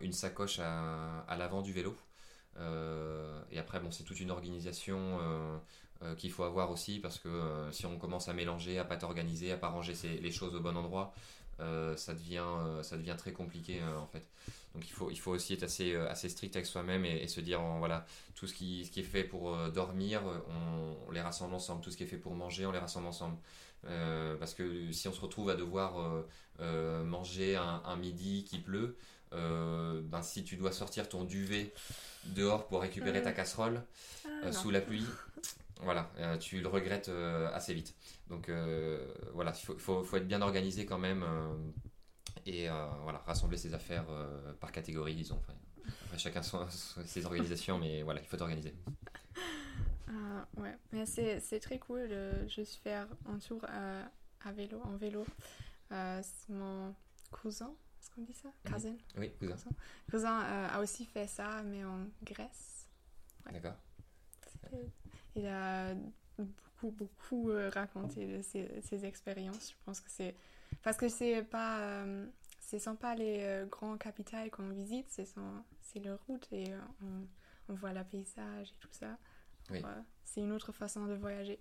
une 0.00 0.12
sacoche 0.12 0.58
à, 0.58 1.20
à 1.20 1.36
l'avant 1.36 1.62
du 1.62 1.72
vélo. 1.72 1.96
et 3.50 3.58
après, 3.58 3.80
bon, 3.80 3.90
c'est 3.90 4.04
toute 4.04 4.20
une 4.20 4.30
organisation 4.30 5.18
euh, 5.20 5.58
qu'il 6.16 6.30
faut 6.30 6.44
avoir 6.44 6.70
aussi 6.70 6.98
parce 6.98 7.18
que 7.18 7.28
euh, 7.28 7.70
si 7.72 7.86
on 7.86 7.98
commence 7.98 8.28
à 8.28 8.32
mélanger, 8.32 8.78
à 8.78 8.84
pas 8.84 8.96
t'organiser, 8.96 9.52
à 9.52 9.56
pas 9.56 9.68
ranger 9.68 9.94
les 10.20 10.32
choses 10.32 10.54
au 10.54 10.60
bon 10.60 10.76
endroit, 10.76 11.12
euh, 11.60 11.94
ça, 11.96 12.14
devient, 12.14 12.44
ça 12.82 12.96
devient 12.96 13.16
très 13.18 13.32
compliqué 13.32 13.80
en 13.82 14.06
fait. 14.06 14.26
Donc 14.74 14.88
il 14.88 14.92
faut, 14.92 15.10
il 15.10 15.18
faut 15.18 15.32
aussi 15.32 15.54
être 15.54 15.64
assez, 15.64 15.94
assez 15.94 16.28
strict 16.28 16.56
avec 16.56 16.66
soi-même 16.66 17.04
et, 17.04 17.26
se 17.26 17.40
dire 17.40 17.60
voilà, 17.78 18.06
tout 18.34 18.46
ce 18.46 18.54
qui, 18.54 18.86
ce 18.86 18.90
qui 18.90 19.00
est 19.00 19.04
fait 19.04 19.24
pour 19.24 19.56
dormir, 19.70 20.22
on, 21.08 21.10
les 21.10 21.20
rassemble 21.20 21.54
ensemble. 21.54 21.82
Tout 21.82 21.90
ce 21.90 21.96
qui 21.96 22.04
est 22.04 22.06
fait 22.06 22.16
pour 22.16 22.34
manger, 22.34 22.66
on 22.66 22.72
les 22.72 22.78
rassemble 22.78 23.08
ensemble. 23.08 23.36
parce 23.82 24.54
que 24.54 24.92
si 24.92 25.08
on 25.08 25.12
se 25.12 25.20
retrouve 25.20 25.50
à 25.50 25.56
devoir 25.56 26.24
manger 27.04 27.56
un, 27.56 27.82
un, 27.84 27.96
midi 27.96 28.44
qui 28.44 28.58
pleut, 28.58 28.96
ben, 29.32 30.22
si 30.22 30.44
tu 30.44 30.56
dois 30.56 30.72
sortir 30.72 31.08
ton 31.08 31.24
duvet 31.24 31.74
dehors 32.26 32.66
pour 32.68 32.80
récupérer 32.80 33.22
ta 33.22 33.32
casserole 33.32 33.82
ah, 34.44 34.52
sous 34.52 34.70
la 34.70 34.80
pluie, 34.80 35.06
voilà, 35.82 36.10
euh, 36.18 36.36
tu 36.38 36.60
le 36.60 36.68
regrettes 36.68 37.08
euh, 37.08 37.50
assez 37.52 37.74
vite. 37.74 37.94
Donc 38.28 38.48
euh, 38.48 39.12
voilà, 39.32 39.52
il 39.54 39.78
faut, 39.78 40.02
faut, 40.04 40.16
être 40.16 40.26
bien 40.26 40.42
organisé 40.42 40.86
quand 40.86 40.98
même 40.98 41.24
et 42.46 42.68
voilà, 43.02 43.18
rassembler 43.26 43.56
ses 43.56 43.74
affaires 43.74 44.06
par 44.60 44.72
catégorie, 44.72 45.14
disons. 45.14 45.38
Enfin, 45.38 46.16
chacun 46.16 46.42
son, 46.42 46.66
ses 46.70 47.26
organisations, 47.26 47.78
mais 47.78 48.02
voilà, 48.02 48.20
il 48.20 48.26
faut 48.26 48.36
t'organiser. 48.36 48.74
Ah, 50.08 50.46
ouais, 50.56 50.76
mais 50.92 51.06
c'est 51.06 51.60
très 51.60 51.78
cool 51.78 52.08
de 52.08 52.48
juste 52.48 52.76
faire 52.82 53.06
un 53.26 53.38
tour 53.38 53.64
à, 53.64 54.52
vélo, 54.52 54.80
en 54.82 54.96
vélo. 54.96 55.24
c'est 55.90 56.48
mon 56.48 56.94
cousin, 57.30 57.72
est-ce 58.00 58.10
qu'on 58.10 58.22
dit 58.22 58.34
ça? 58.34 58.48
Mhm. 58.64 58.72
Cousin? 58.72 58.96
Oui, 59.18 59.30
cousin. 59.38 59.56
Cousin, 60.10 60.40
a 60.40 60.80
aussi 60.80 61.04
fait 61.04 61.26
ça, 61.26 61.62
mais 61.62 61.84
en 61.84 62.06
Grèce. 62.24 62.88
D'accord 63.52 63.76
il 65.36 65.46
a 65.46 65.94
beaucoup, 66.38 66.90
beaucoup 66.90 67.50
euh, 67.50 67.70
raconté 67.70 68.26
de 68.26 68.42
ses, 68.42 69.04
expériences. 69.04 69.70
Je 69.70 69.84
pense 69.84 70.00
que 70.00 70.10
c'est. 70.10 70.34
Parce 70.82 70.96
que 70.96 71.08
c'est 71.08 71.42
pas. 71.42 71.80
Euh, 71.80 72.26
ce 72.60 72.78
sont 72.78 72.96
pas 72.96 73.14
les 73.14 73.40
euh, 73.40 73.66
grands 73.66 73.96
capitales 73.96 74.50
qu'on 74.50 74.68
visite, 74.68 75.06
c'est 75.10 75.98
le 75.98 76.14
route 76.26 76.46
et 76.52 76.72
on, 77.68 77.74
voit 77.74 77.92
le 77.92 78.02
paysage 78.04 78.68
et 78.70 78.76
tout 78.80 78.92
ça. 78.92 79.16
c'est 80.24 80.40
une 80.40 80.52
autre 80.52 80.72
façon 80.72 81.06
de 81.06 81.14
voyager 81.14 81.60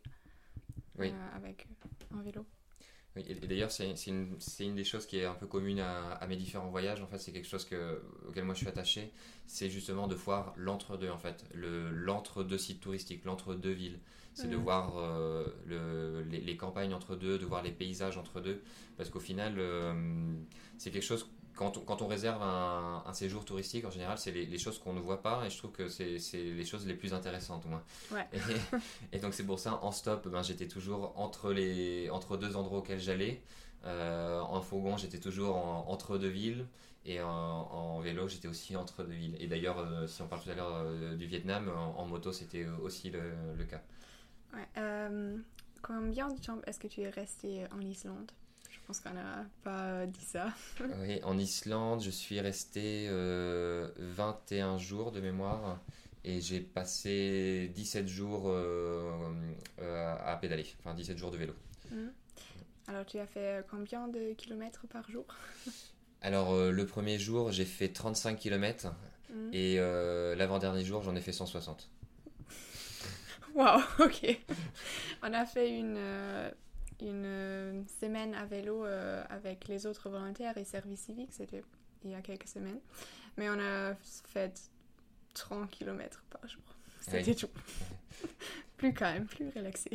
avec 1.36 1.67
un 2.11 2.22
vélo. 2.22 2.45
Oui, 3.20 3.26
et, 3.28 3.47
d'ailleurs, 3.47 3.72
c'est 3.72 3.91
une, 4.07 4.38
une, 4.59 4.76
des 4.76 4.84
choses 4.84 5.05
qui 5.05 5.17
est 5.17 5.26
un 5.26 5.34
peu 5.34 5.47
commune 5.47 5.80
à, 5.80 6.11
à 6.13 6.28
mes 6.28 6.36
différents 6.36 6.70
voyages. 6.70 7.01
En 7.01 7.07
fait, 7.07 7.17
c'est 7.17 7.32
quelque 7.32 7.47
chose 7.47 7.65
que, 7.65 8.01
auquel 8.28 8.43
moi 8.45 8.53
je 8.53 8.59
suis 8.59 8.67
attaché. 8.67 9.11
C'est 9.47 9.70
justement 9.70 10.07
de 10.07 10.15
voir 10.15 10.53
l'entre-deux, 10.55 11.09
en 11.09 11.17
fait. 11.17 11.45
L'entre-deux 11.53 12.57
sites 12.57 12.82
touristiques, 12.82 13.26
l'entre-deux 13.26 13.72
villes. 13.72 13.99
C'est 14.36 14.49
de 14.49 14.55
voir 14.55 14.97
euh, 14.97 15.45
le, 15.65 16.24
les, 16.24 16.39
les, 16.39 16.55
campagnes 16.55 16.93
entre 16.93 17.17
deux, 17.17 17.38
de 17.38 17.45
voir 17.45 17.61
les 17.61 17.72
paysages 17.72 18.17
entre 18.17 18.39
deux. 18.39 18.61
Parce 18.95 19.09
qu'au 19.09 19.20
final, 19.20 19.55
euh, 19.57 19.93
c'est 20.78 20.91
quelque 20.91 21.03
chose 21.03 21.28
quand 21.60 22.01
on, 22.01 22.07
réserve 22.07 22.41
un, 22.41 23.14
séjour 23.14 23.43
touristique, 23.43 23.84
en 23.84 23.91
général, 23.91 24.18
c'est 24.18 24.32
les, 24.32 24.57
choses 24.57 24.80
qu'on 24.80 24.93
ne 24.93 25.01
voit 25.01 25.22
pas 25.22 25.45
et 25.45 25.49
je 25.49 25.57
trouve 25.57 25.72
que 25.72 25.89
c'est 25.89 26.18
les 26.34 26.66
choses 26.66 26.88
les 26.88 26.93
plus 26.93 27.14
intéressantes, 27.14 27.66
moi. 27.66 27.84
Et, 29.12 29.20
donc, 29.20 29.34
c'est 29.34 29.45
pour 29.45 29.60
ça, 29.60 29.78
en 29.84 29.91
stop, 29.91 30.30
ben, 30.30 30.41
j'étais 30.41 30.70
toujours 30.70 31.12
entre, 31.18 31.51
les, 31.51 32.10
entre 32.12 32.38
deux 32.38 32.55
endroits 32.55 32.80
auxquels 32.80 33.01
j'allais. 33.01 33.41
Euh, 33.86 34.39
en 34.39 34.62
fourgon, 34.62 34.95
j'étais 34.95 35.20
toujours 35.20 35.57
entre 35.57 36.18
deux 36.18 36.30
villes. 36.30 36.66
Et 37.05 37.22
en, 37.22 37.99
vélo, 37.99 38.30
j'étais 38.30 38.47
aussi 38.47 38.78
entre 38.78 39.03
deux 39.03 39.14
villes. 39.14 39.36
Et 39.41 39.47
d'ailleurs, 39.47 39.80
euh, 39.80 40.07
si 40.07 40.22
on 40.22 40.28
parle 40.28 40.41
tout 40.41 40.51
à 40.51 40.55
l'heure 40.55 40.76
euh, 40.76 41.16
du 41.16 41.26
Vietnam, 41.26 41.70
en, 41.97 42.05
moto, 42.05 42.32
c'était 42.32 42.68
aussi 42.82 43.10
le, 43.10 43.34
le 43.57 43.66
cas. 43.66 43.82
combien 45.82 46.30
de 46.30 46.39
temps 46.39 46.62
est-ce 46.66 46.80
que 46.80 46.88
tu 46.88 47.01
es 47.01 47.10
resté 47.10 47.66
en 47.74 47.82
Islande? 47.82 48.32
Pense 48.89 49.01
qu'on 49.01 49.13
n'a 49.13 49.45
pas 49.63 50.07
dit 50.07 50.25
ça. 50.25 50.51
oui, 51.01 51.19
en 51.23 51.37
Islande, 51.37 52.01
je 52.01 52.09
suis 52.09 52.39
resté 52.39 53.05
21 53.05 53.11
euh, 53.13 54.77
jours 54.79 55.11
de 55.11 55.21
mémoire 55.21 55.79
et 56.23 56.41
j'ai 56.41 56.59
passé 56.59 57.71
17 57.75 58.07
jours 58.07 58.45
euh, 58.47 59.31
euh, 59.79 60.15
à 60.25 60.35
pédaler, 60.37 60.65
enfin 60.79 60.95
17 60.95 61.19
jours 61.19 61.29
de 61.29 61.37
vélo. 61.37 61.53
Hum. 61.91 62.11
Alors 62.87 63.05
tu 63.05 63.19
as 63.19 63.27
fait 63.27 63.63
combien 63.69 64.07
de 64.07 64.33
kilomètres 64.33 64.87
par 64.87 65.07
jour? 65.11 65.25
Alors 66.23 66.57
le 66.57 66.85
premier 66.87 67.19
jour, 67.19 67.51
j'ai 67.51 67.65
fait 67.65 67.89
35 67.89 68.39
kilomètres 68.39 68.87
hum. 69.31 69.53
et 69.53 69.77
l'avant-dernier 70.35 70.83
jour, 70.83 71.03
j'en 71.03 71.15
ai 71.15 71.21
fait 71.21 71.31
160. 71.31 71.91
Waouh, 73.53 73.83
ok. 73.99 74.39
On 75.21 75.31
a 75.31 75.45
fait 75.45 75.77
une 75.77 75.99
une 77.01 77.25
euh, 77.25 77.83
semaine 77.99 78.33
à 78.33 78.45
vélo 78.45 78.85
euh, 78.85 79.23
avec 79.29 79.67
les 79.67 79.85
autres 79.85 80.09
volontaires 80.09 80.57
et 80.57 80.63
services 80.63 81.01
civiques, 81.01 81.33
c'était 81.33 81.63
il 82.03 82.11
y 82.11 82.15
a 82.15 82.21
quelques 82.21 82.47
semaines. 82.47 82.79
Mais 83.37 83.49
on 83.49 83.59
a 83.59 83.95
fait 84.25 84.71
30 85.33 85.69
km 85.69 86.23
par 86.29 86.47
jour. 86.47 86.61
C'était 87.01 87.35
tout. 87.35 87.49
plus 88.79 88.93
calme, 88.93 89.25
plus 89.25 89.49
relaxé. 89.55 89.89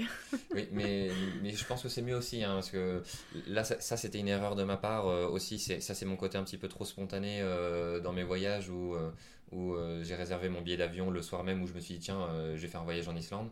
oui, 0.55 0.69
mais, 0.71 1.11
mais 1.43 1.51
je 1.51 1.65
pense 1.65 1.83
que 1.83 1.89
c'est 1.89 2.03
mieux 2.03 2.17
aussi, 2.17 2.45
hein, 2.45 2.55
parce 2.55 2.71
que 2.71 3.03
là, 3.49 3.65
ça, 3.65 3.97
c'était 3.97 4.21
une 4.21 4.29
erreur 4.29 4.55
de 4.55 4.63
ma 4.63 4.77
part 4.77 5.09
euh, 5.09 5.27
aussi. 5.27 5.59
Ça, 5.59 5.95
c'est 5.95 6.05
mon 6.05 6.17
côté 6.17 6.39
un 6.39 6.45
petit 6.45 6.59
peu 6.59 6.69
trop 6.69 6.85
spontané 6.85 7.41
euh, 7.41 7.99
dans 8.01 8.13
mes 8.13 8.23
voyages 8.23 8.69
où, 8.69 8.95
euh, 8.95 9.11
où 9.53 9.75
j'ai 10.03 10.15
réservé 10.15 10.49
mon 10.49 10.61
billet 10.61 10.77
d'avion 10.77 11.11
le 11.11 11.23
soir 11.23 11.45
même 11.45 11.63
où 11.63 11.67
je 11.67 11.73
me 11.73 11.81
suis 11.81 11.95
dit, 11.95 12.01
tiens, 12.01 12.29
je 12.55 12.61
vais 12.61 12.69
faire 12.69 12.83
un 12.83 12.85
voyage 12.85 13.09
en 13.09 13.17
Islande. 13.17 13.51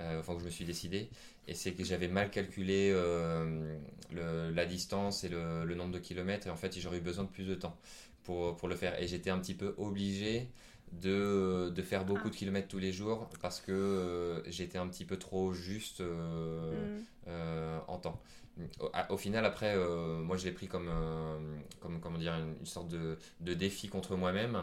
enfin, 0.00 0.34
où 0.34 0.38
je 0.38 0.44
me 0.44 0.50
suis 0.50 0.64
décidé. 0.64 1.08
Et 1.48 1.54
c'est 1.54 1.72
que 1.72 1.84
j'avais 1.84 2.08
mal 2.08 2.30
calculé 2.30 2.90
le, 2.92 4.50
la 4.50 4.66
distance 4.66 5.24
et 5.24 5.28
le, 5.28 5.64
le, 5.64 5.74
nombre 5.74 5.92
de 5.92 5.98
kilomètres. 5.98 6.46
Et 6.46 6.50
en 6.50 6.56
fait, 6.56 6.78
j'aurais 6.78 6.98
eu 6.98 7.02
besoin 7.02 7.24
de 7.24 7.28
plus 7.28 7.44
de 7.44 7.54
temps 7.54 7.76
pour, 8.24 8.56
pour 8.56 8.68
le 8.68 8.76
faire. 8.76 9.00
Et 9.00 9.06
j'étais 9.06 9.30
un 9.30 9.38
petit 9.38 9.54
peu 9.54 9.74
obligé 9.78 10.48
de, 10.92 11.72
de 11.74 11.82
faire 11.82 12.04
beaucoup 12.04 12.26
ah. 12.28 12.30
de 12.30 12.34
kilomètres 12.34 12.68
tous 12.68 12.78
les 12.78 12.92
jours 12.92 13.28
parce 13.40 13.60
que 13.60 13.72
euh, 13.72 14.50
j'étais 14.50 14.78
un 14.78 14.86
petit 14.88 15.04
peu 15.04 15.16
trop 15.16 15.52
juste 15.52 16.00
euh, 16.00 16.98
mm. 16.98 17.04
euh, 17.28 17.78
en 17.88 17.98
temps. 17.98 18.20
Au, 19.10 19.16
final, 19.18 19.44
après, 19.44 19.76
moi 19.76 20.36
je 20.36 20.44
l'ai 20.46 20.52
pris 20.52 20.66
comme, 20.66 20.90
comme 21.80 22.00
comment 22.00 22.18
dire, 22.18 22.34
une, 22.34 22.64
sorte 22.64 22.88
de, 22.88 23.18
de, 23.40 23.54
défi 23.54 23.88
contre 23.88 24.16
moi-même. 24.16 24.62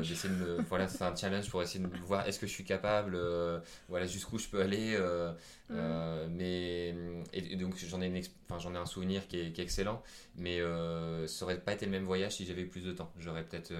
J'essaie 0.00 0.28
de 0.28 0.58
voilà, 0.68 0.88
c'est 0.88 1.02
un 1.02 1.14
challenge 1.14 1.50
pour 1.50 1.62
essayer 1.62 1.84
de 1.84 1.96
voir 2.06 2.26
est-ce 2.26 2.38
que 2.38 2.46
je 2.46 2.52
suis 2.52 2.64
capable, 2.64 3.18
voilà, 3.88 4.06
jusqu'où 4.06 4.38
je 4.38 4.48
peux 4.48 4.62
aller. 4.62 4.98
Mm. 5.68 5.74
mais 6.30 6.94
et, 7.32 7.56
donc 7.56 7.76
j'en 7.76 8.00
ai, 8.00 8.22
j'en 8.58 8.74
ai 8.74 8.78
un 8.78 8.86
souvenir 8.86 9.28
qui 9.28 9.38
est, 9.38 9.52
qui 9.52 9.60
est 9.60 9.64
excellent, 9.64 10.02
mais 10.36 10.60
ça 11.26 11.44
aurait 11.44 11.60
pas 11.60 11.74
été 11.74 11.84
le 11.84 11.92
même 11.92 12.04
voyage 12.04 12.36
si 12.36 12.46
j'avais 12.46 12.62
eu 12.62 12.68
plus 12.68 12.84
de 12.84 12.92
temps. 12.92 13.12
J'aurais 13.18 13.44
peut-être 13.44 13.72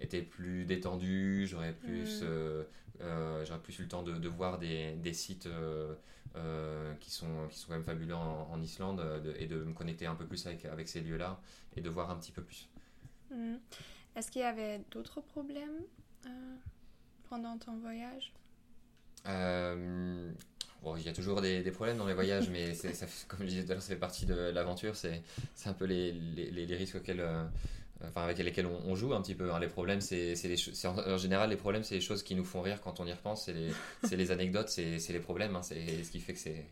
été 0.00 0.20
plus 0.20 0.66
détendu, 0.66 1.46
j'aurais 1.46 1.72
plus, 1.72 2.22
mm. 2.22 2.64
Euh, 3.00 3.04
euh, 3.04 3.44
j'aurais 3.44 3.60
plus 3.60 3.78
eu 3.78 3.82
le 3.82 3.88
temps 3.88 4.02
de, 4.02 4.28
voir 4.28 4.58
des, 4.58 4.92
des 4.96 5.12
sites 5.12 5.46
euh, 5.46 5.94
qui, 7.00 7.10
sont, 7.10 7.48
qui 7.50 7.58
sont 7.58 7.68
quand 7.68 7.74
même 7.74 7.84
fabuleux 7.84 8.14
en, 8.14 8.60
Islande 8.62 9.02
et 9.38 9.46
de 9.46 9.62
me 9.62 9.72
connecter 9.72 10.06
un 10.06 10.14
peu 10.14 10.26
plus 10.26 10.46
avec, 10.46 10.64
avec 10.64 10.88
ces 10.88 11.00
lieux-là 11.00 11.40
et 11.76 11.80
de 11.80 11.88
voir 11.88 12.10
un 12.10 12.16
petit 12.16 12.32
peu 12.32 12.42
plus. 12.42 12.68
Mm. 13.30 13.56
Est-ce 14.16 14.30
qu'il 14.30 14.42
y 14.42 14.44
avait 14.44 14.80
d'autres 14.90 15.20
problèmes 15.20 15.82
pendant 17.28 17.58
ton 17.58 17.76
voyage? 17.78 18.32
Bon, 20.82 20.96
il 20.96 21.02
y 21.02 21.08
a 21.08 21.14
toujours 21.14 21.40
des, 21.40 21.62
des, 21.62 21.70
problèmes 21.70 21.96
dans 21.96 22.06
les 22.06 22.12
voyages, 22.12 22.50
mais 22.50 22.74
ça, 22.74 23.06
comme 23.28 23.40
je 23.40 23.46
disais 23.46 23.64
tout 23.64 23.70
à 23.70 23.74
l'heure, 23.74 23.82
ça 23.82 23.88
fait 23.88 24.00
partie 24.00 24.26
de 24.26 24.34
l'aventure. 24.34 24.94
C'est 24.96 25.22
un 25.66 25.72
peu 25.72 25.86
les, 25.86 26.12
les, 26.12 26.50
les 26.50 26.76
risques 26.76 26.96
auxquels 26.96 27.24
enfin 28.08 28.22
avec 28.22 28.38
lesquels 28.38 28.66
on, 28.66 28.94
joue 28.94 29.14
un 29.14 29.22
petit 29.22 29.34
peu. 29.34 29.52
Hein. 29.52 29.60
Les 29.60 29.68
problèmes, 29.68 30.00
c'est 30.00 30.34
en, 30.84 30.98
en, 30.98 31.16
général 31.18 31.50
les 31.50 31.56
problèmes, 31.56 31.82
c'est 31.82 31.94
les 31.94 32.00
choses 32.00 32.22
qui 32.22 32.34
nous 32.34 32.44
font 32.44 32.62
rire 32.62 32.80
quand 32.82 33.00
on 33.00 33.06
y 33.06 33.12
repense. 33.12 33.44
C'est 33.44 33.52
les, 33.52 34.16
les, 34.16 34.30
anecdotes, 34.30 34.68
c'est 34.68 35.12
les 35.12 35.20
problèmes. 35.20 35.56
Hein. 35.56 35.62
C'est 35.62 36.04
ce 36.04 36.10
qui 36.10 36.20
fait 36.20 36.32
que 36.32 36.38
c'est. 36.38 36.64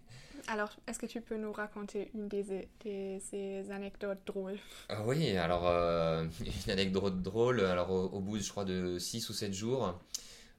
Alors, 0.49 0.70
est-ce 0.87 0.99
que 0.99 1.07
tu 1.07 1.20
peux 1.20 1.37
nous 1.37 1.53
raconter 1.53 2.11
une 2.14 2.28
des, 2.28 2.68
des 2.83 3.20
ces 3.20 3.70
anecdotes 3.70 4.18
drôles? 4.26 4.59
Ah 4.89 5.03
Oui, 5.07 5.37
alors 5.37 5.68
euh, 5.68 6.26
une 6.66 6.72
anecdote 6.72 7.22
drôle. 7.22 7.61
Alors 7.61 7.91
au, 7.91 8.20
bout, 8.20 8.39
je 8.39 8.51
crois, 8.51 8.64
de 8.64 8.99
6 8.99 9.28
ou 9.30 9.33
7 9.33 9.53
jours, 9.53 9.99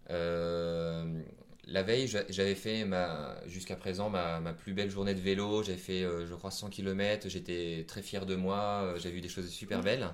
euh, 0.09 1.21
la 1.65 1.83
veille, 1.83 2.07
j'avais 2.07 2.55
fait 2.55 2.85
ma 2.85 3.35
jusqu'à 3.47 3.75
présent 3.75 4.09
ma, 4.09 4.39
ma, 4.39 4.53
plus 4.53 4.73
belle 4.73 4.89
journée 4.89 5.15
de 5.15 5.21
vélo. 5.21 5.63
J'ai 5.63 5.77
fait, 5.77 6.03
euh, 6.03 6.25
je 6.27 6.33
crois, 6.33 6.51
100 6.51 6.69
km. 6.69 7.27
J'étais 7.29 7.85
très 7.87 8.01
fier 8.01 8.25
de 8.25 8.35
moi. 8.35 8.95
J'ai 8.97 9.11
vu 9.11 9.21
des 9.21 9.29
choses 9.29 9.49
super 9.49 9.81
belles. 9.81 10.07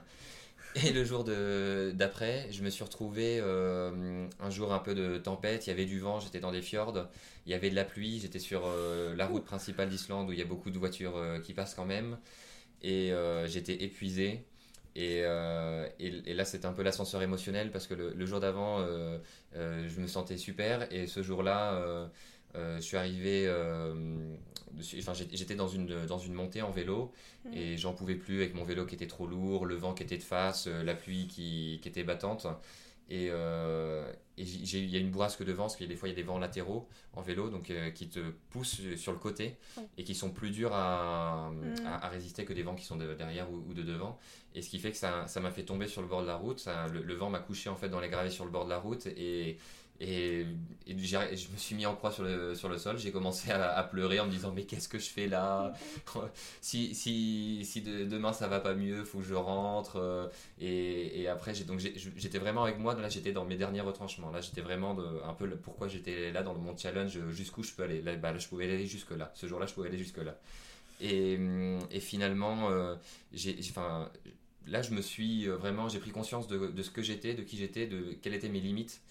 Et 0.76 0.92
le 0.92 1.04
jour 1.04 1.24
d'après, 1.24 2.48
je 2.52 2.62
me 2.62 2.70
suis 2.70 2.84
retrouvé 2.84 3.40
euh, 3.42 4.28
un 4.40 4.50
jour 4.52 4.72
un 4.72 4.80
peu 4.80 4.94
de 4.94 5.18
tempête, 5.18 5.66
il 5.66 5.72
y 5.72 5.74
avait 5.74 5.86
du 5.86 6.00
vent, 6.00 6.20
j'étais 6.20 6.40
dans 6.40 6.52
des 6.52 6.62
fjords, 6.62 7.08
il 7.48 7.52
y 7.52 7.56
avait 7.56 7.72
de 7.72 7.76
la 7.76 7.86
pluie, 7.86 8.20
j'étais 8.20 8.40
sur 8.40 8.64
euh, 8.66 9.16
la 9.16 9.26
route 9.26 9.44
principale 9.44 9.90
d'Islande 9.90 10.30
où 10.30 10.32
il 10.32 10.38
y 10.38 10.44
a 10.44 10.46
beaucoup 10.46 10.70
de 10.70 10.78
voitures 10.78 11.18
euh, 11.18 11.40
qui 11.40 11.54
passent 11.54 11.74
quand 11.74 11.86
même, 11.86 12.20
et 12.84 13.12
j'étais 13.48 13.84
épuisé. 13.84 14.46
Et, 14.96 15.22
là, 15.24 16.46
c'était 16.46 16.66
un 16.66 16.74
peu 16.74 16.84
l'ascenseur 16.84 17.22
émotionnel 17.22 17.72
parce 17.72 17.88
que 17.88 17.94
le 17.94 18.26
jour 18.26 18.40
d'avant, 18.40 18.86
je 19.54 20.00
me 20.00 20.08
sentais 20.08 20.38
super, 20.38 20.92
et 20.94 21.08
ce 21.08 21.24
jour-là, 21.24 22.10
je 22.56 22.80
suis 22.82 22.98
arrivé 22.98 23.48
enfin, 25.00 25.14
j'étais 25.14 25.56
dans 25.56 25.68
une, 25.68 26.06
dans 26.06 26.20
une 26.20 26.34
montée 26.34 26.62
en 26.62 26.72
vélo 26.72 27.12
mm. 27.46 27.54
et 27.54 27.78
j'en 27.78 27.94
pouvais 27.94 28.16
plus 28.16 28.38
avec 28.38 28.54
mon 28.54 28.64
vélo 28.64 28.86
qui 28.86 28.96
était 28.96 29.08
trop 29.08 29.28
lourd, 29.28 29.66
le 29.66 29.76
vent 29.76 29.94
qui 29.94 30.04
était 30.04 30.18
de 30.18 30.24
face, 30.24 30.68
euh, 30.68 30.84
la 30.84 30.96
pluie 30.96 31.28
qui, 31.28 31.80
qui 31.82 31.90
était 31.90 32.04
battante. 32.04 32.48
Et, 33.12 33.30
euh, 33.32 34.12
il 34.38 34.90
y 34.90 34.96
a 34.96 35.00
une 35.00 35.10
bourrasque 35.10 35.44
de 35.44 35.52
vent, 35.52 35.64
parce 35.64 35.82
a 35.82 35.86
des 35.86 35.96
fois 35.98 36.08
il 36.08 36.12
y 36.12 36.16
a 36.16 36.16
des 36.16 36.24
vents 36.24 36.38
latéraux 36.38 36.88
en 37.14 37.22
vélo, 37.22 37.50
donc 37.50 37.72
euh, 37.72 37.90
qui 37.90 38.08
te 38.08 38.20
poussent 38.52 38.80
sur 38.96 39.12
le 39.12 39.18
côté 39.18 39.58
et 39.98 40.06
qui 40.06 40.16
sont 40.16 40.30
plus 40.30 40.52
durs 40.52 40.74
à, 40.74 41.52
mm. 41.52 41.86
à, 41.86 42.08
résister 42.08 42.46
que 42.46 42.54
des 42.54 42.64
vents 42.64 42.76
qui 42.76 42.86
sont 42.86 42.96
de, 42.96 43.16
derrière 43.16 43.52
ou, 43.52 43.74
de 43.74 43.82
devant. 43.82 44.18
Et 44.56 44.62
ce 44.62 44.70
qui 44.70 44.80
fait 44.80 44.92
que 44.92 44.98
ça 44.98 45.26
m'a 45.42 45.52
fait 45.52 45.64
tomber 45.64 45.88
sur 45.88 46.02
le 46.02 46.08
bord 46.08 46.22
de 46.22 46.28
la 46.28 46.38
route. 46.38 46.60
Ça, 46.60 46.88
le, 46.88 47.02
le, 47.02 47.14
vent 47.16 47.30
m'a 47.30 47.40
couché 47.40 47.70
en 47.70 47.76
fait 47.76 47.90
dans 47.90 48.00
les 48.00 48.10
gravés 48.10 48.30
sur 48.30 48.46
le 48.46 48.52
bord 48.52 48.64
de 48.64 48.70
la 48.70 48.80
route 48.80 49.08
et 49.08 49.58
et, 50.02 50.46
je 50.88 51.52
me 51.52 51.58
suis 51.58 51.76
mis 51.76 51.86
en 51.86 51.96
croix 51.96 52.12
sur 52.12 52.24
le, 52.24 52.56
sur 52.56 52.70
le 52.70 52.78
sol, 52.78 52.98
j'ai 52.98 53.12
commencé 53.12 53.52
à, 53.52 53.84
pleurer 53.84 54.20
en 54.20 54.26
me 54.26 54.32
disant 54.32 54.52
mais 54.56 54.64
qu'est-ce 54.64 54.88
que 54.88 54.98
je 54.98 55.10
fais 55.10 55.28
là? 55.28 55.74
Si, 56.62 56.96
si, 56.96 57.66
si 57.66 57.82
demain 57.82 58.34
ça 58.34 58.48
va 58.48 58.60
pas 58.60 58.74
mieux, 58.74 59.04
faut 59.04 59.20
que 59.20 59.26
je 59.26 59.36
rentre. 59.36 59.98
Euh, 59.98 60.28
et, 60.60 61.22
et 61.22 61.28
après 61.28 61.54
j'étais 61.54 62.40
vraiment 62.40 62.64
avec 62.64 62.80
moi, 62.80 62.96
là 62.96 63.10
j'étais 63.10 63.34
dans 63.34 63.46
mes 63.46 63.56
derniers 63.56 63.82
retranchements, 63.82 64.32
là 64.32 64.42
j'étais 64.42 64.62
vraiment 64.62 64.94
de, 64.94 65.06
un 65.28 65.34
peu 65.34 65.50
pourquoi 65.58 65.88
j'étais 65.88 66.32
là 66.32 66.44
dans 66.44 66.56
mon 66.56 66.78
challenge, 66.78 67.20
jusqu'où 67.30 67.64
je 67.64 67.74
peux 67.74 67.84
aller? 67.84 68.02
Là, 68.02 68.16
bah, 68.16 68.38
je 68.38 68.48
pouvais 68.48 68.66
aller 68.66 68.86
jusque 68.86 69.12
là, 69.12 69.32
ce 69.36 69.48
jour-là 69.48 69.66
je 69.66 69.74
pouvais 69.74 69.90
aller 69.90 69.98
jusque 69.98 70.18
là. 70.18 70.38
Et, 71.02 71.40
et 71.92 72.00
finalement, 72.00 72.70
euh, 72.72 72.96
j'ai, 73.34 73.58
enfin, 73.70 74.10
là 74.68 74.82
je 74.82 74.92
me 74.92 75.02
suis 75.02 75.48
euh, 75.48 75.56
vraiment, 75.56 75.90
j'ai 75.90 76.00
pris 76.00 76.12
conscience 76.12 76.48
de 76.48 76.82
ce 76.82 76.90
que 76.90 77.02
j'étais, 77.02 77.34
de 77.34 77.44
qui 77.44 77.58
j'étais, 77.58 77.86
de 77.86 78.16
quelles 78.22 78.34
étaient 78.34 78.50
mes 78.50 78.62
limites. 78.62 79.02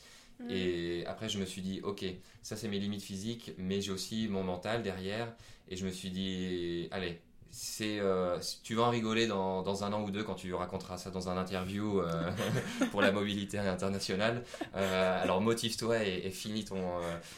Mm. 0.40 0.50
Et 0.50 1.06
après, 1.06 1.28
je 1.28 1.38
me 1.38 1.44
suis 1.44 1.62
dit, 1.62 1.80
ok, 1.82 2.04
ça 2.42 2.56
c'est 2.56 2.68
mes 2.68 2.78
limites 2.78 3.02
physiques, 3.02 3.52
mais 3.58 3.80
j'ai 3.80 3.92
aussi 3.92 4.28
mon 4.28 4.44
mental 4.44 4.82
derrière. 4.82 5.34
Et 5.68 5.76
je 5.76 5.84
me 5.84 5.90
suis 5.90 6.10
dit, 6.10 6.88
allez, 6.90 7.20
c'est 7.50 7.98
euh, 8.00 8.38
tu 8.62 8.74
vas 8.74 8.84
en 8.84 8.90
rigoler 8.90 9.26
dans, 9.26 9.62
dans, 9.62 9.84
un 9.84 9.92
an 9.92 10.02
ou 10.02 10.10
deux 10.10 10.22
quand 10.22 10.34
tu 10.34 10.52
raconteras 10.52 10.98
ça 10.98 11.10
dans 11.10 11.28
un 11.28 11.36
interview 11.38 12.00
euh, 12.00 12.30
pour 12.90 13.00
la 13.00 13.10
mobilité 13.10 13.58
internationale. 13.58 14.44
Euh, 14.76 15.22
alors 15.22 15.40
motive-toi 15.40 16.04
et, 16.04 16.26
et, 16.26 16.30
finis 16.30 16.64
ton, 16.64 16.82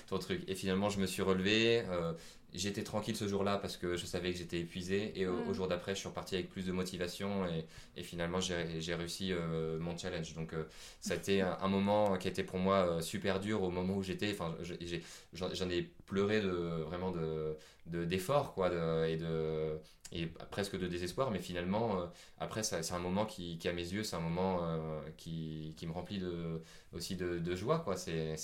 ton 0.08 0.18
truc. 0.18 0.42
Et 0.48 0.54
finalement, 0.54 0.88
je 0.88 0.98
me 1.00 1.06
suis 1.06 1.22
relevé 1.22 1.84
j'étais 2.54 2.82
tranquille 2.82 3.16
ce 3.16 3.28
jour-là 3.28 3.58
parce 3.58 3.76
que 3.76 3.96
je 3.96 4.06
savais 4.06 4.32
que 4.32 4.38
j'étais 4.38 4.60
épuisé 4.60 5.12
et 5.14 5.26
au, 5.26 5.44
mm. 5.44 5.54
jour 5.54 5.68
d'après 5.68 5.94
je 5.94 6.00
suis 6.00 6.08
reparti 6.08 6.34
avec 6.34 6.50
plus 6.50 6.66
de 6.66 6.72
motivation 6.72 7.46
et, 7.46 7.64
et 7.96 8.02
finalement 8.02 8.40
j'ai 8.40 8.94
réussi 8.94 9.32
euh, 9.32 9.78
mon 9.78 9.96
challenge 9.96 10.34
donc 10.34 10.52
euh, 10.52 10.64
ça 11.00 11.14
a 11.14 11.16
été 11.16 11.40
un, 11.40 11.68
moment 11.68 12.16
qui 12.16 12.28
était 12.28 12.44
pour 12.44 12.58
moi 12.58 12.76
euh, 12.76 13.00
super 13.00 13.40
dur 13.40 13.62
au 13.62 13.70
moment 13.70 13.94
où 13.94 14.02
j'étais 14.02 14.32
enfin 14.32 14.56
j'en 15.32 15.70
ai 15.70 15.82
pleuré 16.06 16.40
de 16.40 16.48
vraiment 16.48 17.10
de 17.10 17.56
d'effort 17.86 18.54
quoi 18.54 18.70
de, 18.70 19.06
et 19.06 19.16
de 19.16 19.80
et 20.12 20.26
presque 20.26 20.76
de 20.76 20.88
désespoir, 20.88 21.30
mais 21.30 21.38
finalement, 21.38 22.00
euh, 22.00 22.06
après, 22.38 22.62
c'est 22.64 22.92
un 22.92 22.98
moment 22.98 23.26
qui, 23.26 23.58
qui, 23.58 23.68
à 23.68 23.72
mes 23.72 23.92
yeux, 23.92 24.02
c'est 24.02 24.16
un 24.16 24.20
moment 24.20 24.58
euh, 24.64 25.00
qui, 25.16 25.74
qui, 25.76 25.86
me 25.86 25.92
remplit 25.92 26.18
de, 26.18 26.60
aussi 26.92 27.14
de, 27.14 27.38
de 27.38 27.54
joie. 27.54 27.78
quoi. 27.78 27.96
C'est 27.96 28.34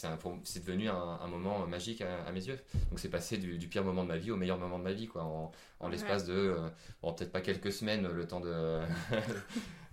devenu 0.60 0.88
un, 0.88 0.94
un, 0.94 1.26
moment 1.26 1.66
magique 1.66 2.02
à, 2.02 2.30
mes 2.30 2.46
yeux. 2.46 2.58
Donc 2.90 3.00
c'est 3.00 3.08
passé 3.08 3.36
du, 3.36 3.58
du, 3.58 3.66
pire 3.68 3.82
moment 3.82 4.04
de 4.04 4.08
ma 4.08 4.16
vie 4.16 4.30
au 4.30 4.36
meilleur 4.36 4.58
moment 4.58 4.78
de 4.78 4.84
ma 4.84 4.92
vie, 4.92 5.08
quoi, 5.08 5.24
en, 5.24 5.50
en 5.80 5.88
l'espace 5.88 6.24
de, 6.24 6.34
euh, 6.34 6.68
bon, 7.02 7.12
peut-être 7.12 7.32
pas 7.32 7.40
quelques 7.40 7.72
semaines, 7.72 8.06
le 8.06 8.28
temps 8.28 8.40
de, 8.40 8.80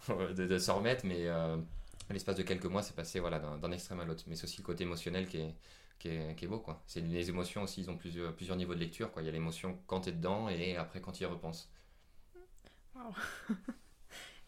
de, 0.35 0.45
de 0.45 0.57
s'en 0.59 0.75
remettre, 0.75 1.05
mais 1.07 1.27
l'espace 2.11 2.35
de 2.35 2.43
quelques 2.43 2.65
mois, 2.65 2.83
c'est 2.83 2.95
passé 2.95 3.19
voilà, 3.19 3.39
d'un 3.39 3.71
extrême 3.71 3.99
à 3.99 4.05
l'autre. 4.05 4.23
Mais 4.27 4.35
c'est 4.35 4.43
aussi 4.43 4.59
le 4.59 4.65
côté 4.65 4.83
émotionnel 4.83 5.27
qui 5.27 5.37
est, 5.37 5.55
qui 6.03 6.09
est, 6.09 6.35
qui 6.35 6.43
est 6.43 6.47
beau. 6.49 6.59
Quoi. 6.59 6.83
C'est, 6.85 6.99
les 6.99 7.29
émotions 7.29 7.63
aussi, 7.63 7.79
ils 7.79 7.89
ont 7.89 7.95
plusieurs, 7.97 8.35
plusieurs 8.35 8.57
niveaux 8.57 8.75
de 8.75 8.79
lecture. 8.79 9.09
Quoi. 9.09 9.21
Il 9.21 9.25
y 9.25 9.29
a 9.29 9.31
l'émotion 9.31 9.79
quand 9.87 10.01
tu 10.01 10.09
es 10.09 10.11
dedans 10.11 10.49
et 10.49 10.75
après 10.75 10.99
quand 10.99 11.13
tu 11.13 11.23
y 11.23 11.25
repenses. 11.25 11.71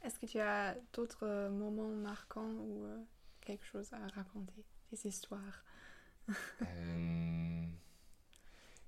Est-ce 0.04 0.20
que 0.20 0.26
tu 0.26 0.40
as 0.40 0.76
d'autres 0.94 1.26
euh, 1.26 1.50
moments 1.50 1.88
marquants 1.88 2.52
ou 2.52 2.86
euh, 2.86 2.98
quelque 3.40 3.66
chose 3.66 3.92
à 3.94 4.06
raconter? 4.14 4.66
Des 4.92 5.08
histoires? 5.08 5.64
Euh, 6.62 7.66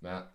bah, 0.01 0.34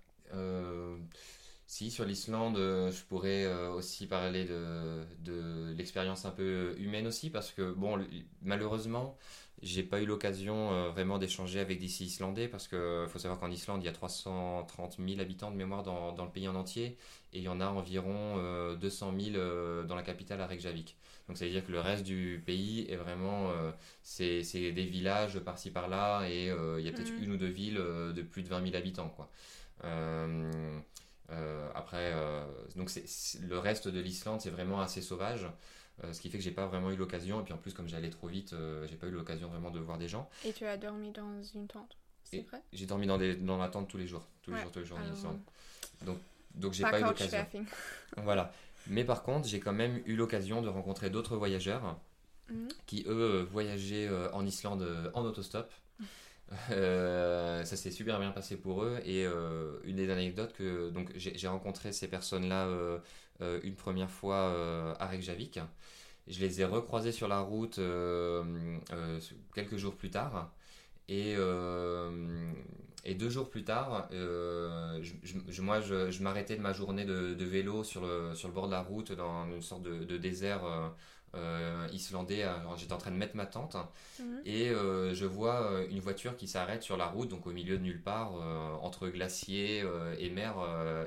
Si, 1.72 1.90
sur 1.90 2.04
l'Islande, 2.04 2.56
je 2.58 3.02
pourrais 3.04 3.46
aussi 3.70 4.06
parler 4.06 4.44
de, 4.44 5.04
de 5.20 5.72
l'expérience 5.72 6.26
un 6.26 6.30
peu 6.30 6.74
humaine 6.76 7.06
aussi, 7.06 7.30
parce 7.30 7.50
que, 7.50 7.72
bon, 7.72 7.98
malheureusement, 8.42 9.16
j'ai 9.62 9.84
pas 9.84 10.00
eu 10.00 10.06
l'occasion 10.06 10.72
euh, 10.72 10.90
vraiment 10.90 11.18
d'échanger 11.18 11.60
avec 11.60 11.78
des 11.78 12.02
Islandais 12.02 12.48
parce 12.48 12.66
qu'il 12.66 13.06
faut 13.08 13.18
savoir 13.18 13.38
qu'en 13.38 13.50
Islande, 13.50 13.82
il 13.82 13.86
y 13.86 13.88
a 13.88 13.92
330 13.92 14.96
000 14.98 15.20
habitants 15.20 15.52
de 15.52 15.56
mémoire 15.56 15.84
dans, 15.84 16.12
dans, 16.12 16.24
le 16.24 16.30
pays 16.30 16.48
en 16.48 16.56
entier 16.56 16.98
et 17.32 17.38
il 17.38 17.42
y 17.44 17.48
en 17.48 17.60
a 17.60 17.66
environ 17.66 18.36
200 18.74 19.12
euh, 19.14 19.20
000 19.20 19.36
euh, 19.36 19.84
dans 19.84 19.94
la 19.94 20.02
capitale 20.02 20.40
à 20.40 20.46
Reykjavik. 20.46 20.96
Donc 21.28 21.38
ça 21.38 21.44
veut 21.44 21.52
dire 21.52 21.64
que 21.64 21.70
le 21.70 21.78
reste 21.78 22.02
du 22.02 22.42
pays 22.44 22.84
est 22.90 22.96
vraiment, 22.96 23.52
c'est 24.02 24.42
des 24.42 24.84
villages 24.84 25.38
par-ci 25.38 25.70
par-là 25.70 26.28
et 26.28 26.46
il 26.46 26.84
y 26.84 26.88
a 26.88 26.92
peut-être 26.92 27.12
mhm. 27.12 27.22
une 27.22 27.32
ou 27.32 27.36
deux 27.36 27.46
villes 27.46 27.76
de 27.76 28.22
plus 28.22 28.42
de 28.42 28.48
20 28.48 28.64
000 28.64 28.76
habitants. 28.76 29.08
Quoi. 29.14 29.30
Après, 31.74 32.12
donc 32.76 32.91
le 33.41 33.59
reste 33.59 33.89
de 33.89 34.01
l'Islande, 34.01 34.41
c'est 34.41 34.51
vraiment 34.51 34.80
assez 34.80 35.01
sauvage. 35.01 35.49
Euh, 36.05 36.12
ce 36.12 36.20
qui 36.20 36.30
fait 36.30 36.39
que 36.39 36.45
j'ai 36.45 36.53
pas 36.53 36.66
vraiment 36.66 36.91
eu 36.91 36.97
l'occasion. 36.97 37.41
Et 37.41 37.45
puis 37.45 37.53
en 37.53 37.59
plus, 37.59 37.74
comme 37.74 37.89
j'allais 37.89 38.11
trop 38.11 38.26
vite, 38.26 38.53
euh, 38.55 38.87
j'ai 38.89 38.97
pas 38.97 39.07
eu 39.07 39.11
l'occasion 39.11 39.49
vraiment 39.49 39.70
de 39.70 39.78
voir 39.78 39.99
des 39.99 40.09
gens. 40.09 40.28
Et 40.45 40.53
tu 40.53 40.64
as 40.64 40.76
dormi 40.76 41.12
dans 41.12 41.43
une 41.55 41.66
tente, 41.66 41.97
c'est 42.24 42.41
vrai? 42.41 42.62
J'ai 42.72 42.87
dormi 42.87 43.07
dans, 43.07 43.18
des, 43.18 43.37
dans 43.37 43.59
la 43.59 43.68
tente 43.68 43.89
tous 43.89 43.99
les 43.99 44.07
jours, 44.07 44.26
tous 44.43 44.53
les 44.53 44.61
jours, 44.61 44.72
tous 44.72 44.80
les 44.80 44.85
jours 44.85 44.99
en 44.99 46.05
Donc, 46.05 46.18
donc 46.55 46.72
j'ai 46.72 46.83
pas, 46.83 46.99
eu 46.99 47.05
l'occasion. 47.05 47.47
voilà. 48.16 48.53
Mais 48.89 49.05
par 49.05 49.22
contre, 49.22 49.47
j'ai 49.47 49.61
quand 49.61 49.72
même 49.72 50.03
eu 50.07 50.16
l'occasion 50.16 50.61
de 50.61 50.68
rencontrer 50.68 51.09
d'autres 51.09 51.37
voyageurs 51.37 51.99
mhm. 52.51 52.68
qui, 52.87 53.05
eux, 53.07 53.47
voyageaient 53.51 54.09
euh, 54.09 54.30
en 54.33 54.45
Islande 54.45 55.11
en 55.14 55.24
autostop. 55.24 55.70
ça 56.68 57.64
s'est 57.64 57.90
super 57.90 58.18
bien 58.18 58.30
passé 58.30 58.57
pour 58.57 58.82
eux 58.84 59.01
et 59.05 59.24
une 59.84 59.97
des 59.97 60.11
anecdotes 60.11 60.53
que 60.53 60.90
donc 60.90 61.11
j'ai 61.16 61.49
rencontré 61.49 61.93
ces 61.93 62.09
personnes 62.09 62.49
là 62.49 62.68
une 63.62 63.74
première 63.74 64.11
fois 64.11 64.97
à 64.99 65.07
Reykjavik 65.07 65.61
je 66.28 66.40
les 66.40 66.61
ai 66.61 66.64
recroisés 66.64 67.12
sur 67.12 67.28
la 67.28 67.40
route 67.40 67.78
euh, 67.78 68.78
euh, 68.93 69.20
quelques 69.55 69.76
jours 69.76 69.97
plus 69.97 70.11
tard. 70.11 70.53
Et, 71.09 71.34
euh, 71.36 72.53
et 73.05 73.14
deux 73.14 73.28
jours 73.28 73.51
plus 73.51 73.64
tard, 73.64 74.09
je, 74.12 75.61
moi, 75.61 75.80
je, 75.80 76.22
m'arrêtais 76.22 76.57
de 76.57 76.62
ma 76.62 76.72
journée 76.72 77.05
de, 77.05 77.45
vélo 77.45 77.82
sur 77.82 78.03
le, 78.03 78.34
sur 78.34 78.49
le 78.49 78.55
bord 78.55 78.66
de 78.66 78.72
la 78.72 78.82
route 78.82 79.12
dans 79.12 79.47
une 79.47 79.62
sorte 79.62 79.82
de, 79.82 80.16
désert 80.16 80.62
islandais. 81.93 82.45
J'étais 82.76 82.93
en 82.93 82.99
train 82.99 83.11
de 83.11 83.16
mettre 83.16 83.37
ma 83.37 83.47
tente 83.47 83.76
mhm. 84.18 84.43
et 84.45 84.68
je 84.68 85.24
vois 85.24 85.83
une 85.91 86.01
voiture 86.01 86.37
qui 86.37 86.47
s'arrête 86.47 86.83
sur 86.83 86.97
la 86.97 87.07
route, 87.07 87.28
donc 87.28 87.47
au 87.47 87.53
milieu 87.53 87.78
de 87.78 87.83
nulle 87.83 88.03
part, 88.03 88.33
entre 88.83 89.09
glacier 89.09 89.85
et 90.18 90.30
mer 90.30 90.55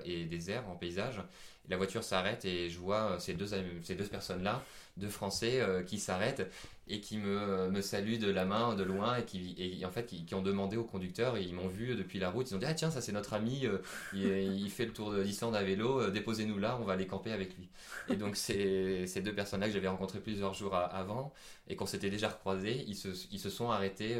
et 0.03 0.25
désert 0.25 0.67
en 0.69 0.75
paysage. 0.75 1.21
la 1.69 1.77
voiture 1.77 2.03
s'arrête 2.03 2.45
et 2.45 2.69
je 2.69 2.79
vois 2.79 3.17
ces 3.19 3.33
deux, 3.33 3.47
ces 3.83 3.95
deux 3.95 4.05
personnes-là 4.05 4.63
de 4.97 5.07
Français 5.09 5.59
euh, 5.59 5.83
qui 5.83 5.99
s'arrêtent 5.99 6.49
et 6.87 7.01
qui 7.01 7.17
me, 7.17 7.37
euh, 7.37 7.69
me 7.69 7.81
saluent 7.81 8.19
de 8.19 8.29
la 8.29 8.45
main 8.45 8.75
de 8.75 8.83
loin 8.83 9.17
et 9.17 9.23
qui 9.23 9.55
et, 9.57 9.83
en 9.85 9.91
fait 9.91 10.05
qui, 10.05 10.35
ont 10.35 10.41
demandé 10.41 10.77
au 10.77 10.83
conducteur 10.83 11.35
et 11.35 11.41
ils 11.41 11.53
m'ont 11.53 11.67
vu 11.67 11.95
depuis 11.95 12.19
la 12.19 12.29
route 12.29 12.49
ils 12.51 12.55
ont 12.55 12.59
dit 12.59 12.65
ah 12.67 12.75
tiens 12.75 12.91
ça 12.91 13.01
c'est 13.01 13.11
notre 13.11 13.33
ami 13.33 13.65
euh, 13.65 13.79
il, 14.13 14.69
fait 14.75 14.85
le 14.85 14.93
tour 14.93 15.11
de 15.11 15.21
l'Islande 15.21 15.55
à 15.55 15.63
vélo 15.63 16.09
déposez-nous 16.11 16.59
là 16.59 16.77
on 16.79 16.83
va 16.83 16.93
aller 16.93 17.07
camper 17.07 17.31
avec 17.31 17.55
lui. 17.57 17.69
Et 18.09 18.15
donc 18.15 18.35
c'est 18.35 19.07
ces 19.07 19.21
deux 19.21 19.33
personnes 19.33 19.61
là 19.61 19.67
que 19.67 19.73
j'avais 19.73 19.87
rencontrées 19.87 20.19
plusieurs 20.19 20.53
jours 20.53 20.75
avant 20.75 21.33
et 21.67 21.75
qu'on 21.75 21.87
s'était 21.87 22.09
déjà 22.09 22.29
recroisés 22.29 22.85
ils 22.87 22.95
se, 22.95 23.09
ils 23.31 23.39
se 23.39 23.49
sont 23.49 23.71
arrêtés 23.71 24.17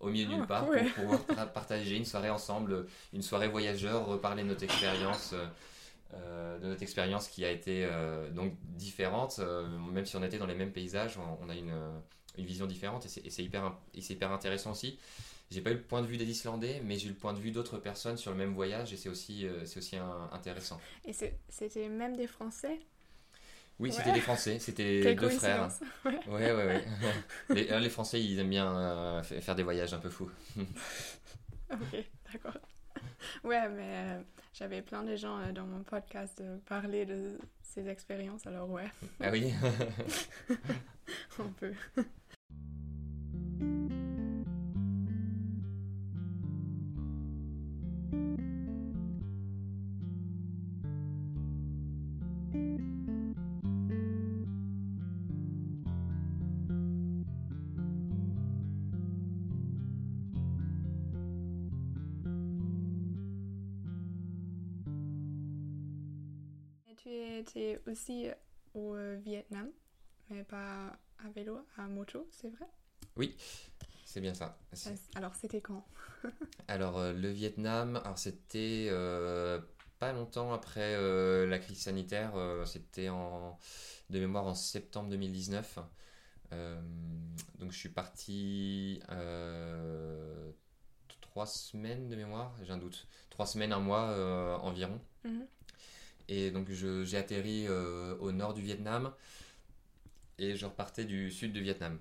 au 0.00 0.08
milieu 0.08 0.28
nulle 0.28 0.44
ah, 0.44 0.46
part 0.46 0.66
pour 0.66 1.04
pouvoir 1.04 1.52
partager 1.52 1.96
une 1.96 2.04
soirée 2.04 2.30
ensemble 2.30 2.86
une 3.12 3.22
soirée 3.22 3.48
voyageur 3.48 4.06
reparler 4.06 4.42
de 4.42 4.48
notre 4.48 4.62
expérience 4.62 5.34
euh, 6.14 6.58
de 6.60 6.68
notre 6.68 6.82
expérience 6.82 7.26
qui 7.28 7.44
a 7.44 7.50
été 7.50 7.84
euh, 7.84 8.30
donc 8.30 8.54
différente, 8.62 9.40
euh, 9.40 9.66
même 9.92 10.06
si 10.06 10.14
on 10.14 10.22
était 10.22 10.38
dans 10.38 10.46
les 10.46 10.54
mêmes 10.54 10.70
paysages, 10.70 11.18
on, 11.18 11.48
a 11.48 11.54
une, 11.54 11.74
une, 12.38 12.46
vision 12.46 12.66
différente 12.66 13.04
et 13.06 13.30
c'est 13.30 13.42
hyper, 13.42 13.76
hyper 13.92 14.30
intéressant 14.30 14.70
aussi. 14.70 15.00
J'ai 15.50 15.60
pas 15.60 15.70
eu 15.70 15.74
le 15.74 15.82
point 15.82 16.02
de 16.02 16.06
vue 16.06 16.16
des 16.16 16.24
Islandais, 16.24 16.80
mais 16.84 16.96
j'ai 16.96 17.06
eu 17.06 17.10
le 17.10 17.16
point 17.16 17.32
de 17.32 17.40
vue 17.40 17.50
d'autres 17.50 17.78
personnes 17.78 18.16
sur 18.16 18.30
le 18.30 18.36
même 18.36 18.54
voyage 18.54 18.92
et 18.92 18.96
c'est 18.96 19.08
aussi, 19.08 19.46
aussi 19.76 19.96
intéressant. 20.30 20.80
Et 21.04 21.12
c'était 21.12 21.88
même 21.88 22.16
des 22.16 22.28
Français? 22.28 22.78
Oui, 23.78 23.92
c'était 23.92 24.12
des 24.12 24.20
Français, 24.20 24.58
c'était 24.60 25.14
deux 25.14 25.28
frères. 25.28 25.68
Ouais, 26.04 26.52
ouais, 26.52 26.52
ouais. 26.52 26.84
les, 27.50 27.80
les, 27.80 27.90
Français, 27.90 28.22
ils 28.22 28.38
aiment 28.38 28.50
bien 28.50 29.22
faire 29.22 29.54
des 29.56 29.64
voyages 29.64 29.92
un 29.92 29.98
peu 29.98 30.10
fous. 30.10 30.30
ok, 31.70 32.04
d'accord. 32.32 32.58
Ouais, 33.44 33.68
mais 33.68 34.18
j'avais 34.56 34.80
plein 34.80 35.02
de 35.02 35.16
gens 35.16 35.38
euh, 35.38 35.52
dans 35.52 35.66
mon 35.66 35.82
podcast 35.82 36.40
de 36.40 36.56
parler 36.66 37.04
de 37.04 37.38
ces 37.62 37.88
expériences, 37.88 38.46
alors 38.46 38.70
ouais. 38.70 38.90
Ah 39.20 39.28
oui 39.30 39.52
On 41.38 41.50
peut. 41.50 41.74
tu 67.06 67.78
aussi 67.90 68.28
au 68.74 68.94
euh, 68.94 69.16
Vietnam, 69.22 69.70
mais 70.28 70.42
pas 70.44 70.98
à 71.18 71.30
vélo, 71.34 71.58
à 71.76 71.86
moto, 71.86 72.26
c'est 72.30 72.48
vrai? 72.48 72.66
Oui, 73.16 73.36
c'est 74.04 74.20
bien 74.20 74.34
ça. 74.34 74.58
Alors, 75.14 75.34
c'était 75.34 75.60
quand? 75.60 75.86
Alors, 76.68 76.98
euh, 76.98 77.12
le 77.12 77.30
Vietnam, 77.30 77.96
alors 78.04 78.18
c'était 78.18 78.88
euh, 78.90 79.60
pas 80.00 80.12
longtemps 80.12 80.52
après 80.52 80.96
la 81.46 81.58
crise 81.58 81.82
sanitaire, 81.82 82.32
c'était 82.66 83.08
en 83.08 83.56
de 84.10 84.18
mémoire 84.18 84.46
en 84.46 84.54
septembre 84.54 85.08
2019. 85.10 85.78
donc, 86.50 87.70
je 87.70 87.78
suis 87.78 87.88
parti 87.88 89.00
trois 91.20 91.46
semaines 91.46 92.08
de 92.08 92.16
mémoire, 92.16 92.54
j'ai 92.62 92.72
un 92.72 92.78
doute, 92.78 93.06
trois 93.30 93.46
semaines, 93.46 93.72
un 93.72 93.80
mois 93.80 94.58
environ. 94.60 95.00
Mhm. 95.24 95.46
Et 96.28 96.50
donc 96.50 96.70
j'ai 96.70 97.16
atterri 97.16 97.66
euh, 97.68 98.16
au 98.18 98.32
nord 98.32 98.54
du 98.54 98.62
Vietnam 98.62 99.12
et 100.38 100.56
je 100.56 100.66
repartais 100.66 101.04
du 101.04 101.30
sud 101.30 101.52
du 101.52 101.62
Vietnam. 101.62 101.98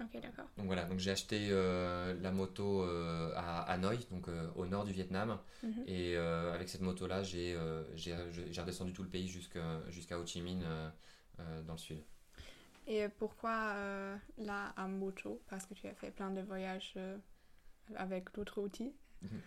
Ok, 0.00 0.20
d'accord. 0.20 0.46
Donc 0.56 0.66
voilà, 0.66 0.84
donc 0.84 0.98
j'ai 0.98 1.10
acheté 1.10 1.48
euh, 1.50 2.14
la 2.20 2.30
moto 2.30 2.82
euh, 2.82 3.32
à 3.36 3.62
Hanoi, 3.62 3.96
donc 4.10 4.28
au 4.54 4.66
nord 4.66 4.84
du 4.84 4.92
Vietnam. 4.92 5.38
Mhm. 5.62 5.84
Et 5.86 6.16
avec 6.16 6.68
cette 6.68 6.82
moto-là, 6.82 7.22
j'ai 7.22 7.56
redescendu 7.56 8.92
tout 8.92 9.02
le 9.02 9.08
pays 9.08 9.28
jusqu'à 9.28 10.18
Ho 10.18 10.26
Chi 10.26 10.42
Minh 10.42 10.64
dans 11.38 11.72
le 11.74 11.78
sud. 11.78 11.98
Et 12.86 13.08
pourquoi 13.18 13.74
là 14.38 14.72
à 14.76 14.86
moto? 14.88 15.42
Parce 15.48 15.66
que 15.66 15.74
tu 15.74 15.86
as 15.86 15.94
fait 15.94 16.10
plein 16.10 16.30
de 16.30 16.40
voyages 16.42 16.94
avec 17.96 18.32
d'autres 18.34 18.60
outils 18.60 18.92
mhm. 19.22 19.40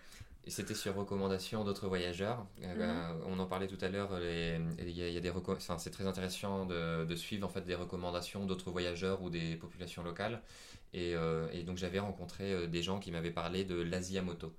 C'était 0.49 0.73
sur 0.73 0.95
recommandation 0.95 1.63
d'autres 1.63 1.87
voyageurs. 1.87 2.45
Euh, 2.63 2.73
mhm. 2.73 2.79
bah, 2.79 3.15
on 3.27 3.37
en 3.39 3.45
parlait 3.45 3.67
tout 3.67 3.77
à 3.81 3.89
l'heure. 3.89 4.09
Il 4.19 4.89
y, 4.89 5.17
a, 5.17 5.19
des 5.19 5.29
enfin, 5.29 5.77
c'est 5.77 5.91
très 5.91 6.07
intéressant 6.07 6.65
de, 6.65 7.05
de, 7.05 7.15
suivre 7.15 7.45
en 7.45 7.49
fait 7.49 7.61
des 7.61 7.75
recommandations 7.75 8.45
d'autres 8.45 8.71
voyageurs 8.71 9.21
ou 9.21 9.29
des 9.29 9.55
populations 9.55 10.03
locales. 10.03 10.41
Et, 10.93 11.15
euh, 11.15 11.47
et 11.53 11.63
donc 11.63 11.77
j'avais 11.77 11.99
rencontré 11.99 12.51
euh, 12.51 12.67
des 12.67 12.81
gens 12.81 12.99
qui 12.99 13.11
m'avaient 13.11 13.31
parlé 13.31 13.63
de 13.63 13.75
l'Asie 13.75 14.17
à 14.17 14.23
moto. 14.23 14.53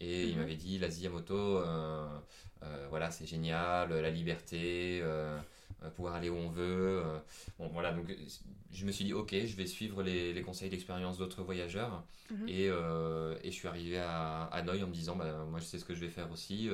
Et 0.00 0.24
ils 0.24 0.34
mhm. 0.34 0.40
m'avaient 0.40 0.56
dit 0.56 0.78
l'Asie 0.78 1.06
à 1.06 1.10
moto, 1.10 1.62
voilà, 2.90 3.10
c'est 3.10 3.26
génial, 3.26 3.92
la 3.92 4.10
liberté. 4.10 5.00
Euh, 5.02 5.38
pouvoir 5.90 6.14
aller 6.14 6.28
où 6.28 6.36
on 6.36 6.48
veut. 6.48 7.02
Euh, 7.04 7.18
bon, 7.58 7.68
voilà, 7.68 7.92
donc 7.92 8.14
je 8.70 8.86
me 8.86 8.92
suis 8.92 9.04
dit, 9.04 9.12
ok, 9.12 9.34
je 9.34 9.56
vais 9.56 9.66
suivre 9.66 10.02
les, 10.02 10.32
les 10.32 10.42
conseils 10.42 10.70
d'expérience 10.70 11.18
d'autres 11.18 11.42
voyageurs. 11.42 12.04
Mhm. 12.30 12.48
et, 12.48 12.68
euh, 12.68 13.36
et, 13.42 13.50
je 13.50 13.54
suis 13.54 13.68
arrivé 13.68 13.98
à 13.98 14.44
Hanoï 14.44 14.82
en 14.82 14.86
me 14.86 14.92
disant, 14.92 15.16
bah, 15.16 15.44
moi 15.50 15.60
je 15.60 15.64
sais 15.64 15.78
ce 15.78 15.84
que 15.84 15.94
je 15.94 16.00
vais 16.00 16.08
faire 16.08 16.30
aussi. 16.32 16.70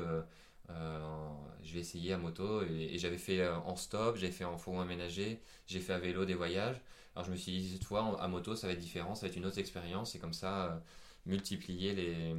je 0.69 1.75
vais 1.75 1.81
essayer 1.81 2.13
à 2.13 2.19
moto. 2.19 2.63
Et, 2.63 2.99
j'avais 2.99 3.19
fait 3.19 3.47
en 3.49 3.77
stop, 3.77 4.17
j'ai 4.17 4.31
fait 4.31 4.45
en 4.45 4.59
fourgon 4.59 4.81
aménagé, 4.81 5.41
j'ai 5.67 5.81
fait 5.81 5.93
à 5.93 5.99
vélo 5.99 6.25
des 6.25 6.35
voyages. 6.35 6.81
Alors 7.17 7.27
je 7.27 7.33
me 7.33 7.37
suis 7.37 7.53
dit, 7.53 7.69
cette 7.73 7.85
fois, 7.85 8.21
à 8.21 8.29
moto, 8.29 8.55
ça 8.55 8.67
va 8.67 8.73
être 8.73 8.79
différent, 8.79 9.15
ça 9.15 9.27
va 9.27 9.31
être 9.31 9.37
une 9.37 9.47
autre 9.47 9.59
expérience. 9.59 10.15
Et 10.15 10.19
comme 10.19 10.33
ça, 10.33 10.81
multiplier 11.27 11.95
les, 11.95 12.35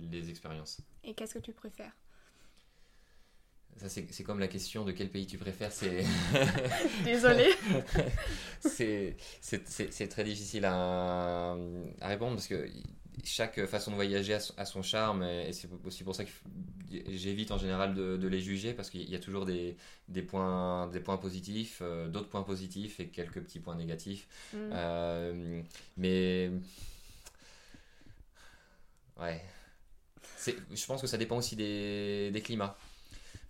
les 0.00 0.30
expériences. 0.30 0.80
Et 1.04 1.14
qu'est-ce 1.14 1.34
que 1.34 1.38
tu 1.38 1.52
préfères? 1.52 1.92
Ça, 3.76 3.88
c'est 3.88 4.24
comme 4.24 4.40
la 4.40 4.48
question 4.48 4.84
de 4.84 4.92
quel 4.92 5.08
pays 5.08 5.26
tu 5.26 5.38
préfères. 5.38 5.72
C'est. 5.72 6.04
Désolé. 7.04 7.50
c'est 8.60 10.08
très 10.08 10.24
difficile 10.24 10.66
à, 10.66 11.56
à, 12.00 12.08
répondre 12.08 12.34
parce 12.34 12.46
que 12.46 12.68
chaque 13.24 13.64
façon 13.66 13.90
de 13.90 13.96
voyager 13.96 14.34
a 14.34 14.64
son, 14.64 14.82
charme 14.82 15.22
et, 15.22 15.52
c'est 15.52 15.68
aussi 15.84 16.04
pour 16.04 16.14
ça 16.14 16.24
que 16.24 16.30
j'évite 17.08 17.50
en 17.50 17.58
général 17.58 17.94
de, 17.94 18.28
les 18.28 18.40
juger 18.40 18.72
parce 18.74 18.90
qu'il 18.90 19.08
y 19.08 19.14
a 19.14 19.18
toujours 19.18 19.46
des, 19.46 19.76
des, 20.08 20.22
points, 20.22 20.88
des 20.88 21.00
points 21.00 21.16
positifs, 21.16 21.80
euh, 21.82 22.08
d'autres 22.08 22.28
points 22.28 22.42
positifs 22.42 23.00
et 23.00 23.08
quelques 23.08 23.40
petits 23.40 23.60
points 23.60 23.76
négatifs. 23.76 24.28
Mm. 24.52 24.56
Euh, 24.72 25.62
mais 25.96 26.50
ouais, 29.18 29.42
je 30.46 30.86
pense 30.86 31.00
que 31.00 31.06
ça 31.06 31.16
dépend 31.16 31.36
aussi 31.36 31.56
des, 31.56 32.30
des 32.30 32.40
climats. 32.40 32.76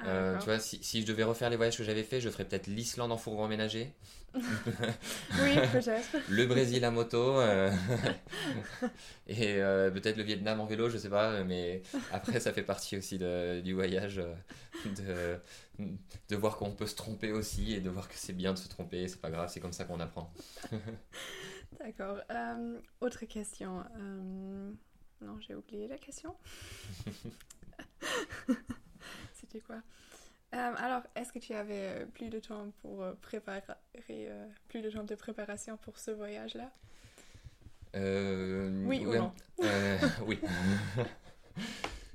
Ah, 0.02 0.08
euh, 0.08 0.38
tu 0.38 0.46
vois, 0.46 0.58
si, 0.58 0.82
si, 0.82 1.02
je 1.02 1.06
devais 1.06 1.24
refaire 1.24 1.50
les 1.50 1.56
voyages 1.56 1.76
que 1.76 1.84
j'avais 1.84 2.02
fait, 2.02 2.20
je 2.20 2.30
ferais 2.30 2.44
peut-être 2.44 2.66
l'Islande 2.66 3.12
en 3.12 3.18
fourgon 3.18 3.48
ménager. 3.48 3.92
oui, 4.34 5.56
peut-être. 5.72 6.16
le 6.30 6.46
Brésil 6.46 6.84
à 6.84 6.90
moto. 6.90 7.38
Euh, 7.40 7.70
et 9.26 9.60
euh, 9.60 9.90
peut-être 9.90 10.16
le 10.16 10.22
Vietnam 10.22 10.60
en 10.60 10.66
vélo, 10.66 10.88
je 10.88 10.96
sais 10.96 11.10
pas. 11.10 11.44
Mais 11.44 11.82
après, 12.12 12.40
ça 12.40 12.52
fait 12.52 12.62
partie 12.62 12.96
aussi 12.96 13.18
de, 13.18 13.60
du 13.60 13.74
voyage. 13.74 14.22
De, 14.84 15.38
de 16.28 16.36
voir 16.36 16.56
qu'on 16.56 16.70
peut 16.70 16.86
se 16.86 16.96
tromper 16.96 17.32
aussi 17.32 17.74
et 17.74 17.80
de 17.80 17.90
voir 17.90 18.08
que 18.08 18.14
c'est 18.16 18.32
bien 18.32 18.54
de 18.54 18.58
se 18.58 18.68
tromper. 18.68 19.06
C'est 19.08 19.20
pas 19.20 19.30
grave, 19.30 19.50
c'est 19.52 19.60
comme 19.60 19.72
ça 19.72 19.84
qu'on 19.84 20.00
apprend. 20.00 20.32
D'accord. 21.78 22.18
autre 23.00 23.26
question. 23.26 23.84
Non, 25.20 25.38
j'ai 25.40 25.54
oublié 25.54 25.86
la 25.88 25.98
question. 25.98 26.34
C'était 29.50 29.64
quoi. 29.64 29.76
Euh, 30.54 30.74
Alors, 30.76 31.02
est-ce 31.14 31.32
que 31.32 31.38
tu 31.38 31.54
avais 31.54 32.02
euh, 32.02 32.06
plus 32.06 32.28
de 32.28 32.38
temps 32.38 32.72
pour 32.82 33.02
euh, 33.02 33.12
préparer, 33.20 33.62
plus 34.68 34.82
de 34.82 34.90
temps 34.90 35.04
de 35.04 35.14
préparation 35.14 35.76
pour 35.76 35.98
ce 35.98 36.10
voyage-là? 36.10 36.70
Oui 37.94 39.04
ou 39.06 39.14
non? 39.14 39.32
Oui. 40.26 40.38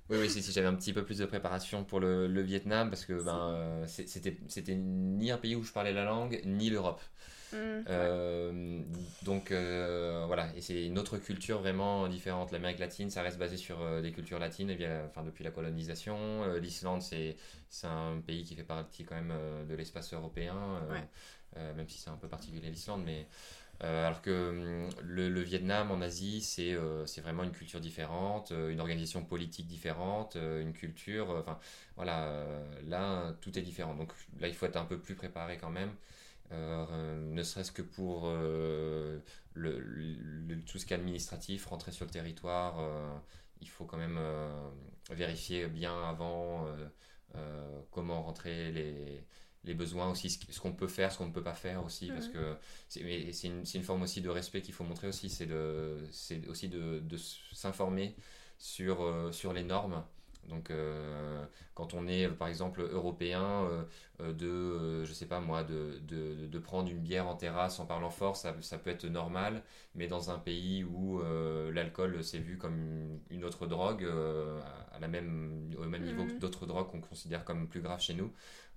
Oui, 0.08 0.18
oui, 0.20 0.30
si, 0.30 0.44
si 0.44 0.52
j'avais 0.52 0.68
un 0.68 0.76
petit 0.76 0.94
peu 0.94 1.04
plus 1.04 1.18
de 1.18 1.26
préparation 1.26 1.84
pour 1.84 2.00
le, 2.00 2.28
le 2.28 2.42
Vietnam, 2.42 2.92
parce 2.92 3.06
que 3.06 3.14
ben, 3.24 3.88
c'était 3.88 4.76
ni 4.76 5.32
un 5.32 5.38
pays 5.40 5.56
où 5.56 5.64
je 5.64 5.74
parlais 5.74 5.94
la 5.94 6.04
langue, 6.04 6.40
ni 6.46 6.70
l'Europe. 6.70 7.02
Mm. 7.56 7.86
Euh, 7.90 8.82
donc 9.24 9.52
euh, 9.52 10.24
voilà, 10.28 10.50
et 10.56 10.62
c'est 10.62 10.86
une 10.86 11.00
autre 11.00 11.18
culture 11.18 11.60
vraiment 11.60 12.08
différente. 12.08 12.52
L'Amérique 12.52 12.80
latine, 12.80 13.10
ça 13.10 13.22
reste 13.22 13.38
basé 13.38 13.58
sur 13.58 13.82
euh, 13.82 14.02
des 14.02 14.12
cultures 14.12 14.40
latines 14.40 14.70
et 14.70 14.76
bien, 14.76 15.06
enfin, 15.08 15.24
depuis 15.24 15.44
la 15.44 15.52
colonisation. 15.52 16.56
L'Islande, 16.58 17.02
c'est 17.02 17.38
un 17.84 18.20
pays 18.26 18.44
qui 18.44 18.56
fait 18.56 18.64
partie 18.64 19.04
quand 19.06 19.16
même 19.16 19.34
de 19.68 19.76
l'espace 19.76 20.14
européen, 20.14 20.56
même 21.56 21.88
si 21.88 21.98
c'est 21.98 22.10
un 22.10 22.18
peu 22.18 22.28
particulier 22.28 22.70
l'Islande, 22.70 23.04
mais 23.06 23.28
alors 23.82 24.22
que 24.22 24.50
hum, 24.50 24.90
le, 25.04 25.42
Vietnam 25.42 25.92
en 25.92 26.02
Asie, 26.02 26.42
c'est 26.42 26.78
c'est 27.06 27.22
vraiment 27.22 27.44
une 27.44 27.52
culture 27.52 27.80
différente, 27.80 28.52
une 28.52 28.80
organisation 28.80 29.24
politique 29.24 29.68
différente, 29.68 30.36
une 30.36 30.74
culture. 30.74 31.30
Enfin, 31.30 31.60
voilà, 31.96 32.46
là, 32.88 33.34
tout 33.42 33.58
est 33.58 33.62
différent. 33.62 33.96
Donc 33.96 34.12
là, 34.40 34.48
il 34.48 34.56
faut 34.56 34.66
être 34.66 34.78
un 34.78 34.86
peu 34.86 34.98
plus 35.00 35.16
préparé 35.16 35.58
quand 35.58 35.72
même. 35.72 35.92
Euh, 36.52 37.18
ne 37.18 37.44
serait-ce 37.44 37.72
que 37.72 37.82
pour 37.82 38.24
euh, 38.26 39.20
le, 39.54 40.62
tout 40.66 40.78
ce 40.78 40.86
qui 40.86 40.94
est 40.94 40.98
administratif, 40.98 41.66
rentrer 41.66 41.92
sur 41.92 42.06
le 42.06 42.12
territoire, 42.12 42.80
euh, 42.80 43.18
il 43.62 43.70
faut 43.70 43.86
quand 43.86 43.98
même 43.98 44.20
vérifier 45.10 45.68
bien 45.68 46.08
avant 46.08 46.68
comment 47.92 48.22
rentrer 48.22 48.72
les, 48.72 49.24
les 49.64 49.74
besoins 49.74 50.12
aussi, 50.12 50.30
ce 50.30 50.60
qu'on 50.60 50.74
peut 50.74 50.88
faire, 50.88 51.12
ce 51.12 51.18
qu'on 51.18 51.28
ne 51.28 51.34
peut 51.34 51.44
pas 51.44 51.54
faire 51.54 51.84
aussi, 51.84 52.10
parce 52.10 52.28
que 52.28 52.56
c'est 52.90 53.02
une, 53.02 53.64
une, 53.74 53.84
forme 53.84 54.04
aussi 54.04 54.22
de 54.22 54.30
respect 54.30 54.62
qu'il 54.62 54.74
faut 54.74 54.84
montrer 54.84 55.08
aussi, 55.08 55.30
c'est 55.30 56.48
aussi 56.48 56.70
de, 56.70 57.00
de 57.00 57.18
s'informer 57.18 58.16
sur, 58.58 59.34
sur 59.34 59.54
les 59.54 59.64
normes 59.64 60.04
donc, 60.50 60.70
euh, 60.70 61.44
quand 61.74 61.94
on 61.94 62.08
est, 62.08 62.28
par 62.28 62.48
exemple, 62.48 62.82
européen, 62.82 63.42
euh, 63.42 63.84
euh, 64.22 64.34
de, 64.34 65.06
je 65.06 65.14
sais 65.14 65.26
pas 65.26 65.40
moi, 65.40 65.64
de, 65.64 66.00
de, 66.08 66.46
de, 66.46 66.60
prendre 66.60 66.90
une 66.90 67.00
bière 67.00 67.28
en 67.28 67.36
terrasse 67.36 67.80
en 67.80 67.86
parlant 67.86 68.12
fort, 68.12 68.36
ça, 68.36 68.56
ça 68.62 68.78
peut 68.78 68.92
être 68.92 69.06
normal, 69.06 69.64
mais 69.96 70.08
dans 70.08 70.30
un 70.30 70.38
pays 70.38 70.84
où 70.84 71.22
l'alcool 71.74 72.24
c'est 72.24 72.40
vu 72.40 72.58
comme 72.58 73.20
une 73.30 73.44
autre 73.44 73.66
drogue, 73.68 74.06
à 74.94 75.00
la 75.00 75.08
même, 75.08 75.72
au 75.78 75.86
même 75.86 76.04
niveau 76.04 76.26
que 76.26 76.34
mhm. 76.34 76.40
d'autres 76.40 76.66
drogues 76.66 76.90
qu'on 76.90 77.02
considère 77.02 77.44
comme 77.44 77.68
plus 77.68 77.82
graves 77.82 78.02
chez 78.02 78.14
nous, 78.14 78.32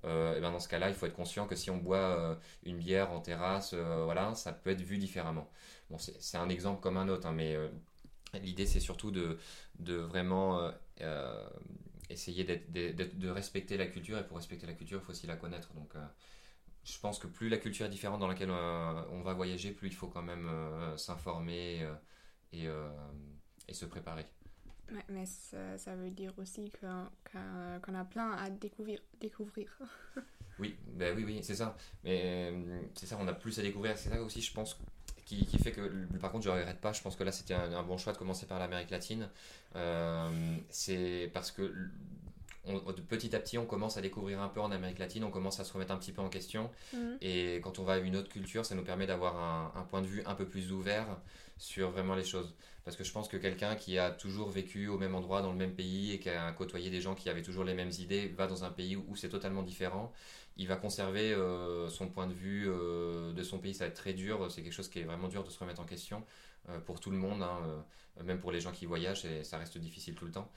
et 0.05 0.41
ben 0.41 0.53
dans 0.53 0.61
ce 0.61 0.69
cas-là, 0.69 0.89
il 0.89 0.95
faut 0.95 1.07
être 1.07 1.15
conscient 1.15 1.47
que 1.47 1.57
si 1.57 1.71
on 1.71 1.79
boit 1.79 2.39
une 2.65 2.79
bière 2.79 3.13
en 3.13 3.21
terrasse, 3.21 3.75
voilà, 3.75 4.35
ça 4.35 4.53
peut 4.53 4.71
être 4.71 4.83
vu 4.83 4.99
différemment. 4.99 5.49
Bon, 5.91 5.99
c'est 5.99 6.39
un 6.39 6.49
exemple 6.49 6.81
comme 6.81 6.97
un 6.97 7.09
autre, 7.09 7.27
hein, 7.27 7.33
mais 7.33 7.57
L'idée, 8.43 8.67
c'est 8.67 8.81
surtout 8.81 9.11
de, 9.11 9.39
de 9.79 9.95
vraiment 9.95 10.71
euh, 11.01 11.05
euh, 11.05 11.49
essayer 12.11 12.45
de 12.45 13.29
respecter 13.29 13.77
la 13.77 13.87
culture. 13.87 14.19
Et 14.19 14.27
pour 14.27 14.37
respecter 14.37 14.67
la 14.67 14.73
culture, 14.73 15.01
il 15.01 15.05
faut 15.05 15.13
aussi 15.13 15.27
la 15.27 15.37
connaître. 15.37 15.73
Donc, 15.75 15.95
euh, 15.95 16.05
je 16.85 16.99
pense 16.99 17.19
que 17.19 17.27
plus 17.27 17.49
la 17.49 17.59
culture 17.59 17.87
est 17.87 17.91
différente 17.91 18.21
dans 18.21 18.29
laquelle 18.29 18.51
on 18.51 19.23
va 19.23 19.35
voyager, 19.35 19.73
plus 19.73 19.89
il 19.89 19.95
faut 19.95 20.09
quand 20.09 20.23
même 20.23 20.49
s'informer 20.97 21.87
et, 22.53 22.67
et, 23.69 23.75
se 23.75 23.85
préparer. 23.85 24.25
mais 25.11 25.27
ça, 25.27 25.95
veut 25.97 26.11
dire 26.11 26.33
aussi 26.39 26.73
qu'on 26.81 27.95
a 27.95 28.05
plein 28.05 28.33
à 28.33 28.49
découvrir. 28.49 29.01
découvrir. 29.21 29.79
oui, 30.59 30.79
ben 30.87 31.15
oui, 31.15 31.25
oui, 31.27 31.41
c'est 31.43 31.57
ça. 31.57 31.77
Mais 32.05 32.55
c'est 32.95 33.05
ça, 33.05 33.19
on 33.21 33.29
a 33.29 33.35
plus 33.35 33.59
à 33.59 33.63
découvrir. 33.63 33.99
C'est 33.99 34.09
ça 34.09 34.23
aussi, 34.23 34.41
je 34.41 34.55
pense, 34.55 34.79
qui, 35.29 35.59
fait 35.59 35.73
que, 35.73 35.81
par 36.21 36.33
contre, 36.33 36.45
je 36.45 36.51
ne 36.51 36.55
regrette 36.55 36.81
pas. 36.81 36.93
Je 36.93 37.03
pense 37.03 37.17
que 37.17 37.25
là, 37.25 37.33
c'était 37.33 37.55
un, 37.55 37.83
bon 37.83 37.99
choix 37.99 38.13
de 38.13 38.19
commencer 38.19 38.47
par 38.47 38.59
l'Amérique 38.59 38.91
latine. 38.91 39.29
Euh, 39.77 40.57
c'est 40.71 41.31
parce 41.35 41.51
que 41.51 41.73
petit 43.09 43.35
à 43.35 43.41
petit, 43.41 43.59
on 43.59 43.67
commence 43.67 43.97
à 43.97 44.01
découvrir 44.01 44.41
un 44.41 44.49
peu 44.49 44.61
en 44.61 44.71
Amérique 44.71 44.99
latine, 44.99 45.25
on 45.25 45.31
commence 45.31 45.61
à 45.61 45.65
se 45.65 45.73
remettre 45.73 45.93
un 45.93 45.97
petit 45.97 46.13
peu 46.13 46.23
en 46.23 46.29
question. 46.29 46.71
Mhm. 46.93 47.19
Et 47.21 47.61
quand 47.63 47.79
on 47.79 47.85
va 47.85 47.95
à 47.95 47.99
une 47.99 48.17
autre 48.17 48.29
culture, 48.29 48.65
ça 48.65 48.75
nous 48.75 48.85
permet 48.85 49.07
d'avoir 49.07 49.77
un, 49.77 49.83
point 49.83 50.03
de 50.03 50.07
vue 50.07 50.23
un 50.27 50.35
peu 50.35 50.47
plus 50.47 50.73
ouvert 50.73 51.07
sur 51.57 51.91
vraiment 51.91 52.15
les 52.15 52.25
choses. 52.25 52.55
Parce 52.85 52.97
que 52.97 53.05
je 53.05 53.13
pense 53.13 53.29
que 53.29 53.37
quelqu'un 53.37 53.75
qui 53.75 53.99
a 53.99 54.11
toujours 54.11 54.49
vécu 54.49 54.89
au 54.89 54.97
même 54.97 55.15
endroit, 55.15 55.43
dans 55.43 55.53
le 55.53 55.59
même 55.59 55.75
pays, 55.75 56.13
et 56.13 56.21
qui 56.21 56.31
a 56.31 56.51
côtoyé 56.53 56.89
des 56.89 57.01
gens 57.01 57.15
qui 57.15 57.29
avaient 57.29 57.43
toujours 57.43 57.65
les 57.65 57.75
mêmes 57.75 57.93
idées, 57.99 58.29
va 58.29 58.47
dans 58.47 58.65
un 58.65 58.71
pays 58.71 58.97
où 58.97 59.15
c'est 59.15 59.29
totalement 59.29 59.63
différent 59.63 60.13
il 60.59 60.67
va 60.67 60.77
conserver 60.77 61.33
euh, 61.33 61.89
son 61.89 62.09
point 62.09 62.27
de 62.27 62.33
vue 62.33 62.69
euh, 62.69 63.33
de 63.33 63.43
son 63.43 63.59
pays. 63.59 63.75
Ça 63.75 63.85
va 63.85 63.89
être 63.89 63.97
très 63.97 64.13
dur. 64.13 64.51
C'est 64.51 64.63
quelque 64.63 64.73
chose 64.73 64.89
qui 64.89 64.99
est 64.99 65.05
vraiment 65.05 65.29
dur 65.29 65.45
de 65.45 65.51
se 65.51 65.59
remettre 65.59 65.81
en 65.81 65.85
question 65.85 66.25
euh, 66.69 66.81
pour 66.81 67.01
tout 67.01 67.11
le 67.11 67.17
monde, 67.17 67.43
hein, 67.43 67.85
même 68.25 68.41
pour 68.41 68.51
les 68.51 68.61
gens 68.61 68.73
qui 68.73 68.85
voyagent. 68.85 69.25
Et 69.25 69.45
ça 69.45 69.57
reste 69.57 69.79
difficile 69.79 70.15
tout 70.15 70.27
le 70.27 70.33
temps. 70.33 70.51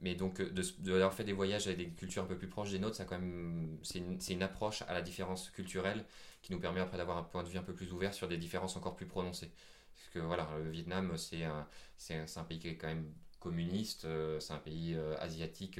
Mais 0.00 0.14
donc, 0.14 0.40
d'avoir 0.80 1.12
fait 1.14 1.24
des 1.24 1.32
voyages 1.32 1.66
avec 1.66 1.78
des 1.78 1.88
cultures 1.90 2.22
un 2.22 2.26
peu 2.26 2.36
plus 2.36 2.48
proches 2.48 2.70
des 2.70 2.78
nôtres, 2.78 2.96
c'est 2.96 3.98
une, 3.98 4.18
une, 4.28 4.42
approche 4.42 4.82
à 4.82 4.94
la 4.94 5.02
différence 5.02 5.50
culturelle 5.50 6.04
qui 6.42 6.52
nous 6.52 6.60
permet 6.60 6.80
après 6.80 6.96
d'avoir 6.96 7.18
un 7.18 7.22
point 7.22 7.42
de 7.42 7.48
vue 7.48 7.58
un 7.58 7.62
peu 7.62 7.74
plus 7.74 7.92
ouvert 7.92 8.14
sur 8.14 8.28
des 8.28 8.38
différences 8.38 8.76
encore 8.76 8.96
plus 8.96 9.06
prononcées. 9.06 9.50
Parce 9.94 10.08
que 10.14 10.18
voilà, 10.20 10.48
le 10.62 10.70
Vietnam, 10.70 11.16
c'est 11.16 11.44
un, 11.44 11.66
un, 12.10 12.44
pays 12.44 12.58
qui 12.58 12.68
est 12.68 12.76
quand 12.76 12.88
même 12.88 13.12
communiste, 13.40 14.06
c'est 14.38 14.52
un 14.52 14.58
pays 14.58 14.96
asiatique 15.18 15.78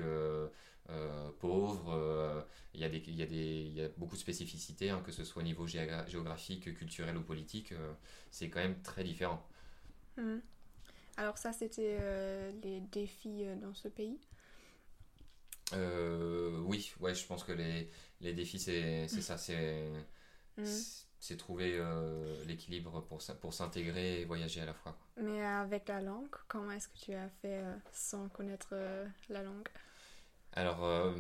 euh, 0.90 1.30
pauvres. 1.38 1.92
Euh, 1.94 2.42
il 2.74 2.80
y, 2.80 2.84
a 2.84 2.88
y 2.88 3.74
y 3.74 3.82
a 3.82 3.88
beaucoup 3.96 4.16
de 4.16 4.20
spécificités, 4.20 4.90
hein, 4.90 5.02
que 5.04 5.12
ce 5.12 5.24
soit 5.24 5.42
au 5.42 5.44
niveau 5.44 5.66
géographique, 5.66 6.74
culturel 6.74 7.16
ou 7.16 7.22
politique. 7.22 7.72
Euh, 7.72 7.92
c'est 8.30 8.48
quand 8.48 8.60
même 8.60 8.80
très 8.82 9.04
différent. 9.04 9.44
Hmm. 10.16 10.38
Alors 11.20 11.36
ça, 11.36 11.52
c'était 11.52 11.98
les 12.62 12.80
défis 12.80 13.44
dans 13.60 13.74
ce 13.74 13.88
pays 13.88 14.18
Oui, 15.72 16.92
ouais, 17.00 17.14
je 17.14 17.26
pense 17.26 17.44
que 17.44 17.52
les, 17.52 17.90
les 18.20 18.32
défis, 18.32 18.58
c'est 18.58 19.04
hmm. 19.04 19.20
ça. 19.20 19.36
C'est 19.36 19.90
c'est 21.22 21.36
trouver 21.36 21.78
l'équilibre 22.46 23.02
pour, 23.02 23.20
pour 23.40 23.52
s'intégrer 23.52 24.22
et 24.22 24.24
voyager 24.24 24.62
à 24.62 24.64
la 24.64 24.72
fois. 24.72 24.96
Mais 25.18 25.44
avec 25.44 25.88
la 25.88 26.00
langue, 26.00 26.34
comment 26.48 26.70
est-ce 26.72 26.88
que 26.88 26.98
tu 26.98 27.12
as 27.12 27.28
fait 27.42 27.62
sans 27.92 28.30
connaître 28.30 28.74
la 29.28 29.42
langue? 29.42 29.68
Alors, 30.52 30.84
euh, 30.84 31.12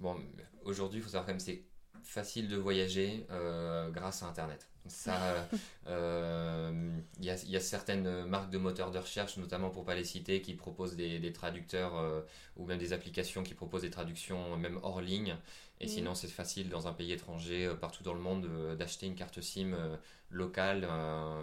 bon, 0.00 0.20
aujourd'hui, 0.64 1.00
il 1.00 1.02
faut 1.02 1.08
savoir 1.08 1.26
quand 1.26 1.32
même 1.32 1.40
c'est 1.40 1.62
facile 2.06 2.48
de 2.48 2.56
voyager 2.56 3.26
euh, 3.30 3.90
grâce 3.90 4.22
à 4.22 4.26
Internet. 4.26 4.68
Ça, 4.88 5.48
euh, 5.88 6.90
il 7.18 7.24
y, 7.24 7.56
a, 7.56 7.60
certaines 7.60 8.24
marques 8.24 8.50
de 8.50 8.58
moteurs 8.58 8.92
de 8.92 8.98
recherche, 8.98 9.36
notamment 9.36 9.70
pour 9.70 9.84
pas 9.84 9.94
les 9.94 10.04
citer, 10.04 10.40
qui 10.40 10.54
proposent 10.54 10.96
des, 10.96 11.32
traducteurs 11.32 12.24
ou 12.56 12.66
même 12.66 12.78
des 12.78 12.92
applications 12.92 13.42
qui 13.42 13.54
proposent 13.54 13.82
des 13.82 13.90
traductions 13.90 14.56
même 14.56 14.78
hors 14.82 15.00
ligne. 15.00 15.36
Et 15.80 15.88
sinon, 15.88 16.14
c'est 16.14 16.28
facile 16.28 16.68
dans 16.68 16.86
un 16.86 16.92
pays 16.92 17.12
étranger, 17.12 17.68
partout 17.80 18.04
dans 18.04 18.14
le 18.14 18.20
monde, 18.20 18.48
d'acheter 18.78 19.06
une 19.06 19.16
carte 19.16 19.40
SIM 19.40 19.76
locale. 20.30 20.88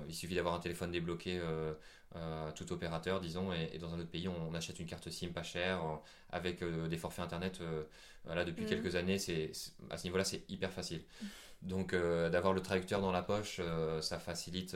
il 0.07 0.15
suffit 0.15 0.35
d'avoir 0.35 0.55
un 0.55 0.59
téléphone 0.59 0.91
débloqué 0.91 1.41
euh, 2.15 2.51
tout 2.51 2.71
opérateur, 2.71 3.19
disons, 3.19 3.51
et, 3.53 3.79
dans 3.79 3.93
un 3.95 3.99
autre 3.99 4.09
pays, 4.09 4.27
on, 4.27 4.53
achète 4.53 4.79
une 4.79 4.85
carte 4.85 5.09
SIM 5.09 5.29
pas 5.29 5.41
chère 5.41 5.83
euh, 5.83 5.95
avec 6.31 6.61
euh, 6.61 6.87
des 6.87 6.97
forfaits 6.97 7.25
internet. 7.25 7.59
voilà, 8.25 8.45
depuis 8.45 8.65
mm. 8.65 8.67
quelques 8.67 8.95
années, 8.95 9.17
c'est 9.17 9.51
à 9.89 9.97
ce 9.97 10.03
niveau-là, 10.03 10.23
c'est 10.23 10.43
hyper 10.49 10.71
facile. 10.71 11.01
Donc 11.63 11.95
d'avoir 11.95 12.51
le 12.51 12.61
traducteur 12.61 12.99
dans 12.99 13.13
la 13.13 13.21
poche, 13.21 13.61
ça 14.01 14.19
facilite 14.19 14.75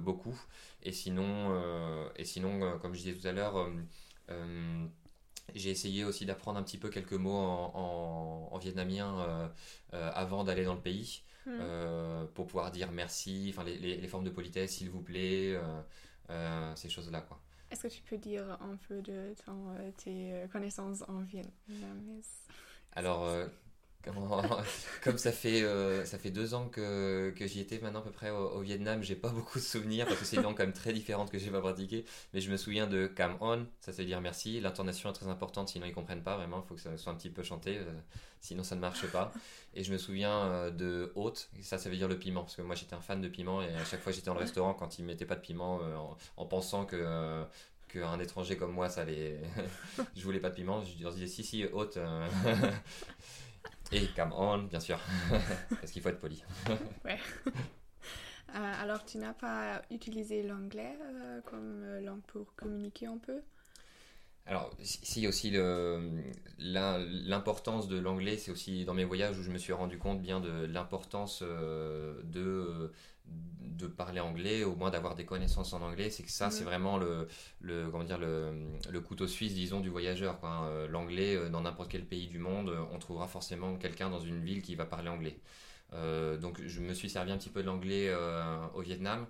beaucoup. 0.00 0.40
Et 0.84 0.92
sinon, 0.92 1.60
et 2.14 2.24
sinon 2.24 2.78
comme 2.78 2.94
je 2.94 3.00
disais 3.00 3.14
tout 3.14 3.26
à 3.26 3.32
l'heure, 3.32 3.68
j'ai 5.56 5.70
essayé 5.70 6.04
aussi 6.04 6.26
d'apprendre 6.26 6.60
un 6.60 6.62
petit 6.62 6.78
peu 6.78 6.88
quelques 6.88 7.14
mots 7.14 7.34
en, 7.34 8.58
vietnamien 8.58 9.50
avant 9.92 10.44
d'aller 10.44 10.64
dans 10.64 10.74
le 10.74 10.80
pays. 10.80 11.22
Hmm. 11.46 12.26
pour 12.34 12.46
pouvoir 12.46 12.70
dire 12.70 12.92
merci, 12.92 13.46
enfin 13.48 13.64
les, 13.64 13.96
les, 13.96 14.08
formes 14.08 14.24
de 14.24 14.30
politesse, 14.30 14.72
s'il 14.72 14.90
vous 14.90 15.00
plaît, 15.00 15.58
ces 16.74 16.88
choses-là 16.88 17.20
quoi. 17.22 17.40
Est-ce 17.70 17.82
que 17.84 17.88
tu 17.88 18.02
peux 18.02 18.18
dire 18.18 18.58
un 18.60 18.76
peu 18.88 19.00
de 19.00 19.34
tes 19.98 20.46
connaissances 20.52 21.02
en 21.08 21.20
vietnamien 21.20 22.20
Alors, 22.92 23.28
comme 25.04 25.18
ça 25.18 25.30
fait, 25.30 25.62
euh, 25.62 26.04
ça 26.04 26.18
fait 26.18 26.30
deux 26.30 26.54
ans 26.54 26.68
que, 26.68 27.32
que 27.36 27.46
j'y 27.46 27.60
étais 27.60 27.78
maintenant 27.80 28.00
à 28.00 28.02
peu 28.02 28.10
près 28.10 28.30
au, 28.30 28.60
Vietnam, 28.60 29.02
j'ai 29.02 29.14
pas 29.14 29.28
beaucoup 29.34 29.58
de 29.58 29.64
souvenirs 29.64 30.06
parce 30.06 30.18
que 30.18 30.24
c'est 30.24 30.36
une 30.36 30.42
langue 30.42 30.56
quand 30.56 30.64
même 30.64 30.72
très 30.72 30.92
différente 30.92 31.30
que 31.30 31.38
j'ai 31.38 31.50
pas 31.50 31.60
pratiqué. 31.60 32.04
Mais 32.32 32.40
je 32.40 32.50
me 32.50 32.56
souviens 32.56 32.86
de 32.86 33.06
Cam 33.06 33.36
On, 33.40 33.66
ça 33.80 33.92
veut 33.92 34.04
dire 34.04 34.20
merci. 34.20 34.60
L'intonation 34.60 35.10
est 35.10 35.14
très 35.14 35.28
importante, 35.28 35.68
sinon 35.68 35.86
ils 35.86 35.92
comprennent 35.92 36.22
pas 36.22 36.36
vraiment. 36.36 36.62
Il 36.64 36.68
faut 36.68 36.74
que 36.74 36.80
ça 36.80 36.96
soit 36.96 37.12
un 37.12 37.16
petit 37.16 37.30
peu 37.30 37.42
chanté, 37.42 37.78
euh, 37.78 37.84
sinon 38.40 38.62
ça 38.62 38.74
ne 38.74 38.80
marche 38.80 39.06
pas. 39.08 39.32
Et 39.74 39.84
je 39.84 39.92
me 39.92 39.98
souviens 39.98 40.46
euh, 40.46 40.70
de 40.70 41.12
Haute, 41.14 41.50
ça, 41.60 41.78
ça 41.78 41.90
veut 41.90 41.96
dire 41.96 42.08
le 42.08 42.18
piment 42.18 42.42
parce 42.42 42.56
que 42.56 42.62
moi 42.62 42.74
j'étais 42.74 42.94
un 42.94 43.00
fan 43.00 43.20
de 43.20 43.28
piment 43.28 43.62
et 43.62 43.74
à 43.74 43.84
chaque 43.84 44.00
fois 44.00 44.12
j'étais 44.12 44.26
dans 44.26 44.34
le 44.34 44.40
restaurant 44.40 44.74
quand 44.74 44.98
ils 44.98 45.04
mettaient 45.04 45.26
pas 45.26 45.36
de 45.36 45.42
piment 45.42 45.76
en, 45.76 46.16
en, 46.36 46.46
pensant 46.46 46.86
que 46.86 47.44
qu'un 47.88 48.20
étranger 48.20 48.56
comme 48.56 48.72
moi, 48.72 48.88
ça 48.88 49.02
allait. 49.02 49.40
je 50.16 50.22
voulais 50.22 50.40
pas 50.40 50.50
de 50.50 50.54
piment. 50.54 50.82
Je 50.84 51.02
leur 51.02 51.12
disais 51.12 51.26
si, 51.26 51.44
si, 51.44 51.64
haute. 51.66 51.98
Et 53.92 54.06
come 54.14 54.32
on, 54.32 54.58
bien 54.64 54.80
sûr, 54.80 54.98
parce 55.80 55.90
qu'il 55.90 56.00
faut 56.02 56.10
être 56.10 56.20
poli. 56.20 56.42
ouais. 57.04 57.18
Euh, 58.54 58.72
alors, 58.82 59.04
tu 59.04 59.18
n'as 59.18 59.32
pas 59.32 59.82
utilisé 59.90 60.42
l'anglais 60.42 60.96
euh, 61.02 61.40
comme 61.42 61.82
euh, 61.84 62.00
langue 62.00 62.22
pour 62.26 62.54
communiquer 62.54 63.06
un 63.06 63.18
peu? 63.18 63.40
Alors, 64.46 64.74
si 64.82 65.28
aussi 65.28 65.52
l'importance 66.58 67.88
de 67.88 67.98
l'anglais, 67.98 68.36
c'est 68.36 68.50
aussi 68.50 68.84
dans 68.84 68.94
mes 68.94 69.04
voyages 69.04 69.38
où 69.38 69.42
je 69.42 69.50
me 69.50 69.58
suis 69.58 69.72
rendu 69.72 69.98
compte 69.98 70.20
bien 70.20 70.40
de 70.40 70.64
l'importance 70.64 71.42
de 71.42 72.90
de 73.80 73.86
parler 73.86 74.20
anglais, 74.20 74.64
au 74.64 74.76
moins 74.76 74.90
d'avoir 74.90 75.14
des 75.14 75.24
connaissances 75.24 75.72
en 75.72 75.80
anglais, 75.82 76.10
c'est 76.10 76.22
que 76.22 76.30
ça, 76.30 76.50
c'est 76.50 76.64
vraiment 76.64 76.98
le, 76.98 77.26
le, 77.60 77.88
comment 77.90 78.04
dire, 78.04 78.18
le, 78.18 78.52
le, 78.90 79.00
couteau 79.00 79.26
suisse, 79.26 79.54
disons, 79.54 79.80
du 79.80 79.88
voyageur. 79.88 80.38
Hein. 80.44 80.64
Euh, 80.66 80.88
l'anglais, 80.88 81.34
euh, 81.36 81.48
dans 81.48 81.62
n'importe 81.62 81.90
quel 81.90 82.04
pays 82.04 82.28
du 82.28 82.38
monde, 82.38 82.68
euh, 82.68 82.82
on 82.92 82.98
trouvera 82.98 83.26
forcément 83.26 83.76
quelqu'un 83.76 84.10
dans 84.10 84.20
une 84.20 84.44
ville 84.44 84.62
qui 84.62 84.74
va 84.74 84.84
parler 84.84 85.08
anglais. 85.08 85.38
donc 86.40 86.60
je 86.64 86.80
me 86.80 86.94
suis 86.94 87.10
servi 87.10 87.32
un 87.32 87.38
petit 87.38 87.50
peu 87.50 87.62
de 87.62 87.66
l'anglais 87.66 88.14
au 88.74 88.80
Vietnam, 88.80 89.26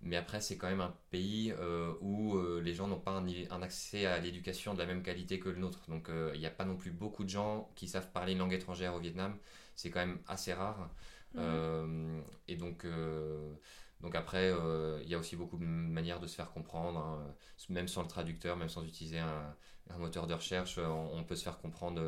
mais 0.00 0.16
après 0.16 0.40
c'est 0.40 0.56
quand 0.56 0.68
même 0.68 0.80
un 0.80 0.94
pays 1.10 1.52
où 2.00 2.38
les 2.62 2.72
gens 2.72 2.86
n'ont 2.86 3.00
pas 3.00 3.10
un, 3.10 3.26
un, 3.50 3.62
accès 3.62 4.06
à 4.06 4.18
l'éducation 4.20 4.74
de 4.74 4.78
la 4.78 4.86
même 4.86 5.02
qualité 5.02 5.40
que 5.40 5.48
le 5.48 5.58
nôtre. 5.58 5.80
Donc 5.88 6.08
il 6.34 6.38
n'y 6.38 6.46
a 6.46 6.50
pas 6.50 6.64
non 6.64 6.76
plus 6.76 6.92
beaucoup 6.92 7.24
de 7.24 7.30
gens 7.30 7.68
qui 7.74 7.88
savent 7.88 8.10
parler 8.12 8.32
une 8.34 8.38
langue 8.38 8.52
étrangère 8.52 8.94
au 8.94 9.00
Vietnam. 9.00 9.36
C'est 9.74 9.90
quand 9.90 10.06
même 10.06 10.18
assez 10.28 10.52
rare. 10.52 10.88
Mhm. 11.34 11.42
Euh, 11.42 12.20
et 12.48 12.56
donc, 12.56 12.84
euh, 12.84 13.54
donc 14.00 14.14
après, 14.14 14.50
euh, 14.52 15.00
il 15.02 15.08
y 15.08 15.14
a 15.14 15.18
aussi 15.18 15.36
beaucoup 15.36 15.56
de 15.56 15.64
manières 15.64 16.20
de 16.20 16.26
se 16.26 16.34
faire 16.36 16.50
comprendre, 16.50 16.98
hein. 16.98 17.34
même 17.68 17.88
sans 17.88 18.02
le 18.02 18.08
traducteur, 18.08 18.56
même 18.56 18.68
sans 18.68 18.84
utiliser 18.84 19.18
un, 19.18 19.54
moteur 19.98 20.26
de 20.26 20.34
recherche, 20.34 20.78
on, 20.78 21.22
peut 21.24 21.36
se 21.36 21.44
faire 21.44 21.58
comprendre 21.58 22.00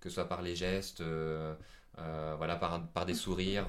que 0.00 0.08
ce 0.08 0.14
soit 0.14 0.28
par 0.28 0.40
les 0.40 0.56
gestes, 0.56 1.02
voilà, 1.96 2.56
par, 2.56 2.86
par 2.88 3.04
des 3.04 3.14
sourires. 3.14 3.66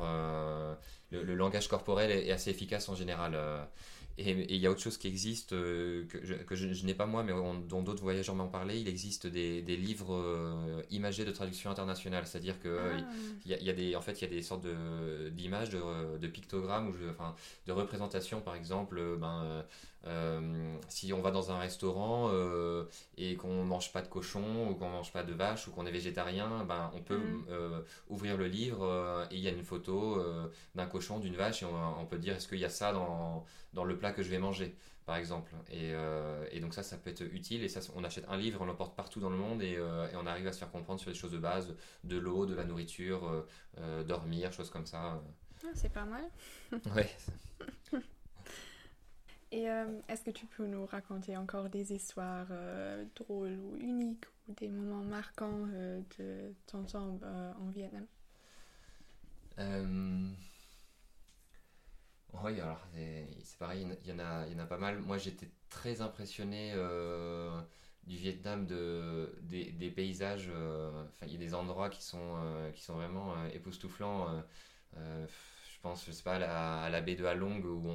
Le, 1.11 1.35
langage 1.35 1.67
corporel 1.67 2.09
est, 2.11 2.31
assez 2.31 2.51
efficace 2.51 2.87
en 2.87 2.95
général. 2.95 3.37
Et 4.21 4.55
il 4.55 4.59
y 4.59 4.67
a 4.67 4.71
autre 4.71 4.81
chose 4.81 4.97
qui 4.97 5.07
existe, 5.07 5.53
euh, 5.53 6.05
que 6.07 6.19
je, 6.25 6.33
que 6.33 6.53
je, 6.53 6.85
n'ai 6.85 6.93
pas 6.93 7.05
moi, 7.05 7.23
mais 7.23 7.31
dont 7.31 7.81
d'autres 7.81 8.03
voyageurs 8.03 8.35
m'ont 8.35 8.49
parlé. 8.49 8.77
Il 8.77 8.89
existe 8.89 9.27
des, 9.27 9.61
des 9.61 9.77
livres 9.77 10.13
euh, 10.13 10.81
imagés 10.91 11.23
de 11.23 11.31
traduction 11.31 11.71
internationale. 11.71 12.27
C'est-à-dire 12.27 12.59
que 12.59 12.79
ah. 12.81 12.97
il, 13.45 13.63
y 13.63 13.69
a, 13.69 13.73
des, 13.73 13.95
en 13.95 14.01
fait, 14.01 14.19
il 14.19 14.25
y 14.25 14.27
a 14.27 14.29
des 14.29 14.41
sortes 14.41 14.67
d'images, 15.31 15.69
de, 15.69 16.17
de, 16.17 16.27
pictogrammes, 16.27 16.89
ou 16.89 16.95
enfin, 17.11 17.33
de 17.65 17.71
représentations, 17.71 18.41
par 18.41 18.55
exemple. 18.55 19.01
Ben, 19.17 19.63
euh, 20.07 20.77
si 20.87 21.11
on 21.11 21.21
va 21.21 21.31
dans 21.31 21.51
un 21.51 21.59
restaurant 21.59 22.29
euh, 22.31 22.85
et 23.17 23.35
qu'on 23.35 23.65
mange 23.65 23.91
pas 23.91 24.01
de 24.01 24.07
cochon 24.07 24.69
ou 24.69 24.75
qu'on 24.75 24.89
mange 24.89 25.11
pas 25.11 25.23
de 25.23 25.33
vache 25.33 25.67
ou 25.67 25.71
qu'on 25.71 25.85
est 25.85 25.91
végétarien, 25.91 26.63
ben 26.63 26.89
on 26.95 27.01
peut 27.01 27.17
mm. 27.17 27.45
euh, 27.49 27.81
ouvrir 28.07 28.37
le 28.37 28.47
livre 28.47 29.27
et 29.29 29.35
il 29.35 29.41
y 29.41 29.47
a 29.47 29.51
une 29.51 29.63
photo 29.63 30.23
d'un 30.75 30.85
cochon, 30.85 31.19
d'une 31.19 31.35
vache 31.35 31.63
et 31.63 31.65
on, 31.65 32.05
peut 32.05 32.17
dire 32.17 32.35
est-ce 32.35 32.47
qu'il 32.47 32.59
y 32.59 32.65
a 32.65 32.69
ça 32.69 32.93
dans, 32.93 33.45
dans 33.73 33.83
le 33.83 33.97
plat 33.97 34.11
que 34.11 34.23
je 34.23 34.29
vais 34.29 34.39
manger 34.39 34.75
par 35.05 35.17
exemple. 35.17 35.51
Et, 35.71 35.91
et, 36.51 36.59
donc 36.59 36.75
ça, 36.75 36.83
ça 36.83 36.95
peut 36.95 37.09
être 37.09 37.23
utile. 37.23 37.63
Et 37.63 37.67
ça, 37.67 37.79
on 37.95 38.03
achète 38.03 38.25
un 38.29 38.37
livre, 38.37 38.61
on 38.61 38.65
l'emporte 38.65 38.95
partout 38.95 39.19
dans 39.19 39.31
le 39.31 39.37
monde 39.37 39.63
et, 39.63 39.71
et, 39.73 40.15
on 40.15 40.27
arrive 40.27 40.45
à 40.45 40.53
se 40.53 40.59
faire 40.59 40.71
comprendre 40.71 40.99
sur 40.99 41.11
des 41.11 41.17
choses 41.17 41.31
de 41.31 41.39
base, 41.39 41.73
de 42.03 42.17
l'eau, 42.17 42.45
de 42.45 42.53
la 42.53 42.63
nourriture, 42.63 43.45
dormir, 44.07 44.53
choses 44.53 44.69
comme 44.69 44.85
ça. 44.85 45.19
Ah, 45.63 45.71
c'est 45.73 45.91
pas 45.91 46.05
mal. 46.05 46.29
ouais. 46.95 47.09
Et 49.51 49.69
euh, 49.69 49.85
est-ce 50.07 50.23
que 50.23 50.31
tu 50.31 50.45
peux 50.45 50.65
nous 50.67 50.85
raconter 50.85 51.35
encore 51.37 51.69
des 51.69 51.93
histoires 51.93 52.47
euh, 52.51 53.03
drôles 53.15 53.57
ou 53.59 53.77
uniques 53.77 54.25
ou 54.47 54.53
des 54.53 54.69
moments 54.69 55.03
marquants 55.03 55.67
euh, 55.73 56.01
de 56.19 56.53
ton 56.67 56.83
temps 56.83 57.19
en 57.23 57.69
Vietnam? 57.69 58.05
Oui, 62.33 62.59
alors 62.61 62.79
c'est 63.43 63.57
pareil, 63.57 63.85
il 64.03 64.09
y, 64.09 64.13
en 64.13 64.19
a, 64.19 64.45
il 64.47 64.53
y 64.53 64.55
en 64.55 64.59
a 64.59 64.65
pas 64.65 64.77
mal. 64.77 64.99
Moi 64.99 65.17
j'étais 65.17 65.49
très 65.69 66.01
impressionné 66.01 66.73
du 68.05 68.15
Vietnam, 68.17 68.65
de, 68.65 69.35
des, 69.41 69.71
des 69.71 69.89
paysages. 69.91 70.49
Il 71.23 71.31
y 71.31 71.35
a 71.35 71.39
des 71.39 71.53
endroits 71.55 71.89
qui 71.89 72.03
sont, 72.03 72.37
qui 72.73 72.81
sont 72.81 72.93
vraiment 72.95 73.33
époustouflants 73.47 74.43
pense, 75.81 76.05
je 76.05 76.11
sais 76.11 76.23
pas, 76.23 76.35
à 76.35 76.89
la, 76.89 77.01
baie 77.01 77.15
de 77.15 77.25
Halong 77.25 77.63
où 77.63 77.87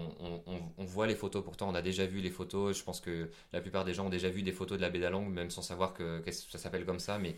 on, 0.79 0.85
voit 0.85 1.07
les 1.07 1.15
photos. 1.15 1.45
Pourtant, 1.45 1.69
on 1.69 1.75
a 1.75 1.83
déjà 1.83 2.07
vu 2.07 2.21
les 2.21 2.31
photos. 2.31 2.77
Je 2.79 2.83
pense 2.83 3.01
que 3.01 3.31
la 3.53 3.61
plupart 3.61 3.85
des 3.85 3.95
gens 3.95 4.07
ont 4.07 4.11
déjà 4.11 4.31
vu 4.31 4.43
des 4.43 4.53
photos 4.53 4.79
de 4.79 4.83
la 4.83 4.91
baie 4.91 5.01
d'Halong, 5.01 5.29
même 5.29 5.51
sans 5.51 5.63
savoir 5.63 5.93
que, 5.93 6.23
ça 6.31 6.59
s'appelle 6.59 6.85
comme 6.85 6.99
ça. 6.99 7.19
Mais 7.19 7.37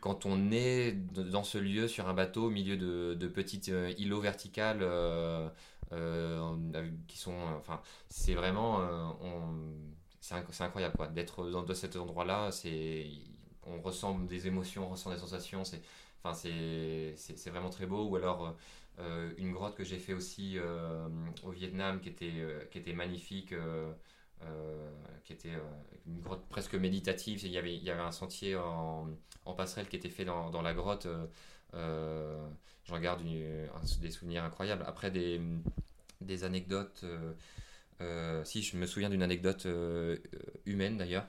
quand 0.00 0.26
on 0.26 0.50
est 0.50 0.92
dans 0.92 1.44
ce 1.44 1.58
lieu 1.58 1.88
sur 1.88 2.08
un 2.08 2.14
bateau 2.14 2.46
au 2.46 2.50
milieu 2.50 2.76
de, 2.76 3.28
petites 3.28 3.68
euh, 3.68 3.92
îlots 3.98 4.20
verticales 4.20 4.80
euh, 4.82 5.48
euh, 5.92 6.56
qui 7.06 7.18
sont, 7.18 7.36
enfin, 7.58 7.80
c'est 8.08 8.34
vraiment, 8.34 8.80
c'est 10.20 10.64
incroyable 10.64 10.96
quoi. 10.96 11.08
D'être 11.08 11.50
dans 11.50 11.66
cet 11.74 11.96
endroit-là, 11.96 12.50
c'est, 12.50 13.06
on 13.66 13.80
ressent 13.80 14.18
des 14.20 14.46
émotions, 14.46 14.86
on 14.86 14.90
ressent 14.92 15.10
des 15.10 15.18
sensations. 15.18 15.64
C'est, 15.64 15.82
enfin, 16.22 16.34
c'est 16.34 17.50
vraiment 17.50 17.70
très 17.70 17.86
beau. 17.86 18.06
Ou 18.08 18.16
alors 18.16 18.56
une 19.38 19.52
grotte 19.52 19.76
que 19.76 19.84
j'ai 19.84 19.98
fait 19.98 20.12
aussi 20.12 20.58
euh, 20.58 21.08
au 21.42 21.50
Vietnam 21.50 22.00
qui 22.00 22.08
était, 22.08 22.32
euh, 22.36 22.64
qui 22.70 22.78
était 22.78 22.92
magnifique. 22.92 23.54
qui 25.24 25.32
était 25.32 25.52
une 26.06 26.20
grotte 26.20 26.44
presque 26.48 26.74
méditative. 26.74 27.44
Il 27.44 27.52
y 27.52 27.58
avait, 27.58 27.74
il 27.74 27.82
y 27.82 27.90
avait 27.90 28.02
un 28.02 28.12
sentier 28.12 28.56
en, 28.56 29.08
en 29.44 29.54
passerelle 29.54 29.88
qui 29.88 29.96
était 29.96 30.10
fait 30.10 30.24
dans, 30.24 30.50
dans 30.50 30.62
la 30.62 30.74
grotte. 30.74 31.06
J'en 31.72 32.98
garde 33.00 33.22
des 33.22 34.10
souvenirs 34.10 34.44
incroyables. 34.44 34.84
Après, 34.86 35.10
des, 35.10 35.40
des 36.20 36.44
anecdotes. 36.44 37.04
si, 38.44 38.62
je 38.62 38.76
me 38.76 38.86
souviens 38.86 39.10
d'une 39.10 39.22
anecdote 39.22 39.66
humaine 40.66 40.96
d'ailleurs. 40.96 41.26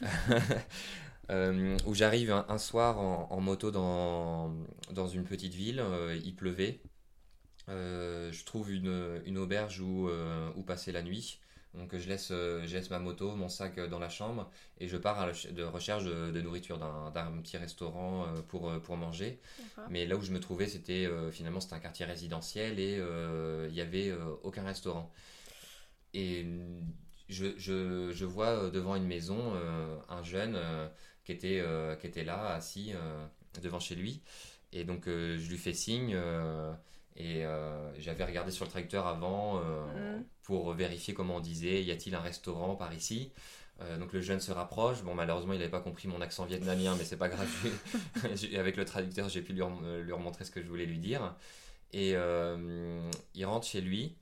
Mm-hmm. 1.30 1.86
où 1.86 1.94
j'arrive 1.94 2.32
un, 2.32 2.58
soir 2.58 2.98
en, 2.98 3.40
moto 3.40 3.70
dans, 3.70 4.52
dans 4.90 5.06
une 5.06 5.24
petite 5.24 5.54
ville, 5.54 5.82
il 6.24 6.34
pleuvait, 6.34 6.80
euh, 7.70 8.32
je 8.32 8.44
trouve 8.44 8.72
une, 8.72 9.22
une 9.26 9.38
auberge 9.38 9.80
où, 9.80 10.08
euh, 10.08 10.50
où, 10.56 10.62
passer 10.62 10.92
la 10.92 11.02
nuit. 11.02 11.40
Donc 11.74 11.96
je 11.96 12.08
laisse, 12.08 12.30
euh, 12.32 12.66
je 12.66 12.74
laisse 12.74 12.90
ma 12.90 12.98
moto, 12.98 13.36
mon 13.36 13.48
sac 13.48 13.78
dans 13.78 14.00
la 14.00 14.08
chambre 14.08 14.50
et 14.80 14.88
je 14.88 14.96
pars 14.96 15.20
à 15.20 15.30
de 15.30 15.62
recherche 15.62 16.02
de, 16.04 16.40
nourriture 16.40 16.78
d'un 16.78 17.30
petit 17.42 17.56
restaurant 17.58 18.26
pour, 18.48 18.72
pour 18.80 18.96
manger. 18.96 19.38
Mais 19.88 20.04
là 20.06 20.16
où 20.16 20.22
je 20.22 20.32
me 20.32 20.40
trouvais, 20.40 20.66
c'était 20.66 21.08
finalement 21.30 21.60
c'était 21.60 21.74
un 21.74 21.80
quartier 21.80 22.06
résidentiel 22.06 22.80
et 22.80 22.96
il 23.68 23.72
n'y 23.72 23.80
avait 23.80 24.12
aucun 24.42 24.64
restaurant. 24.64 25.12
Et 26.12 26.44
je, 27.28 27.56
je, 27.56 28.10
je, 28.10 28.24
vois 28.24 28.70
devant 28.70 28.96
une 28.96 29.06
maison 29.06 29.54
un 30.08 30.22
jeune 30.24 30.58
qui, 31.24 31.32
était, 31.32 31.62
qui 32.00 32.06
était 32.06 32.24
là, 32.24 32.54
assis 32.54 32.92
devant 33.62 33.80
chez 33.80 33.94
lui. 33.94 34.22
Et 34.72 34.84
donc 34.84 35.06
je 35.06 35.48
lui 35.48 35.58
fais 35.58 35.72
signe 35.72 36.16
et 37.20 37.44
euh, 37.44 37.92
j'avais 37.98 38.24
regardé 38.24 38.50
sur 38.50 38.64
le 38.64 38.70
tracteur 38.70 39.06
avant 39.06 39.60
euh, 39.60 40.18
mm. 40.18 40.24
pour 40.42 40.72
vérifier 40.72 41.12
comment 41.12 41.36
on 41.36 41.40
disait 41.40 41.82
y 41.82 41.90
a-t-il 41.90 42.14
un 42.14 42.20
restaurant 42.20 42.76
par 42.76 42.94
ici? 42.94 43.32
Euh, 43.80 43.98
donc 43.98 44.12
le 44.12 44.20
jeune 44.20 44.40
se 44.40 44.52
rapproche. 44.52 45.02
Bon, 45.02 45.14
malheureusement, 45.14 45.52
il 45.52 45.58
n'avait 45.58 45.70
pas 45.70 45.80
compris 45.80 46.06
mon 46.06 46.20
accent 46.20 46.44
vietnamien, 46.44 46.94
mais 46.96 47.04
c'est 47.04 47.16
pas 47.16 47.28
grave. 47.28 47.48
Avec 48.58 48.76
le 48.76 48.84
traducteur, 48.84 49.28
j'ai 49.28 49.42
pu 49.42 49.52
lui, 49.52 49.62
lui, 50.02 50.12
remontrer 50.12 50.44
ce 50.44 50.50
que 50.50 50.62
je 50.62 50.68
voulais 50.68 50.86
lui 50.86 50.98
dire. 50.98 51.34
Et 51.92 52.10
il 52.12 53.44
rentre 53.44 53.66
chez 53.66 53.80
lui, 53.80 54.16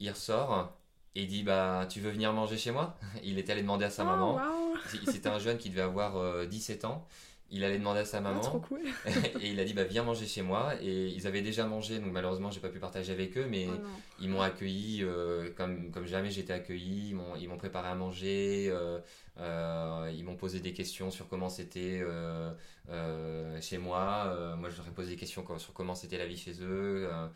il 0.00 0.10
ressort 0.10 0.72
et 1.14 1.22
il 1.22 1.28
dit 1.28 1.42
bah 1.42 1.86
tu 1.88 2.00
veux 2.00 2.10
venir 2.10 2.32
manger 2.32 2.58
chez 2.58 2.70
moi? 2.70 2.96
Il 3.24 3.38
est 3.38 3.48
allé 3.50 3.62
demander 3.62 3.86
à 3.86 3.90
sa 3.90 4.02
Oh, 4.02 4.06
maman. 4.06 4.34
wow. 4.34 4.67
C'était 5.06 5.28
un 5.28 5.38
jeune 5.38 5.58
qui 5.58 5.70
devait 5.70 5.82
avoir 5.82 6.16
euh, 6.16 6.46
17 6.46 6.84
ans. 6.84 7.06
Il 7.50 7.64
allait 7.64 7.78
demander 7.78 8.00
à 8.00 8.04
sa 8.04 8.18
Ah, 8.18 8.20
maman 8.20 8.40
trop 8.40 8.60
cool. 8.60 8.82
et 9.40 9.48
il 9.48 9.58
a 9.58 9.64
dit 9.64 9.72
bah 9.72 9.84
viens 9.84 10.02
manger 10.02 10.26
chez 10.26 10.42
moi. 10.42 10.74
Et 10.82 11.06
ils 11.08 11.26
avaient 11.26 11.40
déjà 11.40 11.64
mangé 11.66 11.98
donc 11.98 12.12
malheureusement 12.12 12.50
j'ai 12.50 12.60
pas 12.60 12.68
pu 12.68 12.78
partager 12.78 13.10
avec 13.10 13.38
eux 13.38 13.46
mais 13.48 13.68
Oh 13.70 13.86
ils 14.20 14.28
m'ont 14.28 14.42
accueilli 14.42 15.02
euh, 15.02 15.50
comme, 15.56 15.90
comme 15.90 16.06
jamais 16.06 16.30
j'étais 16.30 16.52
accueilli. 16.52 17.14
Ils 17.40 17.48
m'ont 17.48 17.56
préparé 17.56 17.88
à 17.88 17.94
manger 17.94 18.68
euh, 18.70 19.00
euh, 19.40 20.12
ils 20.14 20.24
m'ont 20.24 20.36
posé 20.36 20.60
des 20.60 20.74
questions 20.74 21.10
sur 21.10 21.26
comment 21.26 21.48
c'était 21.48 22.00
euh, 22.02 22.52
euh, 22.90 23.58
chez 23.62 23.78
moi. 23.78 24.24
Euh, 24.26 24.54
moi 24.54 24.68
je 24.68 24.76
leur 24.76 24.86
ai 24.86 24.90
posé 24.90 25.12
des 25.12 25.16
questions 25.16 25.42
sur 25.58 25.72
comment 25.72 25.94
c'était 25.94 26.18
la 26.18 26.26
vie 26.26 26.36
chez 26.36 26.52
eux. 26.60 27.08
Euh, 27.10 27.26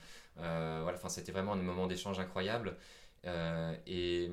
euh, 0.41 0.81
voilà 0.83 0.99
enfin 0.99 1.09
c'était 1.09 1.33
vraiment 1.33 1.55
un 1.55 1.57
moment 1.57 1.87
d'échange 1.87 2.19
incroyable. 2.21 2.77
Euh, 3.25 3.75
et 3.87 4.31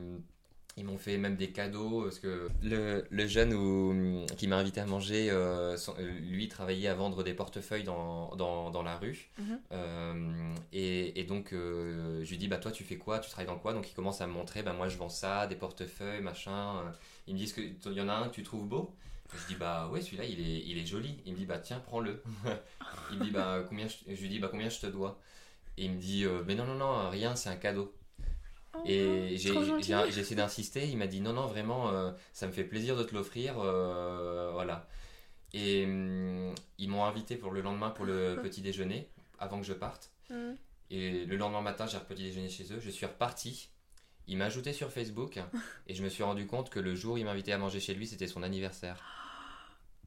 ils 0.79 0.85
m'ont 0.85 0.97
fait 0.97 1.17
même 1.17 1.35
des 1.35 1.51
cadeaux 1.51 2.03
parce 2.03 2.19
que 2.19 2.49
le, 2.63 3.05
le 3.09 3.27
jeune 3.27 3.53
où- 3.53 4.25
qui 4.37 4.47
m'a 4.47 4.57
invité 4.57 4.79
à 4.81 4.85
manger, 4.85 5.29
euh, 5.29 5.77
son- 5.77 5.93
euh, 5.99 6.09
lui 6.21 6.47
travaillait 6.47 6.87
à 6.87 6.95
vendre 6.95 7.23
des 7.23 7.33
portefeuilles 7.33 7.83
dans, 7.83 8.35
dans, 8.37 8.71
dans 8.71 8.81
la 8.83 8.97
rue. 8.97 9.29
Mhm. 9.37 9.59
Euh, 9.71 10.53
et, 10.73 11.19
et 11.19 11.23
donc 11.25 11.53
euh, 11.53 12.23
je 12.23 12.29
lui 12.31 12.37
dis 12.37 12.47
bah 12.47 12.57
toi 12.57 12.71
tu 12.71 12.83
fais 12.83 12.97
quoi, 12.97 13.19
tu 13.19 13.29
travailles 13.29 13.47
dans 13.47 13.59
quoi? 13.59 13.73
Donc 13.73 13.89
il 13.89 13.93
commence 13.93 14.21
à 14.21 14.27
me 14.27 14.31
montrer 14.33 14.63
bah 14.63 14.73
moi 14.73 14.89
je 14.89 14.97
vends 14.97 15.09
ça, 15.09 15.45
des 15.47 15.55
portefeuilles 15.55 16.21
machin. 16.21 16.81
Ils 17.27 17.33
me 17.35 17.39
disent 17.39 17.53
que 17.53 17.61
il 17.61 17.93
y 17.93 18.01
en 18.01 18.09
a 18.09 18.13
un 18.13 18.29
que 18.29 18.33
tu 18.35 18.43
trouves 18.43 18.67
beau? 18.67 18.95
Je 19.35 19.45
dis 19.45 19.55
bah 19.55 19.87
ouais 19.91 20.01
celui-là 20.01 20.23
il 20.25 20.39
est, 20.39 20.61
il 20.65 20.77
est 20.79 20.85
joli. 20.85 21.17
Il 21.25 21.33
me 21.33 21.37
dit 21.37 21.45
bah 21.45 21.59
tiens 21.59 21.79
prends-le. 21.85 22.23
il 23.11 23.17
me 23.17 23.23
dit 23.23 23.31
bah 23.31 23.63
combien 23.67 23.87
je, 23.87 23.95
je 24.15 24.21
lui 24.21 24.29
dis 24.29 24.39
bah 24.39 24.47
combien 24.49 24.69
je 24.69 24.79
te 24.79 24.87
dois? 24.87 25.19
Et 25.77 25.85
il 25.85 25.91
me 25.93 25.99
dit 25.99 26.25
euh, 26.25 26.43
mais 26.47 26.55
non 26.55 26.65
non 26.65 26.75
non 26.75 27.09
rien 27.09 27.35
c'est 27.35 27.49
un 27.49 27.55
cadeau. 27.55 27.93
Oh, 28.75 28.83
Et 28.85 29.35
j'ai 29.37 29.53
gentil. 29.53 29.83
j'ai- 30.11 30.19
essayé 30.19 30.35
d'insister, 30.35 30.87
il 30.87 30.97
m'a 30.97 31.07
dit 31.07 31.21
non, 31.21 31.33
non, 31.33 31.47
vraiment, 31.47 31.89
euh, 31.89 32.11
ça 32.33 32.45
me 32.47 32.51
fait 32.51 32.63
plaisir 32.63 32.95
de 32.95 33.03
te 33.03 33.15
l'offrir, 33.15 33.55
euh, 33.59 34.51
voilà. 34.53 34.87
Et 35.53 35.85
hum, 35.85 36.53
ils 36.77 36.87
m'ont 36.89 37.03
invité 37.05 37.35
pour 37.35 37.51
le 37.51 37.61
lendemain 37.61 37.89
pour 37.89 38.05
le 38.05 38.39
petit 38.43 38.61
déjeuner, 38.61 39.09
avant 39.39 39.59
que 39.59 39.65
je 39.65 39.73
parte. 39.73 40.11
Mhm. 40.29 40.55
Et 40.91 41.25
le 41.25 41.37
lendemain 41.37 41.61
matin, 41.61 41.87
j'ai 41.87 41.97
petit 41.99 42.23
déjeuner 42.23 42.49
chez 42.49 42.71
eux, 42.73 42.79
je 42.79 42.89
suis 42.89 43.05
reparti. 43.05 43.69
Il 44.27 44.37
m'a 44.37 44.45
ajouté 44.45 44.73
sur 44.73 44.91
Facebook 44.91 45.39
et 45.87 45.95
je 45.95 46.03
me 46.03 46.09
suis 46.09 46.21
rendu 46.23 46.45
compte 46.45 46.69
que 46.69 46.79
le 46.79 46.93
jour 46.93 47.15
où 47.15 47.17
il 47.17 47.25
m'invitait 47.25 47.51
à 47.53 47.57
manger 47.57 47.79
chez 47.79 47.95
lui, 47.95 48.05
c'était 48.07 48.27
son 48.27 48.43
anniversaire. 48.43 49.01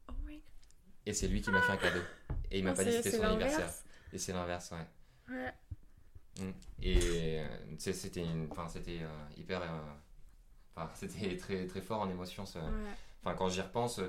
Oh 0.08 0.12
my 0.24 0.34
God. 0.36 0.42
Et 1.06 1.12
c'est 1.12 1.26
lui 1.26 1.40
qui 1.42 1.50
m'a 1.50 1.60
fait 1.62 1.72
un 1.72 1.76
cadeau. 1.76 2.00
Et 2.52 2.58
il 2.58 2.64
m'a 2.64 2.72
Oh, 2.72 2.76
pas 2.76 2.84
dit 2.84 2.92
c'était 2.92 3.10
son 3.16 3.24
anniversaire. 3.24 3.70
Et 4.12 4.18
c'est 4.18 4.32
l'inverse, 4.32 4.70
ouais. 4.70 5.34
Ouais. 5.34 5.52
Et 6.82 7.40
euh, 7.40 7.46
c'était 7.78 8.22
une- 8.24 8.48
enfin, 8.50 8.68
c'était 8.68 9.00
euh, 9.02 9.08
hyper. 9.36 9.62
euh, 9.62 9.66
Enfin, 10.74 10.88
c'était 10.94 11.36
très, 11.36 11.66
très 11.66 11.82
fort 11.82 12.00
en 12.00 12.08
émotion. 12.08 12.44
Ouais. 12.44 12.60
Enfin, 13.24 13.36
quand 13.36 13.48
j'y 13.50 13.60
repense, 13.60 14.00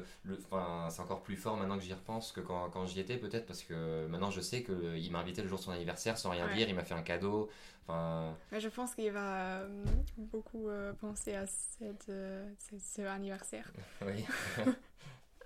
c'est 0.90 1.00
encore 1.02 1.22
plus 1.22 1.36
fort 1.36 1.56
maintenant 1.58 1.78
que 1.78 1.84
j'y 1.84 1.94
repense 1.94 2.32
que 2.32 2.40
quand, 2.40 2.70
quand 2.72 2.86
j'y 2.88 3.00
étais, 3.02 3.18
peut-être, 3.18 3.46
parce 3.46 3.62
que 3.62 4.08
maintenant 4.08 4.32
je 4.32 4.42
sais 4.42 4.64
qu'il 4.64 5.12
m'a 5.12 5.20
invité 5.20 5.42
le 5.44 5.48
jour 5.50 5.60
de 5.60 5.64
son 5.64 5.72
anniversaire 5.72 6.18
sans 6.18 6.32
rien 6.32 6.48
Ouais. 6.48 6.56
dire, 6.56 6.70
il 6.70 6.74
m'a 6.74 6.84
fait 6.86 6.96
un 6.96 7.04
cadeau. 7.04 7.50
Enfin, 7.86 8.34
Mais 8.52 8.60
je 8.62 8.70
pense 8.70 8.96
qu'il 8.96 9.12
va 9.12 9.60
euh, 9.60 9.84
beaucoup 10.18 10.70
euh, 10.70 10.94
penser 10.94 11.36
à 11.36 11.46
cette, 11.46 12.08
euh, 12.10 12.50
ce 12.80 13.02
anniversaire. 13.02 13.72
oui, 14.06 14.26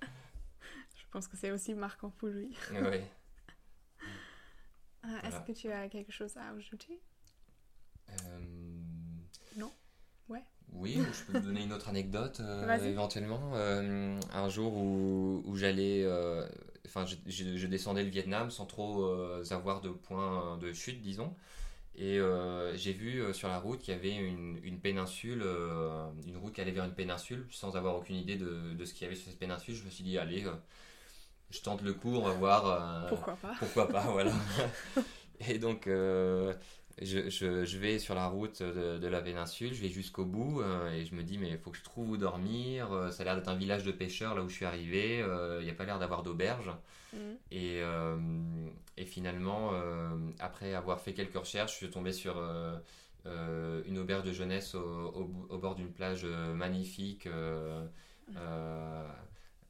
Je 0.01 1.03
pense 1.11 1.27
que 1.27 1.35
c'est 1.35 1.51
aussi 1.51 1.73
marquant 1.73 2.09
pour 2.11 2.27
lui. 2.29 2.55
oui. 2.73 3.01
Ah, 5.07 5.27
Est-ce 5.27 5.41
que 5.41 5.51
tu 5.53 5.71
as 5.71 5.89
quelque 5.89 6.11
chose 6.11 6.37
à 6.37 6.49
ajouter? 6.51 7.01
Euh, 8.09 8.39
Non 9.55 9.73
Ouais. 10.29 10.43
Oui, 10.73 11.01
je 11.13 11.23
peux 11.23 11.33
te 11.33 11.39
donner 11.39 11.63
une 11.63 11.73
autre 11.73 11.87
anecdote 11.89 12.39
euh, 12.41 12.89
éventuellement. 12.91 13.51
Euh, 13.55 14.19
un 14.33 14.49
jour 14.49 14.73
où, 14.75 15.41
où 15.45 15.55
j'allais, 15.55 16.05
enfin, 16.85 17.05
je, 17.05 17.15
je- 17.25 17.55
je 17.57 17.67
descendais 17.67 18.03
le 18.03 18.09
Vietnam 18.09 18.51
sans 18.51 18.65
trop 18.65 19.05
avoir 19.51 19.81
de 19.81 19.89
point 19.89 20.57
de 20.57 20.73
chute, 20.73 21.01
disons. 21.01 21.33
Et 21.95 22.19
j'ai 22.75 22.93
vu 22.93 23.23
sur 23.33 23.49
la 23.49 23.59
route 23.59 23.81
qu'il 23.81 23.93
y 23.93 23.97
avait 23.97 24.15
une, 24.15 24.59
une 24.63 24.79
péninsule, 24.79 25.43
une 26.27 26.37
route 26.37 26.53
qui 26.53 26.61
allait 26.61 26.71
vers 26.71 26.85
une 26.85 26.93
péninsule, 26.95 27.45
sans 27.51 27.77
avoir 27.77 27.95
aucune 27.97 28.17
idée 28.17 28.37
de, 28.37 28.73
de 28.73 28.85
ce 28.85 28.93
qu'il 28.93 29.03
y 29.03 29.07
avait 29.07 29.15
sur 29.15 29.29
cette 29.29 29.39
péninsule. 29.39 29.75
Je 29.75 29.83
me 29.85 29.89
suis 29.91 30.03
dit, 30.03 30.17
allez, 30.17 30.45
je 31.49 31.61
tente 31.61 31.81
le 31.81 31.93
coup, 31.93 32.15
on 32.15 32.21
va 32.23 32.31
voir. 32.31 32.65
euh, 32.67 33.09
Pourquoi 33.09 33.35
pas 33.35 33.53
pourquoi 33.59 33.87
pas, 33.87 34.01
voilà. 34.11 34.31
Et 35.47 35.59
donc, 35.59 35.87
euh, 35.87 36.53
je, 37.01 37.29
je- 37.29 37.63
je 37.63 37.77
vais 37.77 37.99
sur 37.99 38.15
la 38.15 38.27
route 38.27 38.61
de, 38.63 38.97
de 38.97 39.07
la 39.07 39.21
péninsule, 39.21 39.73
je 39.73 39.81
vais 39.81 39.89
jusqu'au 39.89 40.25
bout, 40.25 40.61
euh, 40.61 40.91
et 40.91 41.05
je 41.05 41.13
me 41.15 41.23
dis, 41.23 41.37
mais 41.37 41.49
il 41.49 41.57
faut 41.59 41.69
que 41.71 41.77
je 41.77 41.83
trouve 41.83 42.09
où 42.11 42.17
dormir. 42.17 42.89
Ça 43.11 43.21
a 43.21 43.25
l'air 43.25 43.35
d'être 43.35 43.47
un 43.49 43.55
village 43.55 43.83
de 43.83 43.91
pêcheurs 43.91 44.33
là 44.35 44.41
où 44.43 44.49
je 44.49 44.55
suis 44.55 44.65
arrivé, 44.65 45.19
il 45.59 45.63
n'y 45.63 45.69
a 45.69 45.73
pas 45.75 45.85
l'air 45.85 45.99
d'avoir 45.99 46.23
d'auberge. 46.23 46.71
Mhm. 47.13 47.37
Et, 47.51 47.81
et 48.97 49.05
finalement, 49.05 49.71
après 50.39 50.73
avoir 50.73 50.99
fait 50.99 51.13
quelques 51.13 51.37
recherches, 51.37 51.73
je 51.73 51.77
suis 51.77 51.89
tombé 51.89 52.11
sur 52.13 52.35
une 53.25 53.97
auberge 53.99 54.23
de 54.23 54.33
jeunesse 54.33 54.73
au, 54.75 54.81
au 55.13 55.23
bou- 55.25 55.47
au 55.49 55.57
bord 55.57 55.75
d'une 55.75 55.91
plage 55.91 56.25
magnifique. 56.25 57.27
euh, 57.27 57.85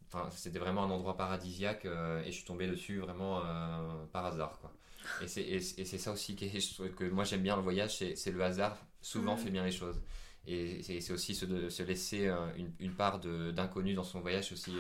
Enfin, 0.08 0.30
c'était 0.32 0.60
vraiment 0.60 0.84
un 0.84 0.90
endroit 0.90 1.18
paradisiaque 1.18 1.86
euh, 1.86 2.22
et 2.24 2.28
je 2.28 2.38
suis 2.38 2.46
tombé 2.46 2.68
dessus 2.68 3.00
vraiment 3.00 3.42
euh, 3.44 4.06
par 4.14 4.26
hasard. 4.26 4.58
Quoi. 4.60 4.72
Et 5.20 5.28
c'est 5.28 5.98
ça 5.98 6.12
aussi 6.12 6.36
je 6.40 6.74
trouve 6.74 6.90
que 6.92 7.04
moi 7.06 7.24
j'aime 7.24 7.42
bien 7.42 7.56
le 7.58 7.62
voyage, 7.62 7.98
c'est 7.98 8.32
le 8.32 8.42
hasard 8.44 8.78
souvent 9.02 9.36
fait 9.38 9.50
bien 9.50 9.66
les 9.66 9.72
choses. 9.72 10.02
Et 10.46 10.82
c'est 10.82 11.12
aussi 11.12 11.36
se, 11.36 11.46
de, 11.46 11.70
se 11.70 11.84
laisser 11.84 12.28
euh, 12.28 12.38
une, 12.56 12.72
une 12.80 12.96
part 12.96 13.20
de- 13.20 13.52
d'inconnu 13.52 13.94
dans 13.96 14.04
son 14.06 14.22
voyage 14.22 14.52
aussi, 14.54 14.78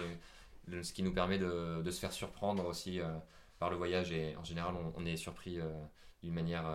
ce 0.81 0.93
qui 0.93 1.03
nous 1.03 1.13
permet 1.13 1.37
de, 1.39 1.81
de 1.81 1.91
se 1.91 1.99
faire 1.99 2.13
surprendre 2.13 2.65
aussi 2.65 2.99
euh, 3.01 3.07
par 3.59 3.69
le 3.69 3.75
voyage 3.75 4.11
et 4.11 4.35
en 4.37 4.43
général 4.43 4.75
on, 4.75 4.93
on 4.95 5.05
est 5.05 5.17
surpris 5.17 5.59
d'une 6.23 6.33
manière, 6.33 6.65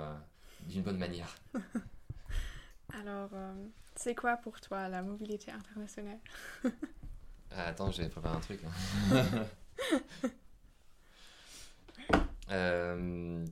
d'une 0.69 0.83
bonne 0.83 0.99
manière. 0.99 1.35
Alors, 2.95 3.31
c'est 3.97 4.15
quoi 4.15 4.37
pour 4.37 4.61
toi 4.61 4.89
la 4.89 5.03
mobilité 5.03 5.51
internationale? 5.51 6.19
Ah, 7.57 7.67
attends, 7.67 7.91
j'ai 7.91 8.09
préparé 8.09 8.37
un 8.37 8.41
truc. 8.41 8.61
hein. 8.65 9.47
Euh, 12.51 13.45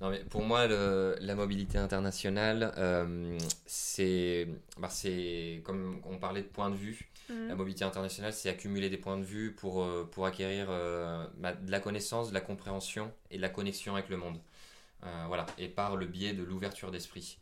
non, 0.00 0.10
mais 0.10 0.20
pour 0.24 0.42
moi, 0.42 0.66
le- 0.66 1.16
la 1.20 1.34
mobilité 1.34 1.78
internationale, 1.78 2.72
euh, 2.76 3.38
c'est, 3.66 4.48
bah, 4.78 4.88
c'est 4.88 5.62
comme 5.64 6.00
on 6.04 6.18
parlait 6.18 6.42
de 6.42 6.48
point 6.48 6.70
de 6.70 6.74
vue. 6.76 7.08
Mhm. 7.28 7.48
La 7.48 7.54
mobilité 7.54 7.84
internationale, 7.84 8.32
c'est 8.32 8.48
accumuler 8.48 8.90
des 8.90 8.96
points 8.96 9.16
de 9.18 9.22
vue 9.24 9.52
pour, 9.52 9.82
euh, 9.84 10.08
pour 10.10 10.26
acquérir 10.26 10.66
bah, 11.36 11.52
de 11.54 11.70
la 11.70 11.80
connaissance, 11.80 12.30
de 12.30 12.34
la 12.34 12.40
compréhension 12.40 13.12
et 13.30 13.36
de 13.36 13.42
la 13.42 13.48
connexion 13.48 13.94
avec 13.94 14.08
le 14.08 14.16
monde. 14.16 14.38
Voilà, 15.28 15.46
et 15.58 15.68
par 15.68 15.96
le 15.96 16.06
biais 16.06 16.32
de 16.32 16.42
l'ouverture 16.44 16.90
d'esprit. 16.92 17.38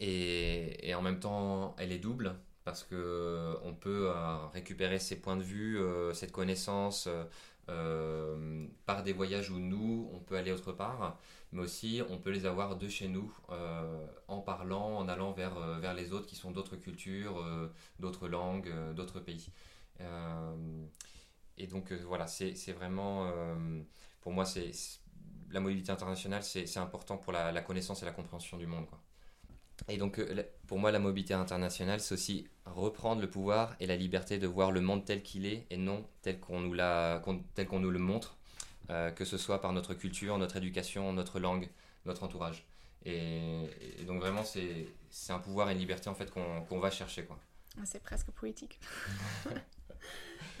Et, 0.00 0.88
et 0.88 0.94
en 0.94 1.02
même 1.02 1.20
temps, 1.20 1.74
elle 1.78 1.92
est 1.92 1.98
double 1.98 2.34
parce 2.64 2.84
que 2.84 2.94
euh, 2.94 3.54
on 3.64 3.74
peut 3.74 4.10
euh, 4.10 4.46
récupérer 4.48 4.98
ces 4.98 5.20
points 5.20 5.36
de 5.36 5.42
vue, 5.42 5.78
euh, 5.78 6.12
cette 6.14 6.32
connaissance 6.32 7.08
par 8.84 9.04
des 9.04 9.12
voyages 9.12 9.50
où 9.50 9.60
nous, 9.60 10.10
on 10.12 10.18
peut 10.18 10.36
aller 10.36 10.50
autre 10.50 10.72
part, 10.72 11.20
mais 11.52 11.62
aussi 11.62 12.02
on 12.10 12.18
peut 12.18 12.30
les 12.30 12.44
avoir 12.44 12.74
de 12.74 12.88
chez 12.88 13.06
nous 13.06 13.32
en 14.26 14.40
parlant, 14.40 14.96
en 14.96 15.06
allant 15.06 15.30
vers, 15.30 15.54
vers 15.78 15.94
les 15.94 16.12
autres 16.12 16.26
qui 16.26 16.34
sont 16.34 16.50
d'autres 16.50 16.74
cultures, 16.74 17.40
d'autres 18.00 18.26
langues, 18.26 18.72
d'autres 18.96 19.20
pays. 19.20 19.52
Et 21.58 21.68
donc 21.68 21.92
voilà, 21.92 22.26
c'est 22.26 22.72
vraiment, 22.72 23.32
pour 24.20 24.32
moi, 24.32 24.44
c'est 24.44 24.72
la 25.52 25.60
mobilité 25.60 25.92
internationale, 25.92 26.42
c'est 26.42 26.76
important 26.78 27.18
pour 27.18 27.32
la, 27.32 27.52
la 27.52 27.62
connaissance 27.62 28.02
et 28.02 28.04
la 28.04 28.10
compréhension 28.10 28.56
du 28.56 28.66
monde. 28.66 28.86
Quoi. 28.88 29.00
Et 29.88 29.96
donc, 29.96 30.18
euh, 30.18 30.42
pour 30.66 30.78
moi, 30.78 30.90
la 30.92 30.98
mobilité 30.98 31.34
internationale, 31.34 32.00
c'est 32.00 32.14
aussi 32.14 32.46
reprendre 32.64 33.20
le 33.20 33.28
pouvoir 33.28 33.74
et 33.80 33.86
la 33.86 33.96
liberté 33.96 34.38
de 34.38 34.46
voir 34.46 34.70
le 34.70 34.80
monde 34.80 35.04
tel 35.04 35.22
qu'il 35.22 35.46
est 35.46 35.66
et 35.70 35.76
non 35.76 36.06
tel 36.22 36.38
qu'on 36.38 36.60
nous, 36.60 36.76
tel 37.54 37.66
qu'on 37.66 37.80
nous 37.80 37.90
le 37.90 37.98
montre, 37.98 38.36
euh, 38.90 39.10
que 39.10 39.24
ce 39.24 39.38
soit 39.38 39.60
par 39.60 39.72
notre 39.72 39.94
culture, 39.94 40.36
notre 40.38 40.56
éducation, 40.56 41.12
notre 41.12 41.40
langue, 41.40 41.68
notre 42.04 42.22
entourage. 42.22 42.66
Et, 43.04 43.64
et 43.98 44.04
donc, 44.04 44.20
vraiment, 44.20 44.44
c'est 44.44 45.32
un 45.32 45.38
pouvoir 45.38 45.70
et 45.70 45.72
une 45.72 45.78
liberté 45.78 46.08
en 46.10 46.14
fait 46.14 46.30
qu'on 46.30 46.62
qu'on 46.62 46.78
va 46.78 46.90
chercher. 46.90 47.24
Quoi. 47.24 47.38
Ah, 47.78 47.82
C'est 47.84 48.02
presque 48.02 48.30
poétique. 48.30 48.78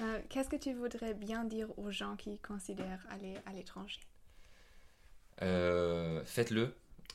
Euh, 0.00 0.18
Qu'est-ce 0.30 0.48
que 0.48 0.56
tu 0.56 0.72
voudrais 0.72 1.12
bien 1.12 1.44
dire 1.44 1.68
aux 1.78 1.90
gens 1.90 2.16
qui 2.16 2.38
considèrent 2.38 3.06
aller 3.10 3.36
à 3.44 3.52
l'étranger? 3.52 4.00
Euh, 5.42 6.22
Faites-le. 6.24 6.74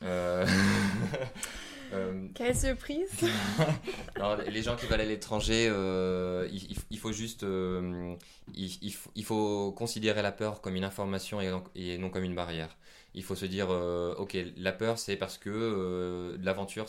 Euh, 1.92 2.28
Quelle 2.34 2.56
surprise 2.56 3.10
Les 4.48 4.62
gens 4.62 4.76
qui 4.76 4.86
veulent 4.86 5.00
aller 5.00 5.10
à 5.10 5.14
l'étranger, 5.14 5.68
euh, 5.70 6.48
il, 6.90 6.98
faut 6.98 7.12
juste... 7.12 7.42
Euh, 7.42 8.14
il, 8.54 9.24
faut, 9.24 9.72
considérer 9.72 10.22
la 10.22 10.32
peur 10.32 10.60
comme 10.60 10.76
une 10.76 10.84
information 10.84 11.40
et, 11.40 11.98
non 11.98 12.10
comme 12.10 12.24
une 12.24 12.34
barrière. 12.34 12.76
Il 13.14 13.22
faut 13.22 13.34
se 13.34 13.46
dire, 13.46 13.70
ok, 13.70 14.36
la 14.56 14.72
peur 14.72 14.98
c'est 14.98 15.16
parce 15.16 15.38
que 15.38 16.36
l'aventure, 16.42 16.86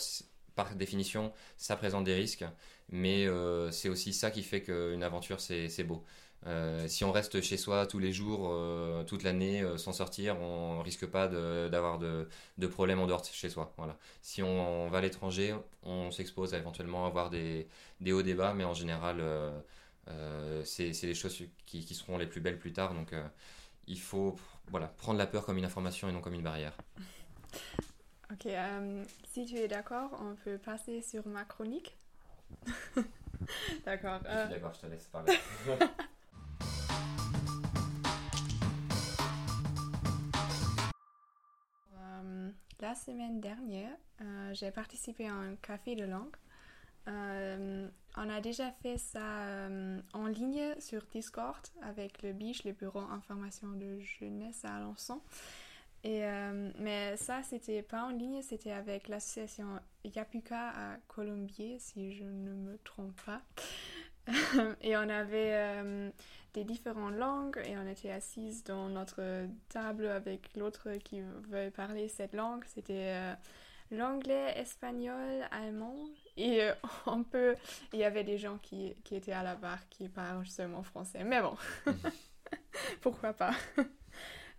par 0.55 0.75
définition, 0.75 1.31
ça 1.57 1.75
présente 1.75 2.03
des 2.03 2.15
risques, 2.15 2.45
mais 2.89 3.27
c'est 3.71 3.89
aussi 3.89 4.13
ça 4.13 4.31
qui 4.31 4.43
fait 4.43 4.61
qu'une 4.61 5.03
aventure 5.03 5.39
c'est 5.39 5.83
beau. 5.83 6.03
Euh, 6.45 6.87
si 6.87 7.03
on 7.03 7.11
reste 7.11 7.41
chez 7.41 7.57
soi 7.57 7.87
tous 7.87 7.99
les 7.99 8.13
jours, 8.13 8.49
euh, 8.51 9.03
toute 9.03 9.23
l'année, 9.23 9.61
euh, 9.61 9.77
sans 9.77 9.91
sortir, 9.91 10.39
on 10.39 10.81
risque 10.81 11.05
pas 11.07 11.27
d'avoir 11.27 11.97
de, 11.97 12.27
de, 12.57 12.67
problèmes 12.67 12.99
en 12.99 13.07
dehors 13.07 13.21
de 13.21 13.27
chez 13.27 13.49
soi. 13.49 13.73
Voilà. 13.77 13.97
Si 14.21 14.43
on, 14.43 14.87
va 14.89 14.99
à 14.99 15.01
l'étranger, 15.01 15.55
on 15.83 16.11
s'expose 16.11 16.53
à 16.53 16.57
éventuellement 16.57 17.05
avoir 17.05 17.29
des, 17.29 17.67
des 18.01 18.13
hauts 18.13 18.21
débats, 18.21 18.53
mais 18.53 18.63
en 18.63 18.73
général, 18.73 19.21
c'est 20.63 20.91
les 21.03 21.15
choses 21.15 21.43
qui, 21.65 21.85
qui, 21.85 21.95
seront 21.95 22.17
les 22.17 22.27
plus 22.27 22.41
belles 22.41 22.59
plus 22.59 22.73
tard. 22.73 22.93
Donc, 22.93 23.13
il 23.87 23.99
faut 23.99 24.37
voilà, 24.67 24.87
prendre 24.87 25.17
la 25.17 25.27
peur 25.27 25.45
comme 25.45 25.57
une 25.57 25.65
information 25.65 26.09
et 26.09 26.11
non 26.11 26.21
comme 26.21 26.33
une 26.33 26.43
barrière. 26.43 26.77
Ok, 28.29 28.45
si 29.23 29.45
tu 29.45 29.55
es 29.55 29.69
d'accord, 29.69 30.09
on 30.19 30.35
peut 30.35 30.57
passer 30.57 31.01
sur 31.01 31.25
ma 31.25 31.45
chronique. 31.45 31.95
d'accord. 33.85 34.19
d'accord, 34.19 34.73
je 34.73 34.81
te 34.81 34.87
laisse 34.87 35.07
parler. 35.07 35.33
La 42.79 42.93
semaine 42.93 43.41
dernière, 43.41 43.97
euh, 44.21 44.53
j'ai 44.53 44.69
participé 44.69 45.27
à 45.27 45.33
un 45.33 45.55
café 45.55 45.95
de 45.95 46.05
langue. 46.05 46.35
Euh, 47.07 47.89
on 48.15 48.29
a 48.29 48.39
déjà 48.39 48.71
fait 48.71 48.97
ça 48.97 49.45
euh, 49.47 49.99
en 50.13 50.27
ligne 50.27 50.75
sur 50.79 51.01
Discord 51.11 51.59
avec 51.81 52.21
le 52.21 52.33
BICH, 52.33 52.65
le 52.65 52.73
Bureau 52.73 52.99
Information 52.99 53.69
de 53.71 53.99
Jeunesse 53.99 54.63
à 54.63 54.75
Alençon. 54.75 55.21
Et, 56.03 56.21
mais 56.79 57.17
ça, 57.17 57.41
c'était 57.43 57.81
pas 57.81 58.03
en 58.03 58.11
ligne, 58.11 58.41
c'était 58.41 58.71
avec 58.71 59.09
l'association 59.09 59.67
Yapuka 60.05 60.69
à 60.69 60.97
Colombier, 61.07 61.79
si 61.79 62.13
je 62.13 62.23
ne 62.23 62.53
me 62.53 62.77
trompe 62.85 63.19
pas. 63.25 63.41
et 64.81 64.95
on 64.95 65.09
avait 65.09 66.13
différentes 66.63 67.15
langues 67.15 67.61
et 67.65 67.77
on 67.77 67.87
était 67.87 68.11
assises 68.11 68.63
dans 68.63 68.89
notre 68.89 69.47
table 69.69 70.07
avec 70.07 70.55
l'autre 70.55 70.91
qui 71.03 71.21
veut 71.21 71.71
parler 71.71 72.07
cette 72.07 72.33
langue. 72.33 72.63
C'était 72.65 73.15
euh, 73.15 73.33
l'anglais, 73.91 74.53
espagnol, 74.57 75.47
allemand 75.51 75.95
et 76.35 76.63
euh, 76.63 76.73
on 77.05 77.23
peut... 77.23 77.55
Il 77.93 77.99
y 77.99 78.03
avait 78.03 78.23
des 78.23 78.37
gens 78.37 78.57
qui, 78.57 78.93
qui, 79.03 79.15
étaient 79.15 79.31
à 79.31 79.43
la 79.43 79.55
barre 79.55 79.87
qui 79.89 80.09
parlent 80.09 80.47
seulement 80.47 80.83
français. 80.83 81.23
Mais 81.23 81.41
bon, 81.41 81.55
pourquoi 83.01 83.33
pas? 83.33 83.53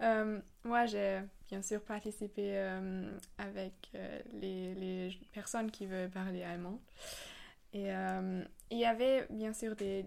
Euh, 0.01 0.41
moi, 0.63 0.87
j'ai 0.87 1.19
bien 1.49 1.61
sûr 1.61 1.83
participé 1.83 2.57
avec 3.37 3.91
les, 4.33 5.11
personnes 5.33 5.73
qui 5.73 5.87
veulent 5.87 6.09
parler 6.09 6.45
allemand. 6.45 6.81
Et 7.73 7.89
il 8.71 8.79
y 8.79 8.85
avait 8.85 9.27
bien 9.29 9.53
sûr 9.53 9.75
des, 9.75 10.07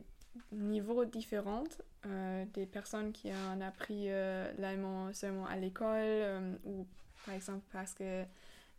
niveaux 0.51 1.05
différents. 1.05 1.63
Euh, 2.07 2.45
des 2.53 2.65
personnes 2.65 3.11
qui 3.11 3.29
ont 3.31 3.61
appris 3.61 4.05
euh, 4.07 4.51
l'allemand 4.57 5.13
seulement 5.13 5.45
à 5.45 5.55
l'école 5.55 5.99
euh, 5.99 6.55
ou 6.63 6.87
par 7.23 7.35
exemple 7.35 7.63
parce 7.71 7.93
que 7.93 8.23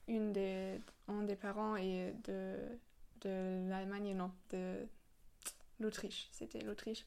une 0.08 0.32
des, 0.32 0.80
un 1.06 1.22
des 1.22 1.36
parents 1.36 1.76
est 1.76 2.16
de, 2.24 2.56
de 3.20 3.68
l'Allemagne, 3.70 4.16
non, 4.16 4.32
de 4.50 4.74
l'Autriche, 5.78 6.28
c'était 6.32 6.62
l'Autriche. 6.62 7.06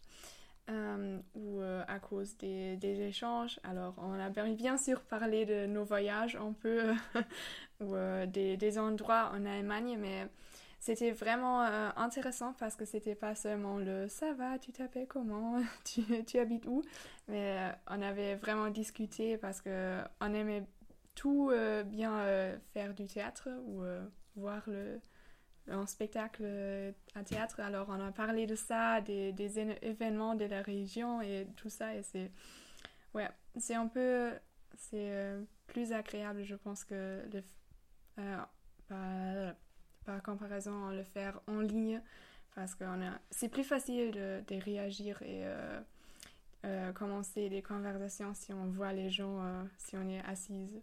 ou 0.70 1.62
à 1.62 2.00
cause 2.00 2.38
des, 2.38 2.78
des, 2.78 3.02
échanges. 3.02 3.60
Alors, 3.64 3.96
on 3.98 4.14
a 4.14 4.30
bien 4.30 4.78
sûr 4.78 5.02
parlé 5.02 5.46
de 5.46 5.66
nos 5.66 5.84
voyages 5.84 6.38
un 6.38 6.54
peu, 6.54 6.94
ou 7.82 7.94
des, 8.28 8.56
des, 8.56 8.80
endroits 8.80 9.32
en 9.34 9.46
Allemagne, 9.46 9.98
mais 10.00 10.26
c'était 10.86 11.10
vraiment 11.10 11.64
euh, 11.64 11.90
intéressant 11.96 12.54
parce 12.60 12.76
que 12.76 12.86
c'était 12.86 13.16
pas 13.16 13.34
seulement 13.34 13.80
le 13.80 14.08
ça 14.08 14.34
va, 14.34 14.60
tu 14.60 14.72
t'appelles 14.72 15.08
comment, 15.08 15.60
tu, 15.84 16.04
tu, 16.26 16.38
habites 16.38 16.68
où, 16.68 16.84
mais 17.28 17.58
euh, 17.58 17.72
on 17.88 18.04
avait 18.04 18.36
vraiment 18.36 18.70
discuté 18.70 19.36
parce 19.38 19.62
que 19.62 20.00
on 20.22 20.32
aimait 20.32 20.64
tout 21.16 21.50
euh, 21.50 21.82
bien 21.82 22.22
faire 22.76 22.94
du 22.94 23.08
théâtre 23.08 23.50
ou 23.66 23.82
voir 24.36 24.62
le, 24.68 25.00
un 25.70 25.88
spectacle 25.88 26.46
à 27.16 27.24
théâtre. 27.24 27.62
Alors 27.62 27.88
on 27.90 28.00
a 28.00 28.12
parlé 28.12 28.46
de 28.46 28.56
ça, 28.56 29.02
des, 29.02 29.32
des 29.34 29.58
événements 29.82 30.36
de 30.36 30.46
la 30.46 30.62
région 30.62 31.20
et 31.20 31.48
tout 31.56 31.70
ça 31.70 31.96
et 31.96 32.04
c'est 32.04 32.32
ouais, 33.16 33.28
c'est 33.58 33.74
un 33.74 33.88
peu 33.88 34.34
c'est 34.78 35.36
plus 35.66 35.94
agréable 35.94 36.44
je 36.44 36.54
pense 36.54 36.84
que 36.84 37.24
le 37.34 37.42
bah, 38.88 39.56
par 40.06 40.22
comparaison 40.24 40.88
à 40.88 40.94
le 40.94 41.04
faire 41.04 41.40
en 41.48 41.60
ligne 41.60 42.02
parce 42.56 42.74
que 42.74 42.86
c'est 43.32 43.50
plus 43.50 43.64
facile 43.66 44.12
de, 44.12 44.42
de 44.48 44.62
réagir 44.62 45.22
et 45.22 45.46
euh, 45.46 45.82
euh, 46.66 46.94
commencer 46.94 47.50
des 47.50 47.62
conversations 47.62 48.34
si 48.34 48.54
on 48.54 48.68
voit 48.68 48.94
les 48.94 49.10
gens, 49.10 49.44
euh, 49.44 49.64
si 49.78 49.98
on 49.98 50.10
est 50.10 50.22
assise 50.22 50.82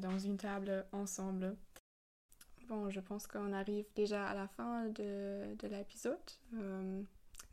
dans 0.00 0.18
une 0.18 0.36
table 0.36 0.84
ensemble. 0.90 1.56
Bon, 2.68 2.90
je 2.90 2.98
pense 2.98 3.28
qu'on 3.28 3.52
arrive 3.52 3.86
déjà 3.94 4.26
à 4.26 4.34
la 4.34 4.48
fin 4.48 4.86
de, 4.86 5.54
de 5.56 5.68
l'épisode. 5.68 6.18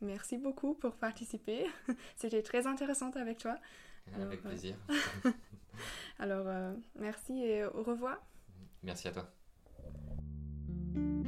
merci 0.00 0.36
beaucoup 0.36 0.74
pour 0.74 0.96
participer. 0.96 1.66
C'était 2.16 2.42
très 2.42 2.66
intéressant 2.66 3.10
avec 3.12 3.38
toi. 3.38 3.56
avec 4.16 4.42
plaisir. 4.42 4.76
Alors, 6.18 6.74
merci 6.96 7.40
et 7.40 7.64
au 7.64 7.84
revoir. 7.84 8.20
Merci 8.82 9.06
à 9.06 9.12
toi. 9.12 9.37
thank 10.98 11.26
you 11.26 11.27